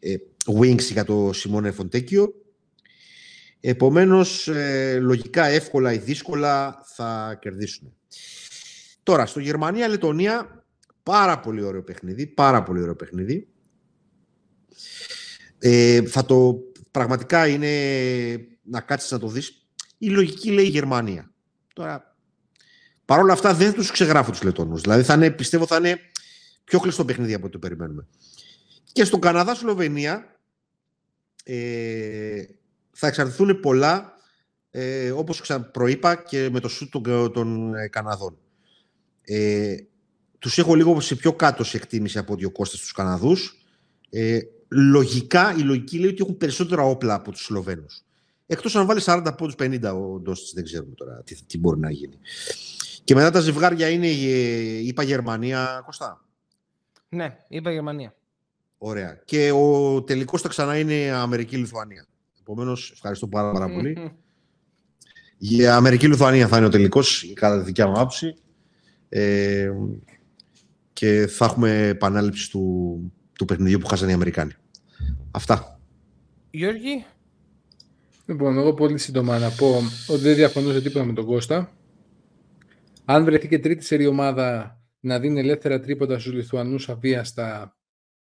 ε, 0.00 0.14
wings 0.60 0.82
για 0.92 1.04
το 1.04 1.30
Σιμώνε 1.32 1.70
Φοντέκιο. 1.70 2.34
Επομένως, 3.60 4.48
ε, 4.48 4.98
λογικά, 5.00 5.44
εύκολα 5.44 5.92
ή 5.92 5.98
δύσκολα 5.98 6.82
θα 6.84 7.38
κερδίσουν. 7.40 7.94
Τώρα, 9.02 9.26
στο 9.26 9.40
Γερμανία-Λετωνία, 9.40 10.64
πάρα 11.02 11.40
πολύ 11.40 11.62
ωραίο 11.62 11.82
παιχνίδι, 11.82 12.26
πάρα 12.26 12.62
πολύ 12.62 12.80
ωραίο 12.80 12.96
παιχνίδι. 12.96 13.48
Ε, 15.58 16.02
θα 16.06 16.24
το, 16.24 16.58
πραγματικά 16.90 17.46
είναι 17.46 17.70
να 18.62 18.80
κάτσεις 18.80 19.10
να 19.10 19.18
το 19.18 19.28
δεις. 19.28 19.66
Η 19.98 20.08
λογική 20.08 20.50
λέει 20.50 20.66
Γερμανία. 20.66 21.32
Τώρα, 21.72 22.16
παρόλα 23.04 23.32
αυτά 23.32 23.54
δεν 23.54 23.72
τους 23.72 23.90
ξεγράφω 23.90 24.30
τους 24.30 24.42
Λετώνους. 24.42 24.80
Δηλαδή, 24.80 25.02
θα 25.02 25.14
είναι, 25.14 25.30
πιστεύω 25.30 25.66
θα 25.66 25.76
είναι 25.76 25.98
πιο 26.64 26.80
κλειστό 26.80 27.04
παιχνίδι 27.04 27.34
από 27.34 27.44
ό,τι 27.44 27.52
το 27.52 27.58
περιμένουμε. 27.58 28.06
Και 28.92 29.04
στον 29.04 29.20
Καναδά-Σλοβενία 29.20 30.40
ε, 31.44 32.42
θα 33.00 33.06
εξαρτηθούν 33.06 33.60
πολλά, 33.60 34.12
ε, 34.70 35.10
όπως 35.10 35.42
προείπα 35.72 36.16
και 36.16 36.48
με 36.52 36.60
το 36.60 36.68
σούτ 36.68 36.90
των, 36.90 37.32
των 37.32 37.74
ε, 37.74 37.88
Καναδών. 37.88 38.38
Ε, 39.22 39.76
τους 40.38 40.58
έχω 40.58 40.74
λίγο 40.74 41.00
σε 41.00 41.14
πιο 41.14 41.32
κάτω 41.32 41.64
σε 41.64 41.76
εκτίμηση 41.76 42.18
από 42.18 42.34
δύο 42.34 42.50
Κώστας 42.50 42.80
τους 42.80 42.92
Καναδούς. 42.92 43.66
Ε, 44.10 44.38
λογικά, 44.68 45.54
η 45.56 45.60
λογική 45.60 45.98
λέει 45.98 46.10
ότι 46.10 46.22
έχουν 46.22 46.36
περισσότερα 46.36 46.82
όπλα 46.82 47.14
από 47.14 47.30
τους 47.30 47.44
Σλοβαίνους. 47.44 48.04
Εκτός 48.46 48.76
αν 48.76 48.86
βάλει 48.86 49.00
40 49.04 49.34
πόντους 49.36 49.54
50 49.58 49.92
ο 49.94 50.18
Ντόστης, 50.20 50.52
δεν 50.52 50.64
ξέρουμε 50.64 50.94
τώρα 50.94 51.22
τι, 51.22 51.42
τι 51.46 51.58
μπορεί 51.58 51.80
να 51.80 51.90
γίνει. 51.90 52.18
Και 53.04 53.14
μετά 53.14 53.30
τα 53.30 53.40
ζευγάρια 53.40 53.88
είναι, 53.88 54.06
είπα 54.06 55.02
Γερμανία, 55.02 55.82
Κωστά. 55.84 56.24
Ναι, 57.08 57.36
είπα 57.48 57.70
Γερμανία. 57.70 58.14
Ωραία. 58.78 59.20
Και 59.24 59.50
ο 59.50 60.02
τελικός 60.02 60.40
θα 60.40 60.48
ξανά 60.48 60.78
είναι 60.78 61.10
Αμερική-Λιθουανία. 61.10 62.06
Επομένως, 62.50 62.90
ευχαριστώ 62.92 63.28
πάρα, 63.28 63.52
πάρα 63.52 63.68
πολύ. 63.68 63.98
Για 65.38 65.76
Αμερική-Λιθουανία 65.76 66.48
θα 66.48 66.56
είναι 66.56 66.66
ο 66.66 66.68
τελικός, 66.68 67.32
κατά 67.34 67.58
τη 67.58 67.64
δικιά 67.64 67.86
μου 67.86 67.92
άποψη. 67.92 68.34
Ε, 69.08 69.70
και 70.92 71.26
θα 71.26 71.44
έχουμε 71.44 71.86
επανάληψη 71.86 72.50
του, 72.50 73.12
του 73.32 73.44
παιχνιδιού 73.44 73.78
που 73.78 73.86
χάσανε 73.86 74.10
οι 74.10 74.14
Αμερικάνοι. 74.14 74.52
Αυτά. 75.30 75.80
Γιώργη; 76.50 77.04
Λοιπόν, 78.26 78.58
εγώ 78.58 78.74
πολύ 78.74 78.98
σύντομα 78.98 79.38
να 79.38 79.50
πω 79.50 79.82
ότι 80.06 80.20
δεν 80.20 80.34
διαφωνώ 80.34 80.72
σε 80.72 80.80
τίποτα 80.80 81.04
με 81.04 81.12
τον 81.12 81.24
Κώστα. 81.24 81.72
Αν 83.04 83.24
βρεθεί 83.24 83.48
και 83.48 83.58
τρίτη 83.58 83.84
σερή 83.84 84.06
ομάδα 84.06 84.80
να 85.00 85.18
δίνει 85.18 85.40
ελεύθερα 85.40 85.80
τρίποτα 85.80 86.18
στους 86.18 86.32
Λιθουανούς 86.32 86.88
αβίαστα, 86.88 87.77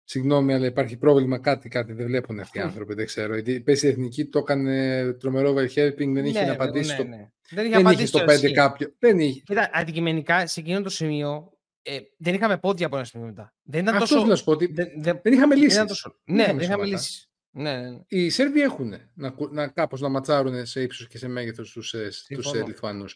συγγνώμη, 0.06 0.54
αλλά 0.54 0.66
υπάρχει 0.66 0.98
πρόβλημα, 0.98 1.38
κάτι, 1.40 1.70
κάτι 1.70 1.94
δεν 1.94 2.06
βλέπουν 2.06 2.40
αυτοί 2.40 2.58
οι 2.58 2.62
άνθρωποι, 2.62 2.94
δεν 2.94 3.06
ξέρω. 3.06 3.34
Γιατί 3.34 3.60
πέσει 3.62 3.86
η 3.88 3.90
Εθνική, 3.90 4.26
το 4.26 4.40
έκανε 4.40 5.04
τρομερό 5.14 5.54
overhelping, 5.54 6.12
δεν 6.14 6.26
είχε 6.26 6.40
Ναι, 6.40 6.40
να 6.40 6.46
ναι, 6.46 6.52
απαντήσει 6.52 6.88
ναι, 6.90 6.94
στο, 6.94 7.04
ναι. 7.04 7.10
Δεν 7.10 7.20
είχε 7.20 7.32
δεν 7.56 7.66
είχε 7.66 7.76
απαντήσει 7.76 8.08
στο 8.08 8.18
το 8.18 8.26
5 8.26 8.30
ισχύει. 8.34 8.52
κάποιο. 8.54 8.94
Δεν 9.00 9.20
είχε. 9.20 9.40
Κοίτα, 9.40 9.70
αντικειμενικά 9.74 10.48
σε 10.48 10.60
εκείνο 10.60 10.82
το 10.82 10.90
σημείο 10.90 11.50
ε, 11.82 11.98
δεν 12.18 12.34
είχαμε 12.34 12.58
πόδια 12.58 12.86
από 12.86 12.96
ένα 12.96 13.06
σημείο 13.06 13.26
μετά. 13.28 13.54
Δεν 13.64 13.82
ήταν 13.82 13.94
Αυτός 13.94 14.10
τόσο. 14.10 14.20
θέλω 14.22 14.32
να 14.32 14.38
σου 14.38 14.44
πω 14.44 14.52
ότι 14.52 14.66
Δεν, 14.74 14.88
δεν, 14.98 15.20
δεν 15.24 15.34
είχαμε 15.34 15.54
δεν 15.54 15.64
λύσεις. 15.64 15.76
ήταν 15.76 15.88
τόσο... 15.88 16.20
Ναι, 16.26 16.42
είχαμε 16.42 16.58
δεν 16.60 16.64
είχαμε 16.68 16.84
σώματα. 16.86 17.02
λύσεις. 17.02 17.30
Ναι, 17.52 17.78
ναι, 17.82 17.90
ναι. 17.90 18.00
Οι 18.08 18.30
Σέρβοι 18.30 18.62
έχουν 18.62 18.94
να, 19.14 19.30
κου- 19.30 19.52
να, 19.54 19.68
κάπως 19.68 20.02
να 20.02 20.10
ματσάρουν 20.10 20.66
σε 20.66 20.82
ύψος 20.82 21.08
και 21.08 21.18
σε 21.18 21.28
μέγεθος 21.28 21.72
τους, 21.72 21.94
ε, 21.94 21.98
τους 22.08 22.18
ε, 22.30 22.34
Συμφωνώ. 22.36 22.66
Λιθουανούς. 22.66 23.16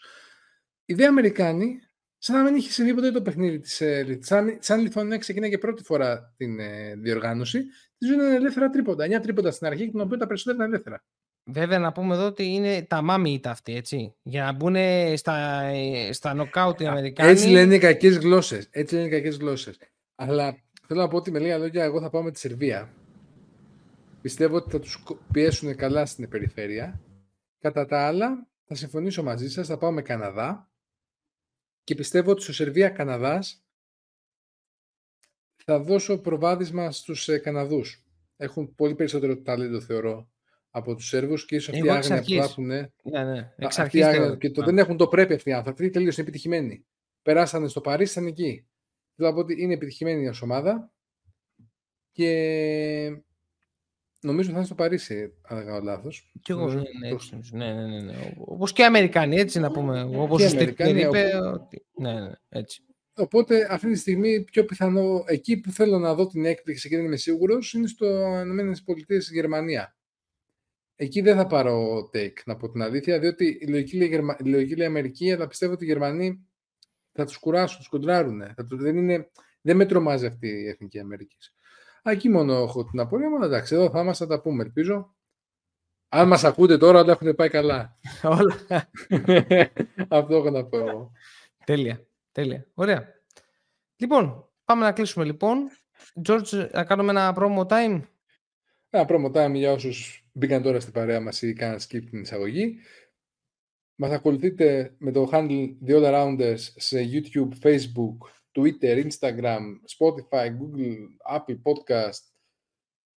Οι 0.86 0.94
δε 0.94 1.06
Αμερικάνοι, 1.06 1.80
σαν 2.22 2.36
να 2.36 2.44
μην 2.44 2.56
είχε 2.56 2.72
συμβεί 2.72 2.94
ποτέ 2.94 3.12
το 3.12 3.22
παιχνίδι 3.22 3.60
της, 3.60 3.82
ε, 3.82 4.04
Λι- 4.04 4.24
σαν, 4.24 4.58
σαν 4.60 4.80
η 4.80 4.82
Λιθουανία 4.84 5.18
ξεκινάει 5.18 5.50
και 5.50 5.58
πρώτη 5.58 5.84
φορά 5.84 6.34
την 6.38 6.60
ε, 6.60 6.96
διοργάνωση, 6.96 7.64
της 7.98 8.10
ζουν 8.10 8.20
ελεύθερα 8.20 8.70
τρίποντα. 8.70 9.06
9 9.06 9.22
τρίποντα 9.22 9.52
στην 9.52 9.68
αρχή, 9.68 9.92
των 9.92 10.02
οποίων 10.02 10.20
τα 10.20 10.28
περισσότερα 10.28 10.58
ήταν 10.58 10.70
ελεύθερα. 10.74 11.04
Βέβαια 11.52 11.80
να 11.80 11.92
πούμε 11.92 12.16
εδώ 12.16 12.26
ότι 12.26 12.44
είναι 12.46 12.82
τα 12.82 13.02
μάμι 13.02 13.34
ήττα 13.34 13.50
αυτή, 13.52 13.76
έτσι. 13.76 14.16
Για 14.22 14.44
να 14.44 14.52
μπουν 14.52 14.76
στα, 15.16 15.62
ε, 15.64 16.14
στα 16.14 16.34
νοκάουτ 16.34 16.80
οι 16.82 16.86
Αμερικάνοι. 16.88 17.30
Έτσι 17.32 17.48
λένε 17.48 17.76
οι 17.76 17.80
κακές 17.80 18.18
γλώσσες. 18.18 18.68
Έτσι 18.72 18.96
λένε 18.96 19.08
οι 19.08 19.10
κακές 19.10 19.38
γλώσσες. 19.38 19.78
Αλλά 20.16 20.58
θέλω 20.88 21.02
να 21.02 21.08
πω 21.08 21.18
ότι 21.18 21.32
με 21.32 21.40
λίγα 21.40 21.58
λόγια 21.58 21.84
εγώ 21.84 22.02
θα 22.02 22.10
πάω 22.10 22.24
με 22.24 22.32
τη 22.32 22.40
Σερβία. 22.40 22.94
Πιστεύω 24.22 24.56
ότι 24.56 24.72
θα 24.72 24.80
τους 24.80 24.96
κο- 24.98 25.20
πιέσουν 25.32 25.76
καλά 25.76 26.06
στην 26.06 26.30
περιφέρεια. 26.30 27.00
Κατά 27.60 27.86
τα 27.86 28.08
άλλα, 28.08 28.48
θα 28.66 28.76
συμφωνήσω 28.76 29.24
μαζί 29.24 29.50
σας, 29.50 29.68
θα 29.68 29.78
πάω 29.78 29.92
με 29.92 30.02
Καναδά. 30.02 30.69
Και 31.90 31.96
πιστεύω 31.96 32.32
ότι 32.32 32.42
στο 32.42 32.54
Σερβία-Καναδάς 32.54 33.66
θα 35.56 35.80
δώσω 35.80 36.22
προβάδισμα 36.22 36.92
στους 36.92 37.28
ε, 37.28 37.38
Καναδούς. 37.38 38.06
Έχουν 38.38 38.76
πολύ 38.76 38.96
περισσότερο 38.96 39.42
ταλέντο, 39.42 39.82
θεωρώ, 39.82 40.30
από 40.70 40.96
τους 40.96 41.08
Σέρβους 41.08 41.46
και 41.46 41.56
ίσως 41.56 41.68
αυτή 41.74 41.86
η 41.86 41.88
Εγώ 41.88 41.98
εξ 41.98 42.12
άγνοια 42.12 42.24
που 42.24 42.30
θα 42.30 42.38
αρχής. 42.38 42.52
έχουν 42.52 42.66
Ναι, 42.66 43.24
ναι. 43.24 43.54
Εξ 43.56 43.80
αυτή 43.80 43.82
αρχής 43.82 44.00
η 44.00 44.04
άγνοια 44.04 44.22
θεωρώ. 44.22 44.36
και 44.38 44.50
το 44.52 44.62
Α. 44.62 44.66
δεν 44.66 44.78
έχουν 44.78 44.98
το 44.98 45.08
πρέπει 45.08 45.34
αυτοί 45.34 45.50
οι 45.50 45.54
άνθρωποι. 45.54 45.82
Αυτοί 45.82 45.94
τελείως 45.94 46.18
είναι 46.18 46.28
επιτυχημένοι. 46.28 46.86
Περάσανε 47.22 47.68
στο 47.68 47.82
Παρίσι, 47.82 48.12
ήταν 48.12 48.26
εκεί. 48.26 48.68
Θέλω 49.16 49.30
να 49.30 49.34
πω 49.34 49.40
ότι 49.40 49.62
είναι 49.62 49.74
επιτυχημένη 49.74 50.28
ως 50.28 50.42
ομάδα 50.42 50.92
και 52.12 53.22
νομίζω 54.22 54.50
θα 54.50 54.56
είναι 54.58 54.66
στο 54.66 54.76
Παρίσι, 54.76 55.34
αν 55.42 55.58
δεν 55.58 55.66
κάνω 55.66 55.84
λάθος. 55.84 56.32
Κι 56.42 56.52
εγώ, 56.52 56.60
Νομίζω 56.60 56.78
ναι, 56.78 56.84
ναι, 57.00 57.10
το- 57.10 57.16
έτσι 57.16 57.30
νομίζω. 57.32 57.58
ναι, 57.58 57.74
ναι, 57.74 57.86
ναι, 57.88 58.02
ναι. 58.02 58.34
Όπως 58.38 58.74
και 58.74 58.82
οι 58.82 58.86
Αμερικάνοι, 58.86 59.36
έτσι 59.36 59.60
να 59.60 59.72
πούμε. 59.72 60.02
Όπως 60.16 60.38
Και 60.38 60.44
ο 60.44 60.48
οι 60.48 60.50
Στίβκερ 60.50 60.88
Αμερικάνοι, 60.88 61.20
είπε. 61.20 61.38
Ότι... 61.38 61.86
Ναι, 61.96 62.14
ναι, 62.14 62.32
έτσι. 62.50 62.84
Οπότε 63.14 63.68
αυτή 63.70 63.92
τη 63.92 63.98
στιγμή 63.98 64.44
πιο 64.44 64.66
πιθανό, 64.66 65.24
εκεί 65.28 65.60
που 65.60 65.72
θέλω 65.72 66.00
να 66.00 66.14
δω 66.14 66.28
την 66.28 66.46
έκπληξη 66.46 66.90
και 66.90 66.96
δεν 66.96 67.06
είμαι 67.06 67.16
σίγουρος, 67.16 67.74
είναι 67.74 67.88
στο 67.88 68.06
ΗΠΑ 68.98 69.16
Γερμανία. 69.32 69.96
Εκεί 70.96 71.22
δεν 71.22 71.36
θα 71.36 71.48
πάρω 71.48 72.10
take, 72.14 72.44
να 72.46 72.56
πω 72.56 72.70
την 72.70 72.82
αλήθεια, 72.82 73.20
διότι 73.20 73.58
η 73.62 73.68
λογική 73.68 73.98
λέει, 73.98 74.08
Γερμα... 74.08 74.38
η 74.44 74.50
λογική 74.50 74.76
λέει 74.76 74.88
Αμερική, 74.88 75.32
αλλά 75.32 75.48
πιστεύω 75.48 75.74
ότι 75.74 75.84
οι 75.84 75.88
Γερμανοί 75.88 76.48
θα 77.12 77.26
τους 77.26 77.38
κουράσουν, 77.38 77.78
τους 77.78 77.88
κοντράρουν. 77.88 78.42
Θα 78.56 78.66
τους... 78.66 78.82
δεν, 78.82 78.98
είναι... 78.98 79.30
δεν 79.62 79.76
με 79.76 79.86
τρομάζει 79.86 80.26
αυτή 80.26 80.48
η 80.48 80.68
Εθνική 80.68 81.00
Αμερική. 81.00 81.38
Α, 82.04 82.12
εκεί 82.12 82.30
μόνο 82.30 82.54
έχω 82.54 82.86
την 82.86 83.00
απορία, 83.00 83.28
αλλά 83.36 83.45
εντάξει, 83.45 83.76
εδώ 83.76 83.89
θα 83.89 84.02
είμαστε, 84.02 84.26
θα 84.26 84.36
τα 84.36 84.41
πούμε, 84.41 84.64
ελπίζω. 84.64 85.16
Αν 86.10 86.28
μας 86.28 86.43
ακούτε 86.43 86.78
τώρα, 86.78 87.00
όλα 87.00 87.12
έχουν 87.12 87.36
πάει 87.36 87.50
καλά. 87.50 87.97
Όλα. 88.39 88.56
Αυτό 90.20 90.36
έχω 90.36 90.50
να 90.50 90.66
πω 90.66 90.78
εγώ. 90.78 91.12
Τέλεια. 91.66 92.08
Τέλεια. 92.32 92.68
Ωραία. 92.74 93.08
Λοιπόν, 93.95 94.50
πάμε 94.66 94.84
να 94.84 94.91
κλείσουμε 94.91 95.26
λοιπόν. 95.26 95.70
George, 96.28 96.70
να 96.72 96.84
κάνουμε 96.84 97.12
ένα 97.12 97.36
promo 97.38 97.66
time. 97.68 98.02
Ένα 98.89 99.06
promo 99.10 99.32
time 99.32 99.54
για 99.54 99.72
όσους 99.72 100.28
μπήκαν 100.32 100.62
τώρα 100.62 100.80
στην 100.80 100.93
παρέα 100.93 101.22
μας 101.22 101.41
ή 101.41 101.54
κάναν 101.54 101.78
skip 101.78 102.04
την 102.10 102.22
εισαγωγή. 102.22 102.78
Μας 103.95 104.12
ακολουθείτε 104.12 104.95
με 104.97 105.12
το 105.12 105.30
handle 105.32 105.76
The 105.88 105.91
All 105.91 106.04
Arounders 106.04 106.60
σε 106.76 107.00
YouTube, 107.12 107.50
Facebook, 107.64 108.18
Twitter, 108.60 109.05
Instagram, 109.07 109.62
Spotify, 109.97 110.47
Google, 110.47 110.97
Apple 111.38 111.62
Podcast 111.64 112.22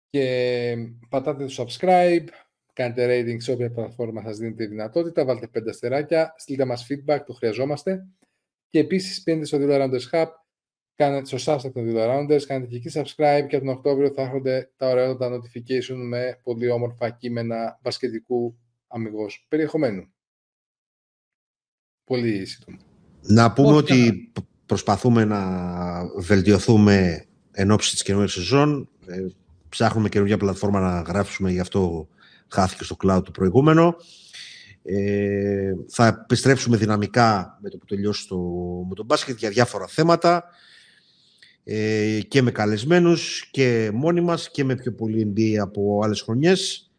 και 0.10 0.76
πατάτε 1.10 1.46
το 1.46 1.54
subscribe, 1.58 2.26
κάντε 2.74 3.06
rating 3.08 3.42
σε 3.42 3.52
όποια 3.52 3.72
πλατφόρμα 3.72 4.22
σας 4.22 4.38
δίνετε 4.38 4.64
τη 4.64 4.70
δυνατότητα, 4.70 5.26
βάλτε 5.26 5.48
πέντε 5.48 5.70
αστεράκια, 5.70 6.34
στείλτε 6.38 6.66
μας 6.66 6.88
feedback, 6.90 7.20
το 7.26 7.34
χρειαζόμαστε 7.34 8.08
και 8.70 8.80
επίσης 8.80 9.24
μπαίνετε 9.24 9.46
στο 9.46 9.58
The 9.62 9.62
All 9.62 9.82
Arounders 9.82 10.10
Hub, 10.12 10.28
κάνετε 10.96 11.38
στο 11.38 11.54
substack 11.56 11.72
των 11.74 11.86
The 11.90 11.96
All 11.96 12.08
Arounders, 12.08 12.42
κάνετε 12.42 12.68
και 12.68 12.76
εκεί 12.76 12.90
subscribe 12.94 13.46
και 13.48 13.56
από 13.56 13.66
τον 13.66 13.76
Οκτώβριο 13.76 14.12
θα 14.14 14.22
έρχονται 14.22 14.72
τα 14.78 14.90
ωραία 14.90 15.18
τα 15.18 15.30
notification 15.40 15.96
με 15.96 16.40
πολύ 16.44 16.70
όμορφα 16.70 17.10
κείμενα 17.10 17.80
μπασκετικού 17.82 18.58
αμυγός 18.88 19.46
περιεχομένου. 19.50 20.14
Πολύ 22.04 22.46
σύντομα. 22.46 22.78
Να 23.22 23.54
πούμε 23.54 23.68
Όχι, 23.68 23.78
ότι 23.78 24.32
π- 24.34 24.46
προσπαθούμε 24.72 25.26
να 25.26 25.42
βελτιωθούμε 26.18 27.26
εν 27.52 27.72
ώψη 27.72 27.92
της 27.92 28.04
καινούργιας 28.04 28.34
σεζόν. 28.34 28.90
Ε, 29.06 29.26
ψάχνουμε 29.70 30.10
καινούργια 30.10 30.38
πλατφόρμα 30.38 30.80
να 30.80 31.02
γράψουμε, 31.02 31.52
γι' 31.52 31.60
αυτό 31.60 32.08
χάθηκε 32.48 32.84
στο 32.84 32.96
cloud 33.04 33.22
το 33.24 33.32
προηγούμενο. 33.32 33.96
Ε, 34.84 35.72
θα 35.88 36.08
επιστρέψουμε 36.08 36.78
δυναμικά 36.78 37.58
με 37.62 37.70
το 37.70 37.78
που 37.78 37.86
τελειώσει 37.86 38.28
το, 38.28 38.38
με 38.90 38.96
το 38.96 39.04
μπάσκετ 39.04 39.38
για 39.38 39.50
διάφορα 39.50 39.88
θέματα 39.88 40.44
ε, 41.64 42.20
και 42.28 42.42
με 42.42 42.52
καλεσμένους 42.52 43.48
και 43.52 43.90
μόνοι 43.94 44.22
μας 44.22 44.52
και 44.52 44.64
με 44.64 44.76
πιο 44.76 44.94
πολύ 44.94 45.34
NBA 45.36 45.56
από 45.62 46.00
άλλες 46.04 46.22
χρονιές 46.22 46.92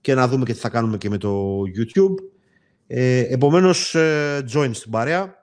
και 0.00 0.14
να 0.14 0.28
δούμε 0.28 0.44
και 0.44 0.52
τι 0.52 0.58
θα 0.58 0.68
κάνουμε 0.68 0.98
και 0.98 1.08
με 1.08 1.18
το 1.18 1.62
YouTube. 1.76 2.14
Ε, 2.86 3.18
επομένως, 3.18 3.94
ε, 3.94 4.44
join 4.52 4.70
στην 4.72 4.90
παρέα 4.90 5.39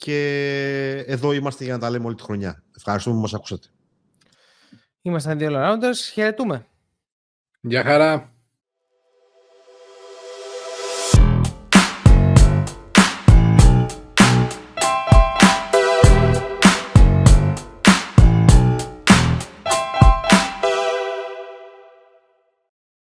και 0.00 1.04
εδώ 1.06 1.32
είμαστε 1.32 1.64
για 1.64 1.72
να 1.72 1.78
τα 1.78 1.90
λέμε 1.90 2.06
όλη 2.06 2.14
τη 2.14 2.22
χρονιά. 2.22 2.62
Ευχαριστούμε 2.76 3.14
που 3.14 3.20
μας 3.22 3.34
ακούσατε. 3.34 3.68
Είμαστε 5.02 5.34
δύο 5.34 5.50
All 5.52 5.54
Rounders. 5.54 5.96
Χαιρετούμε. 6.12 6.66
Γεια 7.60 7.82
χαρά! 7.82 8.32